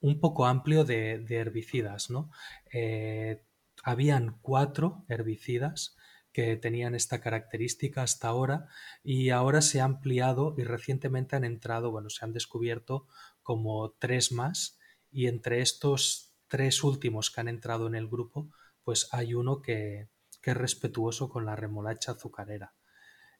un 0.00 0.20
poco 0.20 0.46
amplio 0.46 0.84
de, 0.84 1.24
herbicidas, 1.28 2.10
¿no? 2.10 2.30
Eh, 2.72 3.42
habían 3.84 4.38
cuatro 4.42 5.04
herbicidas 5.08 5.96
que 6.32 6.56
tenían 6.56 6.94
esta 6.94 7.20
característica 7.20 8.02
hasta 8.02 8.28
ahora 8.28 8.68
y 9.04 9.30
ahora 9.30 9.60
se 9.60 9.80
ha 9.80 9.84
ampliado 9.84 10.54
y 10.56 10.64
recientemente 10.64 11.36
han 11.36 11.44
entrado, 11.44 11.90
bueno, 11.90 12.10
se 12.10 12.24
han 12.24 12.32
descubierto 12.32 13.06
como 13.42 13.92
tres 13.98 14.32
más 14.32 14.78
y 15.10 15.26
entre 15.26 15.60
estos 15.60 16.34
tres 16.48 16.82
últimos 16.82 17.30
que 17.30 17.40
han 17.40 17.48
entrado 17.48 17.86
en 17.86 17.94
el 17.94 18.08
grupo, 18.08 18.50
pues 18.82 19.08
hay 19.12 19.34
uno 19.34 19.62
que, 19.62 20.08
que 20.40 20.50
es 20.50 20.56
respetuoso 20.56 21.28
con 21.28 21.46
la 21.46 21.56
remolacha 21.56 22.12
azucarera. 22.12 22.74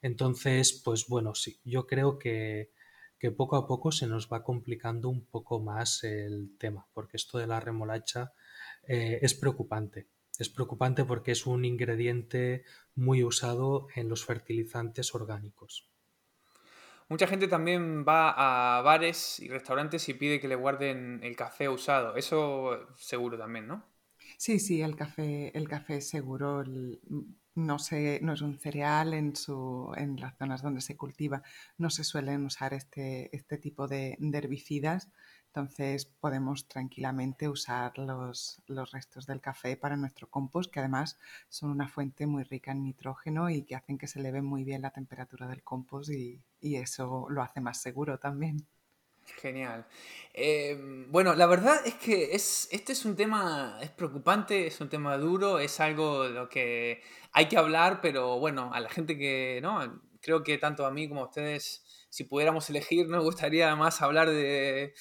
Entonces, 0.02 0.80
pues 0.84 1.06
bueno, 1.08 1.34
sí, 1.34 1.60
yo 1.64 1.86
creo 1.86 2.18
que 2.18 2.72
que 3.22 3.30
poco 3.30 3.54
a 3.54 3.68
poco 3.68 3.92
se 3.92 4.08
nos 4.08 4.28
va 4.28 4.42
complicando 4.42 5.08
un 5.08 5.24
poco 5.24 5.60
más 5.60 6.02
el 6.02 6.56
tema, 6.58 6.88
porque 6.92 7.16
esto 7.16 7.38
de 7.38 7.46
la 7.46 7.60
remolacha 7.60 8.32
eh, 8.82 9.20
es 9.22 9.34
preocupante. 9.34 10.08
Es 10.40 10.48
preocupante 10.48 11.04
porque 11.04 11.30
es 11.30 11.46
un 11.46 11.64
ingrediente 11.64 12.64
muy 12.96 13.22
usado 13.22 13.86
en 13.94 14.08
los 14.08 14.24
fertilizantes 14.24 15.14
orgánicos. 15.14 15.88
Mucha 17.08 17.28
gente 17.28 17.46
también 17.46 18.04
va 18.04 18.78
a 18.78 18.82
bares 18.82 19.38
y 19.38 19.46
restaurantes 19.46 20.08
y 20.08 20.14
pide 20.14 20.40
que 20.40 20.48
le 20.48 20.56
guarden 20.56 21.20
el 21.22 21.36
café 21.36 21.68
usado. 21.68 22.16
Eso 22.16 22.88
seguro 22.96 23.38
también, 23.38 23.68
¿no? 23.68 23.86
Sí, 24.36 24.58
sí, 24.58 24.82
el 24.82 24.96
café, 24.96 25.56
el 25.56 25.68
café 25.68 26.00
seguro. 26.00 26.64
No, 27.54 27.76
no 28.20 28.32
es 28.32 28.40
un 28.40 28.58
cereal 28.58 29.14
en, 29.14 29.36
su, 29.36 29.92
las 30.18 30.36
zonas 30.36 30.62
donde 30.62 30.80
se 30.80 30.96
cultiva. 30.96 31.42
No 31.78 31.90
se 31.90 32.04
suelen 32.04 32.44
usar 32.44 32.74
este, 32.74 33.34
este 33.36 33.58
tipo 33.58 33.88
de, 33.88 34.16
herbicidas, 34.20 35.08
entonces 35.46 36.06
podemos 36.06 36.66
tranquilamente 36.66 37.48
usar 37.48 37.98
los, 37.98 38.62
restos 38.90 39.26
del 39.26 39.40
café 39.40 39.76
para 39.76 39.96
nuestro 39.96 40.30
compost, 40.30 40.72
que 40.72 40.80
además 40.80 41.18
son 41.48 41.70
una 41.70 41.88
fuente 41.88 42.26
muy 42.26 42.44
rica 42.44 42.72
en 42.72 42.84
nitrógeno 42.84 43.50
y 43.50 43.62
que 43.64 43.76
hacen 43.76 43.98
que 43.98 44.06
se 44.06 44.20
eleve 44.20 44.40
muy 44.42 44.64
bien 44.64 44.82
la 44.82 44.90
temperatura 44.90 45.46
del 45.48 45.62
compost 45.62 46.10
y 46.10 46.42
eso 46.60 47.26
lo 47.28 47.42
hace 47.42 47.60
más 47.60 47.82
seguro 47.82 48.18
también. 48.18 48.66
Genial. 49.26 49.86
Em, 50.34 51.10
bueno, 51.10 51.34
la 51.34 51.46
verdad 51.46 51.80
es 51.86 51.94
que 51.94 52.34
es, 52.34 52.68
este 52.72 52.92
es 52.92 53.04
un 53.04 53.16
tema, 53.16 53.78
es 53.80 53.90
preocupante, 53.90 54.66
es 54.66 54.80
un 54.80 54.88
tema 54.88 55.16
duro, 55.16 55.58
es 55.58 55.78
algo 55.80 56.24
de 56.24 56.30
lo 56.30 56.48
que 56.48 57.02
hay 57.32 57.46
que 57.48 57.56
hablar, 57.56 58.00
pero 58.00 58.38
bueno, 58.38 58.72
a 58.72 58.80
la 58.80 58.88
gente 58.88 59.16
que, 59.16 59.60
¿no? 59.62 60.00
Creo 60.20 60.42
que 60.42 60.58
tanto 60.58 60.86
a 60.86 60.90
mí 60.90 61.08
como 61.08 61.22
a 61.22 61.26
ustedes 61.26 61.84
si 62.12 62.24
pudiéramos 62.24 62.68
elegir, 62.68 63.08
nos 63.08 63.24
gustaría 63.24 63.74
más 63.74 64.02
hablar 64.02 64.28
de, 64.28 64.92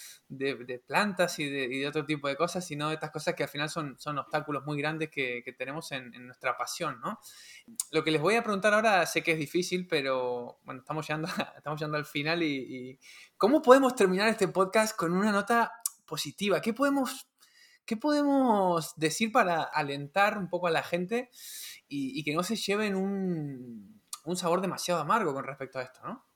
plantas 0.88 1.40
y 1.40 1.50
de, 1.50 1.86
otro 1.86 2.06
tipo 2.06 2.30
de 2.30 2.38
cosas, 2.38 2.66
sino 2.66 2.88
de 2.88 2.94
estas 2.94 3.12
cosas 3.12 3.36
que 3.36 3.44
al 3.44 3.50
final 3.50 3.70
son, 3.70 3.98
obstáculos 4.18 4.64
muy 4.66 4.78
grandes 4.78 5.10
que, 5.10 5.44
tenemos 5.58 5.92
en, 5.92 6.10
nuestra 6.26 6.56
pasión, 6.56 7.02
¿no? 7.02 7.20
Lo 7.92 8.06
que 8.06 8.12
les 8.12 8.22
voy 8.22 8.36
a 8.36 8.44
preguntar 8.44 8.74
ahora 8.74 9.06
sé 9.06 9.24
que 9.24 9.34
es 9.34 9.38
difícil, 9.38 9.88
pero 9.88 10.62
bueno, 10.64 10.80
estamos 10.80 11.06
llegando, 11.06 11.28
estamos 11.58 11.82
llegando 11.82 11.98
al 11.98 12.06
final 12.06 12.44
y, 12.44 12.98
¿cómo 13.36 13.62
podemos 13.62 13.94
terminar 13.94 14.30
este 14.30 14.48
podcast 14.48 14.96
con 14.96 15.12
una 15.12 15.34
nota 15.34 15.74
positiva? 16.06 16.62
¿Qué 16.62 16.74
podemos, 16.74 17.28
qué 17.84 17.98
podemos 17.98 18.94
decir 18.96 19.34
para 19.34 19.64
alentar 19.64 20.38
un 20.38 20.48
poco 20.48 20.68
a 20.68 20.72
la 20.72 20.82
gente 20.82 21.30
y, 21.90 22.24
que 22.24 22.34
no 22.34 22.44
se 22.44 22.56
lleven 22.56 22.96
un, 22.96 24.02
un 24.24 24.38
sabor 24.38 24.62
demasiado 24.62 25.02
amargo 25.02 25.34
con 25.34 25.44
respecto 25.44 25.78
a 25.78 25.82
esto, 25.82 26.00
¿no? 26.06 26.31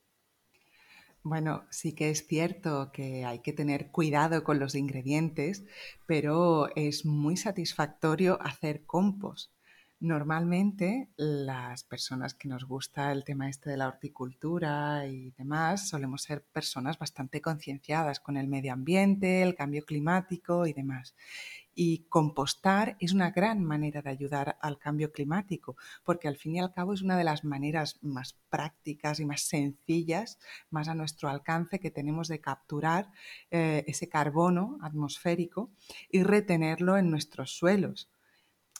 Bueno, 1.28 1.66
sí 1.70 1.92
que 1.92 2.10
es 2.10 2.24
cierto 2.28 2.92
que 2.92 3.24
hay 3.24 3.40
que 3.40 3.52
tener 3.52 3.90
cuidado 3.90 4.44
con 4.44 4.60
los 4.60 4.76
ingredientes, 4.76 5.64
pero 6.06 6.68
es 6.76 7.04
muy 7.04 7.36
satisfactorio 7.36 8.38
hacer 8.40 8.86
compost. 8.86 9.50
Normalmente 9.98 11.08
las 11.16 11.82
personas 11.82 12.34
que 12.34 12.48
nos 12.48 12.64
gusta 12.64 13.12
el 13.12 13.24
tema 13.24 13.48
este 13.48 13.70
de 13.70 13.78
la 13.78 13.88
horticultura 13.88 15.06
y 15.06 15.30
demás 15.30 15.88
solemos 15.88 16.20
ser 16.22 16.44
personas 16.44 16.98
bastante 16.98 17.40
concienciadas 17.40 18.20
con 18.20 18.36
el 18.36 18.46
medio 18.46 18.74
ambiente, 18.74 19.40
el 19.40 19.54
cambio 19.54 19.86
climático 19.86 20.66
y 20.66 20.74
demás. 20.74 21.14
Y 21.74 22.04
compostar 22.10 22.98
es 23.00 23.14
una 23.14 23.30
gran 23.30 23.64
manera 23.64 24.02
de 24.02 24.10
ayudar 24.10 24.58
al 24.60 24.78
cambio 24.78 25.12
climático, 25.12 25.76
porque 26.04 26.28
al 26.28 26.36
fin 26.36 26.56
y 26.56 26.60
al 26.60 26.74
cabo 26.74 26.92
es 26.92 27.00
una 27.00 27.16
de 27.16 27.24
las 27.24 27.42
maneras 27.44 27.98
más 28.02 28.34
prácticas 28.50 29.18
y 29.18 29.24
más 29.24 29.42
sencillas, 29.42 30.38
más 30.68 30.88
a 30.88 30.94
nuestro 30.94 31.30
alcance 31.30 31.80
que 31.80 31.90
tenemos 31.90 32.28
de 32.28 32.42
capturar 32.42 33.10
eh, 33.50 33.82
ese 33.86 34.10
carbono 34.10 34.78
atmosférico 34.82 35.70
y 36.10 36.22
retenerlo 36.22 36.98
en 36.98 37.10
nuestros 37.10 37.56
suelos. 37.56 38.10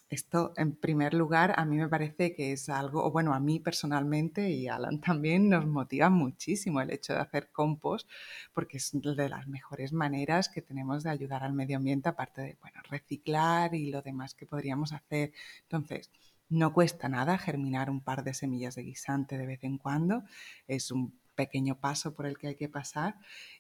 Esto, 0.09 0.53
en 0.57 0.77
primer 0.77 1.15
lugar, 1.15 1.55
a 1.57 1.65
mí 1.65 1.77
me 1.77 1.89
parece 1.89 2.33
que 2.33 2.53
es 2.53 2.69
algo, 2.69 3.05
o 3.05 3.11
bueno, 3.11 3.35
a 3.35 3.41
mí 3.41 3.59
personalmente 3.59 4.51
y 4.51 4.69
Alan 4.69 5.01
también 5.01 5.49
nos 5.49 5.67
motiva 5.67 6.11
muchísimo 6.11 6.81
el 6.81 6.91
hecho 6.91 7.15
de 7.15 7.21
hacer 7.21 7.51
compost, 7.51 8.09
porque 8.53 8.77
es 8.77 8.91
de 8.93 9.29
las 9.29 9.49
mejores 9.49 9.93
maneras 9.93 10.49
que 10.49 10.63
tenemos 10.63 11.03
de 11.03 11.11
ayudar 11.11 11.43
al 11.43 11.55
medio 11.55 11.79
ambiente, 11.79 12.09
aparte 12.09 12.43
de, 12.43 12.57
bueno, 12.61 12.81
reciclar 12.89 13.75
y 13.75 13.91
lo 13.91 14.03
demás 14.03 14.35
que 14.35 14.47
podríamos 14.47 14.93
hacer. 14.93 15.33
Entonces, 15.63 16.11
no 16.49 16.73
cuesta 16.73 17.09
nada 17.09 17.39
germinar 17.39 17.91
un 17.91 18.01
par 18.01 18.23
de 18.23 18.35
semillas 18.35 18.77
de 18.77 18.83
guisante 18.83 19.37
de 19.37 19.47
vez 19.47 19.65
en 19.65 19.79
cuando, 19.79 20.23
es 20.69 20.93
un 20.93 21.19
pequeño 21.35 21.79
paso 21.81 22.15
por 22.15 22.27
el 22.27 22.39
que 22.39 22.49
hay 22.49 22.57
que 22.57 22.69
pasar 22.69 23.17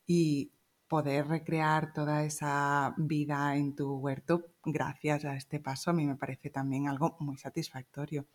y 0.06 0.52
poder 0.88 1.26
recrear 1.26 1.92
toda 1.92 2.24
esa 2.24 2.94
vida 2.96 3.56
en 3.56 3.74
tu 3.74 3.96
huerto 3.96 4.52
gracias 4.64 5.24
a 5.24 5.36
este 5.36 5.60
paso 5.60 5.90
a 5.90 5.94
mí 5.94 6.06
me 6.06 6.16
parece 6.16 6.50
también 6.50 6.88
algo 6.88 7.16
muy 7.20 7.36
satisfactorio. 7.36 8.26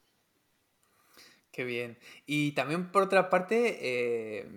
Qué 1.51 1.65
bien. 1.65 1.97
Y 2.25 2.53
también 2.53 2.91
por 2.91 3.03
otra 3.03 3.29
parte, 3.29 3.77
eh, 3.81 4.47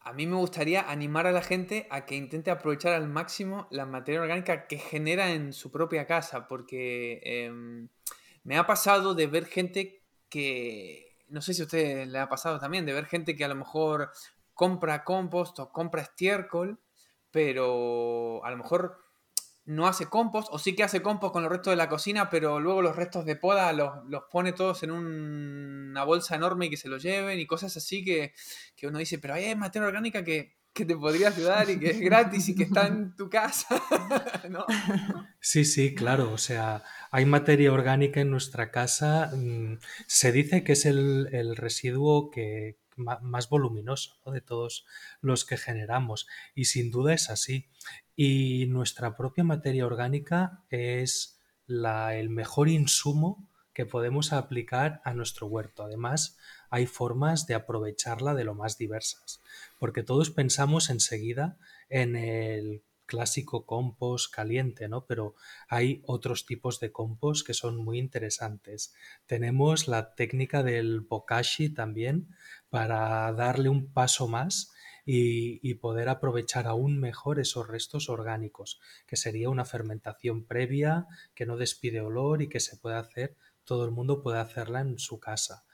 a 0.00 0.12
mí 0.12 0.26
me 0.26 0.36
gustaría 0.36 0.88
animar 0.88 1.26
a 1.26 1.32
la 1.32 1.42
gente 1.42 1.88
a 1.90 2.06
que 2.06 2.14
intente 2.14 2.50
aprovechar 2.50 2.92
al 2.92 3.08
máximo 3.08 3.66
la 3.70 3.84
materia 3.84 4.22
orgánica 4.22 4.68
que 4.68 4.78
genera 4.78 5.32
en 5.32 5.52
su 5.52 5.72
propia 5.72 6.06
casa, 6.06 6.46
porque 6.46 7.20
em, 7.24 7.88
me 8.44 8.56
ha 8.56 8.66
pasado 8.66 9.14
de 9.14 9.26
ver 9.26 9.46
gente 9.46 10.04
que, 10.28 11.16
no 11.28 11.42
sé 11.42 11.52
si 11.52 11.62
a 11.62 11.64
usted 11.64 12.06
le 12.06 12.18
ha 12.18 12.28
pasado 12.28 12.60
también, 12.60 12.86
de 12.86 12.92
ver 12.92 13.06
gente 13.06 13.34
que 13.34 13.44
a 13.44 13.48
lo 13.48 13.56
mejor 13.56 14.12
compra 14.54 15.04
compost 15.04 15.58
o 15.58 15.72
compra 15.72 16.02
estiércol 16.02 16.80
pero 17.30 18.44
a 18.44 18.50
lo 18.50 18.56
mejor 18.56 18.98
no 19.68 19.86
hace 19.86 20.06
compost, 20.06 20.48
o 20.50 20.58
sí 20.58 20.74
que 20.74 20.82
hace 20.82 21.02
compost 21.02 21.32
con 21.32 21.42
los 21.42 21.52
restos 21.52 21.72
de 21.72 21.76
la 21.76 21.90
cocina, 21.90 22.30
pero 22.30 22.58
luego 22.58 22.80
los 22.80 22.96
restos 22.96 23.26
de 23.26 23.36
poda 23.36 23.70
los, 23.74 23.90
pone 24.30 24.52
todos 24.52 24.82
en 24.82 24.90
una 24.90 26.04
bolsa 26.04 26.36
enorme 26.36 26.66
y 26.66 26.70
que 26.70 26.78
se 26.78 26.88
los 26.88 27.02
lleven 27.02 27.38
y 27.38 27.46
cosas 27.46 27.76
así 27.76 28.02
que, 28.02 28.32
uno 28.82 28.98
dice, 28.98 29.18
pero 29.18 29.34
hay 29.34 29.54
materia 29.56 29.86
orgánica 29.86 30.24
que, 30.24 30.56
te 30.72 30.96
podría 30.96 31.28
ayudar 31.28 31.68
y 31.70 31.80
que 31.80 31.90
es 31.90 31.98
gratis 31.98 32.48
y 32.50 32.54
que 32.54 32.62
está 32.62 32.86
en 32.86 33.14
tu 33.16 33.28
casa. 33.28 33.66
Sí, 35.40 35.64
sí, 35.64 35.94
claro. 35.94 36.32
O 36.32 36.38
sea, 36.38 36.82
hay 37.10 37.24
materia 37.24 37.72
orgánica 37.72 38.20
en 38.20 38.30
nuestra 38.30 38.70
casa. 38.70 39.30
Mm, 39.34 39.78
se 40.06 40.30
dice 40.30 40.62
que 40.62 40.72
es 40.72 40.84
el 40.84 41.56
residuo 41.56 42.30
que, 42.30 42.76
más 42.98 43.48
voluminoso 43.48 44.16
de 44.26 44.40
todos 44.40 44.84
los 45.20 45.44
que 45.44 45.56
generamos. 45.56 46.26
Y 46.54 46.66
sin 46.66 46.90
duda 46.90 47.14
es 47.14 47.30
así. 47.30 47.68
Y 48.16 48.66
nuestra 48.66 49.16
propia 49.16 49.44
materia 49.44 49.86
orgánica 49.86 50.64
es 50.70 51.40
la, 51.66 52.16
el 52.16 52.30
mejor 52.30 52.68
insumo 52.68 53.48
que 53.72 53.86
podemos 53.86 54.32
aplicar 54.32 55.00
a 55.04 55.14
nuestro 55.14 55.46
huerto. 55.46 55.84
Además, 55.84 56.36
hay 56.68 56.86
formas 56.86 57.46
de 57.46 57.54
aprovecharla 57.54 58.34
de 58.34 58.42
lo 58.42 58.54
más 58.54 58.76
diversas, 58.76 59.40
porque 59.78 60.02
todos 60.02 60.30
pensamos 60.30 60.90
enseguida 60.90 61.58
en 61.88 62.16
el 62.16 62.82
clásico 63.06 63.64
compost 63.64 64.32
caliente, 64.32 64.88
¿no? 64.88 65.06
Pero 65.06 65.34
hay 65.68 66.02
otros 66.06 66.44
tipos 66.44 66.78
de 66.78 66.92
compost 66.92 67.46
que 67.46 67.54
son 67.54 67.76
muy 67.76 67.98
interesantes. 67.98 68.94
Tenemos 69.26 69.88
la 69.88 70.14
técnica 70.14 70.62
del 70.62 71.00
bokashi 71.00 71.70
también 71.70 72.34
para 72.70 73.32
darle 73.32 73.68
un 73.68 73.92
paso 73.92 74.28
más 74.28 74.72
y, 75.04 75.74
poder 75.74 76.08
aprovechar 76.08 76.66
aún 76.66 77.00
mejor 77.00 77.40
esos 77.40 77.66
restos 77.66 78.10
orgánicos, 78.10 78.78
que 79.06 79.16
sería 79.16 79.48
una 79.48 79.64
fermentación 79.64 80.44
previa 80.44 81.06
que 81.34 81.46
no 81.46 81.56
despide 81.56 82.00
olor 82.00 82.42
y 82.42 82.48
que 82.48 82.60
se 82.60 82.76
puede 82.76 82.96
hacer, 82.96 83.36
todo 83.64 83.84
el 83.84 83.90
mundo 83.90 84.22
puede 84.22 84.38
hacerla 84.38 84.80
en 84.80 84.98
su 84.98 85.18
casa 85.18 85.64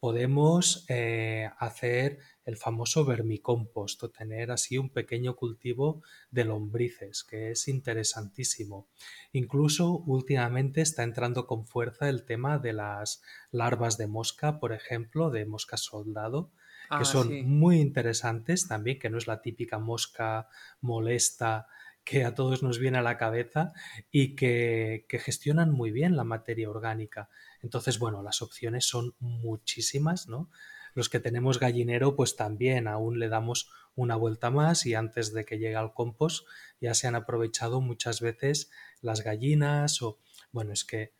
podemos 0.00 0.84
eh, 0.88 1.50
hacer 1.58 2.18
el 2.44 2.56
famoso 2.56 3.04
vermicompost 3.04 4.02
o 4.02 4.10
tener 4.10 4.50
así 4.50 4.78
un 4.78 4.90
pequeño 4.90 5.36
cultivo 5.36 6.02
de 6.30 6.44
lombrices, 6.44 7.24
que 7.24 7.50
es 7.50 7.68
interesantísimo. 7.68 8.88
Incluso 9.32 9.98
últimamente 9.98 10.80
está 10.80 11.02
entrando 11.02 11.46
con 11.46 11.66
fuerza 11.66 12.08
el 12.08 12.24
tema 12.24 12.58
de 12.58 12.72
las 12.72 13.22
larvas 13.50 13.98
de 13.98 14.06
mosca, 14.06 14.60
por 14.60 14.72
ejemplo, 14.72 15.30
de 15.30 15.44
mosca 15.44 15.76
soldado, 15.76 16.52
que 16.88 16.96
ah, 16.96 17.04
son 17.04 17.46
muy 17.46 17.80
interesantes 17.80 18.66
también, 18.66 18.98
que 18.98 19.10
no 19.10 19.18
es 19.18 19.26
la 19.26 19.42
típica 19.42 19.78
mosca 19.78 20.48
molesta 20.80 21.66
que 22.08 22.24
a 22.24 22.34
todos 22.34 22.62
nos 22.62 22.78
viene 22.78 22.96
a 22.96 23.02
la 23.02 23.18
cabeza 23.18 23.74
y 24.10 24.34
que, 24.34 25.04
que 25.10 25.18
gestionan 25.18 25.70
muy 25.70 25.90
bien 25.90 26.16
la 26.16 26.24
materia 26.24 26.70
orgánica. 26.70 27.28
Entonces, 27.62 27.98
bueno, 27.98 28.22
las 28.22 28.40
opciones 28.40 28.86
son 28.86 29.14
muchísimas, 29.18 30.26
¿no? 30.26 30.48
Los 30.94 31.10
que 31.10 31.20
tenemos 31.20 31.60
gallinero, 31.60 32.16
pues 32.16 32.34
también 32.34 32.88
aún 32.88 33.18
le 33.18 33.28
damos 33.28 33.70
una 33.94 34.16
vuelta 34.16 34.50
más 34.50 34.86
y 34.86 34.94
antes 34.94 35.34
de 35.34 35.44
que 35.44 35.58
llegue 35.58 35.76
al 35.76 35.92
compost 35.92 36.46
ya 36.80 36.94
se 36.94 37.08
han 37.08 37.14
aprovechado 37.14 37.82
muchas 37.82 38.22
veces 38.22 38.70
las 39.02 39.22
gallinas 39.22 40.00
o, 40.00 40.18
bueno, 40.50 40.72
es 40.72 40.86
que 40.86 41.12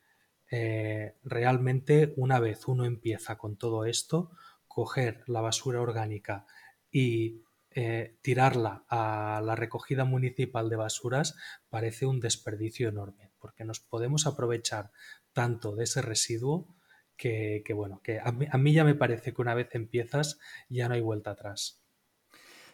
eh, 0.49 1.13
realmente 1.23 2.13
una 2.17 2.39
vez 2.39 2.67
uno 2.67 2.85
empieza 2.85 3.37
con 3.37 3.57
todo 3.57 3.85
esto, 3.85 4.31
coger 4.67 5.23
la 5.27 5.41
basura 5.41 5.81
orgánica 5.81 6.47
y 6.91 7.43
eh, 7.71 8.17
tirarla 8.21 8.83
a 8.89 9.41
la 9.45 9.55
recogida 9.55 10.03
municipal 10.03 10.69
de 10.69 10.75
basuras 10.75 11.35
parece 11.69 12.07
un 12.07 12.19
desperdicio 12.19 12.89
enorme, 12.89 13.31
porque 13.39 13.63
nos 13.63 13.79
podemos 13.79 14.25
aprovechar 14.25 14.91
tanto 15.33 15.75
de 15.75 15.83
ese 15.83 16.01
residuo 16.01 16.75
que, 17.15 17.63
bueno, 17.75 18.01
que 18.01 18.19
a 18.19 18.31
mí, 18.31 18.73
ya 18.73 18.83
me 18.83 18.95
parece 18.95 19.33
que 19.33 19.41
una 19.41 19.53
vez 19.53 19.75
empiezas 19.75 20.39
ya 20.69 20.87
no 20.87 20.95
hay 20.95 21.01
vuelta 21.01 21.31
atrás. 21.31 21.83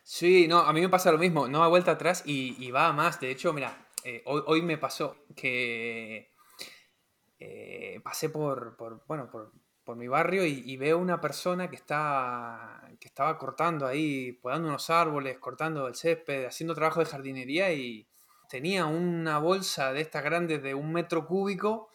Sí, 0.03 0.47
no, 0.47 0.59
a 0.59 0.71
mí 0.71 0.81
me 0.81 0.89
pasa 0.89 1.11
lo 1.11 1.17
mismo, 1.17 1.47
no 1.47 1.63
hay 1.63 1.69
vuelta 1.69 1.91
atrás 1.91 2.23
y, 2.25 2.69
va 2.71 2.87
a 2.87 2.93
más. 2.93 3.19
De 3.19 3.31
hecho, 3.31 3.51
mira, 3.53 3.89
eh, 4.03 4.21
hoy, 4.25 4.61
me 4.61 4.77
pasó 4.77 5.25
que 5.35 6.31
eh, 7.39 7.99
pasé 8.03 8.29
por, 8.29 8.77
bueno, 9.07 9.29
por, 9.31 9.51
mi 9.93 10.07
barrio 10.07 10.45
y, 10.45 10.75
veo 10.77 10.97
una 10.97 11.21
persona 11.21 11.69
que, 11.69 11.75
está, 11.75 12.89
que 12.99 13.07
estaba 13.07 13.37
cortando 13.37 13.85
ahí, 13.85 14.31
podando 14.31 14.69
unos 14.69 14.89
árboles, 14.89 15.37
cortando 15.37 15.87
el 15.87 15.95
césped, 15.95 16.45
haciendo 16.45 16.73
trabajo 16.73 17.01
de 17.01 17.05
jardinería 17.05 17.71
y 17.71 18.07
tenía 18.49 18.85
una 18.87 19.37
bolsa 19.37 19.93
de 19.93 20.01
estas 20.01 20.23
grandes 20.23 20.63
de 20.63 20.73
un 20.73 20.91
metro 20.91 21.27
cúbico 21.27 21.89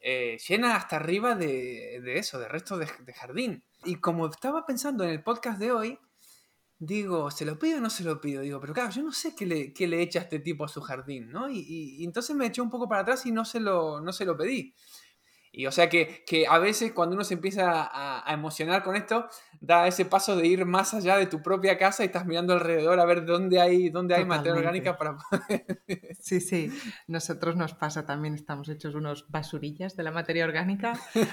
eh, 0.00 0.38
llena 0.46 0.76
hasta 0.76 0.96
arriba 0.96 1.34
de, 1.34 2.18
eso, 2.18 2.38
de 2.38 2.48
restos 2.48 2.78
de, 2.78 3.12
jardín. 3.12 3.64
Y 3.84 3.96
como 3.96 4.26
estaba 4.26 4.64
pensando 4.64 5.04
en 5.04 5.10
el 5.10 5.22
podcast 5.22 5.58
de 5.58 5.72
hoy, 5.72 5.98
digo, 6.78 7.30
¿se 7.30 7.44
lo 7.44 7.58
pido 7.58 7.78
o 7.78 7.80
no 7.80 7.90
se 7.90 8.04
lo 8.04 8.20
pido? 8.20 8.42
Digo, 8.42 8.60
pero 8.60 8.72
claro, 8.72 8.90
yo 8.90 9.02
no 9.02 9.12
sé 9.12 9.34
qué 9.34 9.46
le, 9.46 9.72
qué 9.72 9.88
le 9.88 10.00
echa 10.00 10.20
este 10.20 10.38
tipo 10.38 10.64
a 10.64 10.68
su 10.68 10.80
jardín, 10.80 11.30
¿no? 11.30 11.50
Y, 11.50 12.04
entonces 12.04 12.36
me 12.36 12.46
eché 12.46 12.60
un 12.60 12.70
poco 12.70 12.88
para 12.88 13.02
atrás 13.02 13.26
y 13.26 13.32
no 13.32 13.44
se 13.44 13.60
lo, 13.60 14.00
no 14.00 14.12
se 14.12 14.24
lo 14.24 14.36
pedí. 14.36 14.74
Y 15.58 15.66
o 15.66 15.72
sea 15.72 15.88
que, 15.88 16.22
a 16.48 16.58
veces 16.60 16.92
cuando 16.92 17.16
uno 17.16 17.24
se 17.24 17.34
empieza 17.34 17.90
a, 17.92 18.32
emocionar 18.32 18.84
con 18.84 18.94
esto, 18.94 19.28
da 19.60 19.88
ese 19.88 20.04
paso 20.04 20.36
de 20.36 20.46
ir 20.46 20.64
más 20.64 20.94
allá 20.94 21.16
de 21.16 21.26
tu 21.26 21.42
propia 21.42 21.76
casa 21.76 22.04
y 22.04 22.06
estás 22.06 22.26
mirando 22.26 22.52
alrededor 22.52 23.00
a 23.00 23.04
ver 23.04 23.26
dónde 23.26 23.60
hay, 23.60 23.90
dónde 23.90 24.14
hay 24.14 24.24
materia 24.24 24.56
orgánica 24.56 24.96
para 24.96 25.16
poder... 25.16 25.82
Sí, 26.20 26.40
sí, 26.40 26.70
nosotros 27.08 27.56
nos 27.56 27.74
pasa 27.74 28.06
también, 28.06 28.34
estamos 28.34 28.68
hechos 28.68 28.94
unos 28.94 29.28
basurillas 29.30 29.96
de 29.96 30.04
la 30.04 30.12
materia 30.12 30.44
orgánica, 30.44 30.92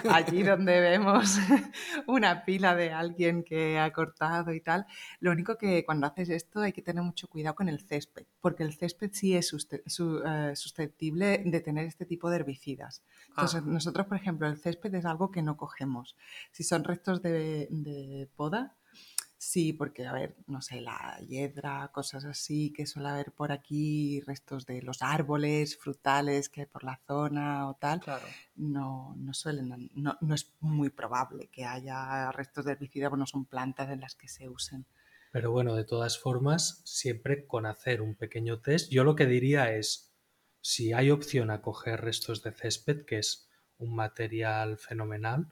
allí 0.09 0.41
donde 0.43 0.79
vemos 0.79 1.37
una 2.07 2.45
pila 2.45 2.75
de 2.75 2.93
alguien 2.93 3.43
que 3.43 3.77
ha 3.77 3.91
cortado 3.93 4.53
y 4.53 4.61
tal. 4.61 4.87
Lo 5.19 5.31
único 5.31 5.55
que 5.57 5.85
cuando 5.85 6.07
haces 6.07 6.29
esto 6.29 6.61
hay 6.61 6.73
que 6.73 6.81
tener 6.81 7.03
mucho 7.03 7.27
cuidado 7.27 7.53
con 7.53 7.69
el 7.69 7.79
césped, 7.79 8.25
porque 8.41 8.63
el 8.63 8.73
césped 8.73 9.11
sí 9.13 9.35
es 9.35 9.53
eh, 9.53 10.55
susceptible 10.55 11.43
de 11.45 11.59
tener 11.61 11.85
este 11.85 12.05
tipo 12.07 12.31
de 12.31 12.37
herbicidas. 12.37 13.03
Entonces, 13.29 13.61
ah. 13.63 13.67
nosotros, 13.67 14.07
por 14.15 14.21
ejemplo, 14.21 14.47
el 14.47 14.57
césped 14.57 14.95
es 14.95 15.03
algo 15.03 15.29
que 15.29 15.41
no 15.41 15.57
cogemos. 15.57 16.15
Si 16.53 16.63
son 16.63 16.85
restos 16.85 17.21
de, 17.21 18.29
poda, 18.37 18.73
sí, 19.37 19.73
porque, 19.73 20.07
a 20.07 20.13
ver, 20.13 20.37
no 20.47 20.61
sé, 20.61 20.79
la 20.79 21.19
hiedra, 21.27 21.91
cosas 21.91 22.23
así 22.23 22.71
que 22.71 22.85
suele 22.85 23.09
haber 23.09 23.33
por 23.33 23.51
aquí, 23.51 24.21
restos 24.21 24.65
de 24.65 24.81
los 24.83 25.01
árboles, 25.01 25.77
frutales 25.77 26.47
que 26.47 26.61
hay 26.61 26.67
por 26.67 26.85
la 26.85 27.01
zona 27.05 27.67
o 27.67 27.73
tal, 27.73 28.01
no, 28.55 29.13
no 29.17 29.33
suelen, 29.33 29.89
no, 29.93 30.17
no, 30.21 30.33
es 30.33 30.49
muy 30.61 30.89
probable 30.89 31.49
que 31.51 31.65
haya 31.65 32.31
restos 32.31 32.63
de 32.63 32.71
herbicida, 32.71 33.09
porque 33.09 33.19
no 33.19 33.27
son 33.27 33.43
plantas 33.43 33.89
en 33.89 33.99
las 33.99 34.15
que 34.15 34.29
se 34.29 34.47
usen. 34.47 34.85
Pero 35.33 35.51
bueno, 35.51 35.75
de 35.75 35.83
todas 35.83 36.17
formas, 36.17 36.81
siempre 36.85 37.45
con 37.47 37.65
hacer 37.65 38.01
un 38.01 38.15
pequeño 38.15 38.61
test, 38.61 38.89
yo 38.89 39.03
lo 39.03 39.17
que 39.17 39.25
diría 39.25 39.73
es, 39.75 40.13
si 40.61 40.93
hay 40.93 41.11
opción 41.11 41.51
a 41.51 41.61
coger 41.61 41.99
restos 41.99 42.43
de 42.43 42.53
césped, 42.53 43.03
que 43.03 43.17
es 43.17 43.44
un 43.77 43.95
material 43.95 44.77
fenomenal, 44.77 45.51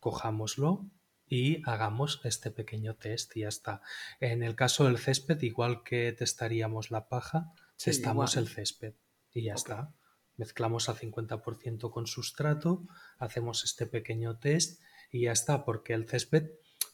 cojámoslo 0.00 0.90
y 1.26 1.62
hagamos 1.68 2.20
este 2.24 2.50
pequeño 2.50 2.96
test 2.96 3.36
y 3.36 3.40
ya 3.40 3.48
está. 3.48 3.82
En 4.20 4.42
el 4.42 4.54
caso 4.54 4.84
del 4.84 4.98
césped, 4.98 5.40
igual 5.42 5.82
que 5.82 6.12
testaríamos 6.12 6.90
la 6.90 7.08
paja, 7.08 7.52
testamos 7.82 8.36
el 8.36 8.48
césped 8.48 8.94
y 9.32 9.44
ya 9.44 9.54
está. 9.54 9.94
Mezclamos 10.36 10.88
al 10.88 10.96
50% 10.96 11.90
con 11.90 12.06
sustrato, 12.06 12.86
hacemos 13.18 13.64
este 13.64 13.86
pequeño 13.86 14.38
test 14.38 14.80
y 15.10 15.22
ya 15.22 15.32
está, 15.32 15.64
porque 15.64 15.94
el 15.94 16.08
césped 16.08 16.50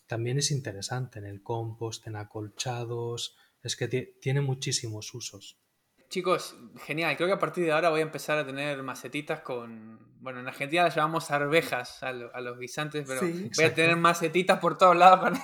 también 0.07 0.39
es 0.39 0.51
interesante 0.51 1.19
en 1.19 1.27
el 1.27 1.43
compost, 1.43 2.07
en 2.07 2.17
acolchados, 2.17 3.37
es 3.63 3.77
que 3.77 3.89
tiene 3.89 4.41
muchísimos 4.41 5.15
usos. 5.15 5.59
Chicos, 6.15 6.55
genial. 6.85 7.17
Creo 7.17 7.27
que 7.27 7.35
a 7.35 7.41
partir 7.41 7.65
de 7.65 7.73
ahora 7.73 7.91
voy 7.91 7.99
a 7.99 8.05
empezar 8.05 8.39
a 8.39 8.47
tener 8.47 8.81
macetitas 8.85 9.41
con. 9.41 9.99
Bueno, 10.21 10.39
en 10.39 10.47
Argentina 10.47 10.85
las 10.85 10.95
llamamos 10.95 11.29
arvejas 11.33 12.05
a, 12.05 12.13
los 12.13 12.57
guisantes, 12.57 13.05
pero 13.05 13.21
voy 13.21 13.65
a 13.65 13.75
tener 13.75 13.97
macetitas 13.97 14.61
por 14.61 14.79
todos 14.79 14.95
lados 14.95 15.37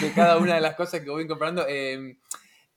de 0.00 0.12
cada 0.12 0.38
una 0.38 0.56
de 0.56 0.60
las 0.60 0.74
cosas 0.74 1.00
que 1.00 1.10
voy 1.10 1.28
comprando. 1.28 1.64
Em, 1.68 2.18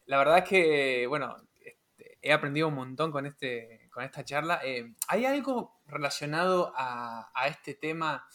la 0.05 0.19
verdad 0.19 0.37
es 0.37 0.43
que, 0.43 1.07
bueno, 1.07 1.37
este, 1.59 2.19
he 2.21 2.31
aprendido 2.31 2.67
un 2.67 2.75
montón 2.75 3.11
con, 3.11 3.25
este, 3.25 3.89
con 3.91 4.03
esta 4.03 4.23
charla. 4.23 4.59
Em, 4.63 4.93
¿Hay 5.07 5.25
algo 5.25 5.81
relacionado 5.87 6.71
a, 6.77 7.31
a 7.33 7.47
este 7.47 7.73
tema 7.73 8.27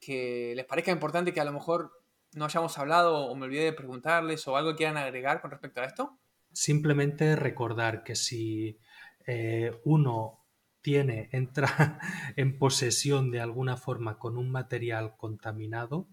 que 0.00 0.52
les 0.54 0.66
parezca 0.66 0.92
importante 0.92 1.32
que 1.32 1.40
a 1.40 1.44
lo 1.44 1.52
mejor 1.52 2.00
no 2.34 2.44
hayamos 2.44 2.78
hablado 2.78 3.26
o 3.26 3.34
me 3.34 3.46
olvidé 3.46 3.64
de 3.64 3.72
preguntarles 3.72 4.46
o 4.46 4.56
algo 4.56 4.76
quieran 4.76 4.98
agregar 4.98 5.40
con 5.40 5.50
respecto 5.50 5.80
a 5.80 5.84
esto? 5.84 6.20
Simplemente 6.52 7.36
recordar 7.36 8.02
que 8.02 8.16
si 8.16 8.78
eh, 9.26 9.80
uno 9.84 10.46
tiene, 10.80 11.28
entra 11.32 11.98
en 12.36 12.58
posesión 12.58 13.30
de 13.30 13.40
alguna 13.40 13.76
forma 13.76 14.18
con 14.18 14.36
un 14.36 14.50
material 14.50 15.16
contaminado, 15.16 16.08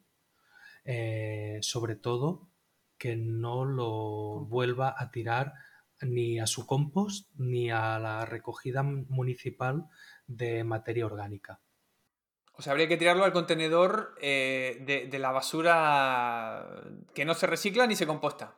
eh, 0.86 1.60
sobre 1.62 1.96
todo 1.96 2.50
que 2.98 3.16
no 3.16 3.66
lo 3.66 4.46
vuelva 4.46 4.96
a 4.98 5.12
tirar 5.12 5.54
ni 6.02 6.40
a 6.40 6.48
su 6.48 6.66
compost 6.66 7.30
ni 7.36 7.70
a 7.70 8.00
la 8.00 8.26
recogida 8.26 8.84
municipal 8.84 9.88
de 10.26 10.64
materia 10.64 11.06
orgánica. 11.06 11.60
O 12.54 12.62
sea, 12.62 12.72
habría 12.72 12.88
que 12.88 12.98
tirarlo 12.98 13.24
al 13.24 13.34
contenedor 13.34 14.16
eh, 14.20 15.08
de 15.10 15.20
la 15.20 15.32
basura 15.32 16.84
que 17.14 17.24
no 17.24 17.36
se 17.36 17.46
recicla 17.46 17.86
ni 17.86 17.96
se 17.96 18.08
composta 18.08 18.58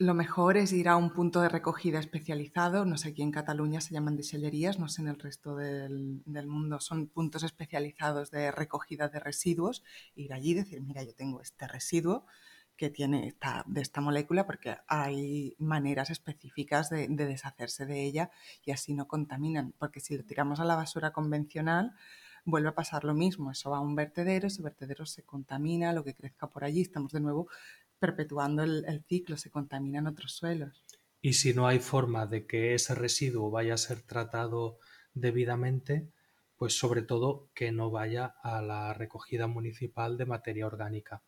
lo 0.00 0.14
mejor 0.14 0.56
es 0.56 0.72
ir 0.72 0.88
a 0.88 0.96
un 0.96 1.10
punto 1.10 1.42
de 1.42 1.50
recogida 1.50 1.98
especializado. 1.98 2.86
No 2.86 2.96
sé, 2.96 3.10
aquí 3.10 3.20
en 3.20 3.30
Cataluña 3.30 3.82
se 3.82 3.92
llaman 3.92 4.16
disellerías, 4.16 4.78
no 4.78 4.88
sé 4.88 5.02
en 5.02 5.08
el 5.08 5.18
resto 5.18 5.56
del, 5.56 6.22
mundo. 6.46 6.80
Son 6.80 7.06
puntos 7.08 7.42
especializados 7.42 8.30
de 8.30 8.50
recogida 8.50 9.08
de 9.10 9.20
residuos. 9.20 9.84
Ir 10.14 10.32
allí 10.32 10.52
y 10.52 10.54
decir, 10.54 10.80
mira, 10.80 11.02
yo 11.02 11.14
tengo 11.14 11.42
este 11.42 11.68
residuo 11.68 12.24
que 12.78 12.88
tiene 12.88 13.26
esta, 13.26 13.62
de 13.66 13.82
esta 13.82 14.00
molécula 14.00 14.46
porque 14.46 14.78
hay 14.88 15.54
maneras 15.58 16.08
específicas 16.08 16.88
de, 16.88 17.06
de 17.06 17.26
deshacerse 17.26 17.84
de 17.84 18.02
ella 18.02 18.30
y 18.64 18.70
así 18.70 18.94
no 18.94 19.06
contaminan. 19.06 19.74
Porque 19.78 20.00
si 20.00 20.16
lo 20.16 20.24
tiramos 20.24 20.60
a 20.60 20.64
la 20.64 20.76
basura 20.76 21.12
convencional, 21.12 21.92
vuelve 22.46 22.70
a 22.70 22.74
pasar 22.74 23.04
lo 23.04 23.12
mismo. 23.12 23.50
Eso 23.50 23.68
va 23.68 23.76
a 23.76 23.80
un 23.80 23.94
vertedero, 23.96 24.46
ese 24.46 24.62
vertedero 24.62 25.04
se 25.04 25.24
contamina, 25.24 25.92
lo 25.92 26.04
que 26.04 26.14
crezca 26.14 26.46
por 26.46 26.64
allí, 26.64 26.80
estamos 26.80 27.12
de 27.12 27.20
nuevo 27.20 27.48
perpetuando 28.00 28.64
el, 28.64 29.04
ciclo, 29.06 29.36
se 29.36 29.50
contaminan 29.50 30.06
otros 30.06 30.32
suelos. 30.32 30.84
Y 31.20 31.34
si 31.34 31.54
no 31.54 31.68
hay 31.68 31.78
forma 31.78 32.26
de 32.26 32.46
que 32.46 32.74
ese 32.74 32.94
residuo 32.94 33.50
vaya 33.50 33.74
a 33.74 33.78
ser 33.78 34.00
tratado 34.02 34.78
debidamente, 35.14 36.08
pues 36.56 36.76
sobre 36.76 37.02
todo 37.02 37.50
que 37.54 37.72
no 37.72 37.90
vaya 37.90 38.34
a 38.42 38.62
la 38.62 38.94
recogida 38.94 39.46
municipal 39.46 40.16
de 40.16 40.26
materia 40.26 40.66
orgánica. 40.66 41.22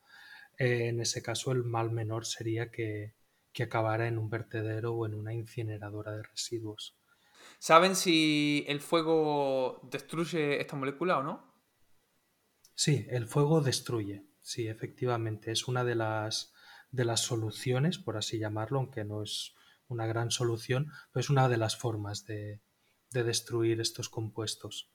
Eh, 0.58 0.88
en 0.88 1.00
ese 1.00 1.22
caso, 1.22 1.52
el 1.52 1.62
mal 1.62 1.90
menor 1.90 2.26
sería 2.26 2.70
que, 2.70 3.14
que 3.52 3.62
acabara 3.62 4.08
en 4.08 4.18
un 4.18 4.30
vertedero 4.30 4.94
o 4.94 5.06
en 5.06 5.14
una 5.14 5.34
incineradora 5.34 6.12
de 6.12 6.22
residuos. 6.22 6.96
¿Saben 7.58 7.94
si 7.94 8.64
el 8.66 8.80
fuego 8.80 9.80
destruye 9.90 10.60
esta 10.60 10.76
molécula 10.76 11.18
o 11.18 11.22
no? 11.22 11.52
Sí, 12.74 13.06
el 13.10 13.26
fuego 13.26 13.60
destruye. 13.60 14.24
Sí, 14.40 14.66
efectivamente. 14.66 15.52
Es 15.52 15.68
una 15.68 15.84
de 15.84 15.94
las 15.94 16.51
de 16.92 17.04
las 17.04 17.20
soluciones, 17.20 17.98
por 17.98 18.16
así 18.16 18.38
llamarlo, 18.38 18.78
aunque 18.78 19.04
no 19.04 19.22
es 19.22 19.54
una 19.88 20.06
gran 20.06 20.30
solución, 20.30 20.92
pero 21.10 21.20
es 21.22 21.30
una 21.30 21.48
de 21.48 21.56
las 21.56 21.76
formas 21.76 22.24
de, 22.26 22.60
destruir 23.10 23.80
estos 23.80 24.08
compuestos. 24.08 24.90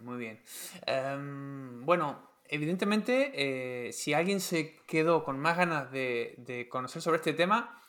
muy 0.00 0.18
bien. 0.18 0.42
Em, 0.86 1.86
bueno, 1.86 2.30
evidentemente, 2.44 3.32
eh, 3.34 3.92
si 3.92 4.12
alguien 4.12 4.40
se 4.40 4.76
quedó 4.86 5.24
con 5.24 5.38
más 5.38 5.56
ganas 5.56 5.90
de, 5.90 6.68
conocer 6.70 7.00
sobre 7.00 7.18
este 7.18 7.32
tema, 7.32 7.80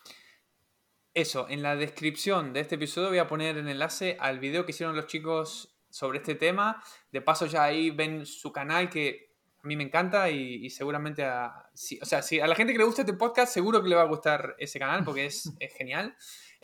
eso, 1.14 1.48
en 1.50 1.62
la 1.62 1.76
descripción 1.76 2.54
de 2.54 2.62
este 2.62 2.76
episodio 2.76 3.10
voy 3.10 3.20
a 3.20 3.28
poner 3.28 3.58
el 3.58 3.68
enlace 3.68 4.18
al 4.20 4.40
video 4.40 4.66
que 4.66 4.72
hicieron 4.72 4.96
los 4.96 5.08
chicos 5.08 5.78
sobre 5.90 6.20
este 6.20 6.36
tema. 6.36 6.82
De 7.12 7.22
paso 7.22 7.46
ya 7.46 7.64
ahí 7.64 7.92
ven 7.92 8.26
su 8.26 8.52
canal 8.52 8.90
que 8.90 9.33
a 9.64 9.68
mí 9.68 9.78
me 9.78 9.84
encanta 9.84 10.30
y, 10.30 10.70
seguramente 10.70 11.24
a, 11.24 11.70
o 12.02 12.06
sea, 12.06 12.22
si 12.22 12.40
a 12.42 12.48
la 12.48 12.56
gente 12.56 12.74
que 12.74 12.80
le 12.80 12.86
gusta 12.86 13.04
este 13.04 13.14
podcast 13.14 13.54
seguro 13.54 13.82
que 13.82 13.88
le 13.88 13.96
va 13.96 14.02
a 14.02 14.08
gustar 14.08 14.56
ese 14.60 14.78
canal 14.78 15.06
porque 15.06 15.26
es, 15.26 15.50
genial. 15.78 16.16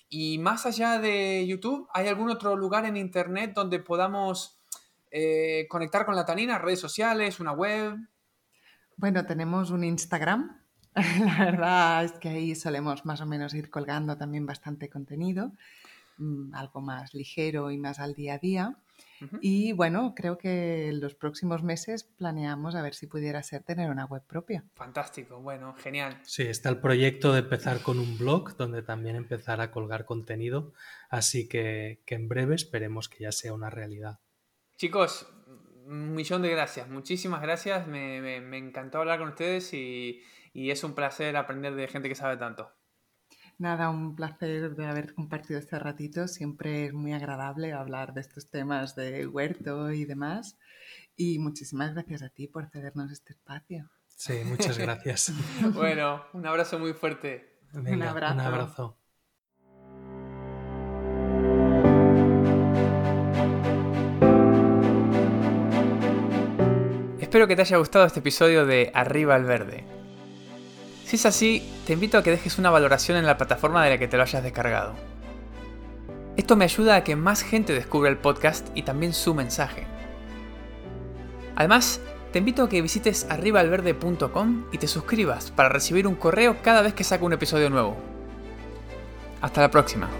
Y 0.09 0.37
más 0.39 0.65
allá 0.65 0.99
de 0.99 1.45
YouTube, 1.47 1.87
¿hay 1.93 2.07
algún 2.07 2.29
otro 2.29 2.57
lugar 2.57 2.85
en 2.85 2.97
Internet 2.97 3.53
donde 3.55 3.79
podamos 3.79 4.59
eh, 5.11 5.65
conectar 5.69 6.05
con 6.05 6.15
la 6.15 6.25
tanina? 6.25 6.57
¿Redes 6.57 6.81
sociales? 6.81 7.39
¿Una 7.39 7.53
web? 7.53 7.95
Bueno, 8.97 9.25
tenemos 9.25 9.71
un 9.71 9.85
Instagram. 9.85 10.61
La 10.93 11.45
verdad 11.45 12.03
es 12.03 12.11
que 12.13 12.27
ahí 12.27 12.53
solemos 12.53 13.05
más 13.05 13.21
o 13.21 13.25
menos 13.25 13.53
ir 13.53 13.69
colgando 13.69 14.17
también 14.17 14.45
bastante 14.45 14.89
contenido, 14.89 15.53
mm, 16.17 16.53
algo 16.53 16.81
más 16.81 17.13
ligero 17.13 17.71
y 17.71 17.77
más 17.77 17.99
al 17.99 18.13
día 18.13 18.33
a 18.33 18.39
día. 18.39 18.77
Y 19.41 19.73
bueno, 19.73 20.13
creo 20.15 20.37
que 20.37 20.89
en 20.89 20.99
los 20.99 21.15
próximos 21.15 21.63
meses 21.63 22.03
planeamos 22.03 22.75
a 22.75 22.81
ver 22.81 22.93
si 22.93 23.07
pudiera 23.07 23.41
ser 23.43 23.63
tener 23.63 23.89
una 23.89 24.05
web 24.05 24.23
propia. 24.25 24.63
Fantástico, 24.75 25.39
bueno, 25.41 25.73
genial. 25.75 26.19
Sí, 26.23 26.43
está 26.43 26.69
el 26.69 26.79
proyecto 26.79 27.33
de 27.33 27.39
empezar 27.39 27.81
con 27.81 27.99
un 27.99 28.17
blog 28.17 28.55
donde 28.55 28.81
también 28.81 29.15
empezar 29.15 29.61
a 29.61 29.71
colgar 29.71 30.05
contenido, 30.05 30.73
así 31.09 31.47
que, 31.47 32.01
que 32.05 32.15
en 32.15 32.27
breve 32.27 32.55
esperemos 32.55 33.09
que 33.09 33.23
ya 33.23 33.31
sea 33.31 33.53
una 33.53 33.69
realidad. 33.69 34.19
Chicos, 34.77 35.27
un 35.85 36.13
millón 36.13 36.41
de 36.41 36.49
gracias, 36.49 36.87
muchísimas 36.87 37.41
gracias. 37.41 37.87
Me, 37.87 38.57
encantó 38.57 38.99
hablar 38.99 39.19
con 39.19 39.29
ustedes 39.29 39.73
y, 39.73 40.21
y 40.53 40.71
es 40.71 40.83
un 40.83 40.93
placer 40.93 41.35
aprender 41.35 41.75
de 41.75 41.87
gente 41.87 42.09
que 42.09 42.15
sabe 42.15 42.37
tanto. 42.37 42.71
Nada, 43.59 43.89
un 43.89 44.15
placer 44.15 44.73
de 44.73 44.87
haber 44.87 45.13
compartido 45.13 45.59
este 45.59 45.77
ratito. 45.77 46.29
Siempre 46.29 46.85
es 46.85 46.93
muy 46.93 47.11
agradable 47.11 47.73
hablar 47.73 48.13
de 48.13 48.21
estos 48.21 48.49
temas 48.49 48.95
de 48.95 49.27
huerto 49.27 49.91
y 49.91 50.05
demás. 50.05 50.57
Y 51.17 51.39
muchísimas 51.39 51.93
gracias 51.93 52.21
a 52.21 52.29
ti 52.29 52.47
por 52.47 52.69
cedernos 52.69 53.11
este 53.11 53.33
espacio. 53.33 53.89
Sí, 54.07 54.43
muchas 54.45 54.77
gracias. 54.77 55.33
bueno, 55.73 56.23
un 56.31 56.47
abrazo 56.47 56.79
muy 56.79 56.93
fuerte. 56.93 57.59
un 57.73 58.01
abrazo. 58.01 58.33
Un 58.33 58.39
abrazo. 58.39 58.97
Espero 67.19 67.45
que 67.45 67.57
te 67.57 67.63
haya 67.63 67.77
gustado 67.77 68.05
este 68.05 68.21
episodio 68.21 68.65
de 68.65 68.89
Arriba 68.95 69.35
al 69.35 69.43
Verde. 69.43 69.98
Si 71.09 71.15
es 71.15 71.25
así, 71.25 71.67
te 71.87 71.93
invito 71.93 72.19
a 72.19 72.23
que 72.23 72.29
dejes 72.29 72.59
una 72.59 72.69
valoración 72.69 73.17
en 73.17 73.25
la 73.25 73.35
plataforma 73.35 73.83
de 73.83 73.89
la 73.89 73.97
que 73.97 74.07
te 74.07 74.15
lo 74.15 74.21
hayas 74.21 74.43
descargado. 74.43 74.93
Esto 76.37 76.55
me 76.55 76.65
ayuda 76.65 76.97
a 76.97 77.03
que 77.03 77.15
más 77.15 77.41
gente 77.41 77.73
descubra 77.73 78.11
el 78.11 78.17
podcast 78.19 78.67
y 78.75 78.83
también 78.83 79.13
su 79.13 79.33
mensaje. 79.33 79.87
Además, 81.55 81.99
te 82.31 82.37
invito 82.37 82.61
a 82.61 82.69
que 82.69 82.83
visites 82.83 83.25
arribaalverde.com 83.27 84.65
y 84.71 84.77
te 84.77 84.87
suscribas 84.87 85.49
para 85.49 85.69
recibir 85.69 86.05
un 86.05 86.13
correo 86.13 86.57
cada 86.61 86.83
vez 86.83 86.93
que 86.93 87.03
saco 87.03 87.25
un 87.25 87.33
episodio 87.33 87.71
nuevo. 87.71 87.97
Hasta 89.41 89.61
la 89.61 89.71
próxima. 89.71 90.11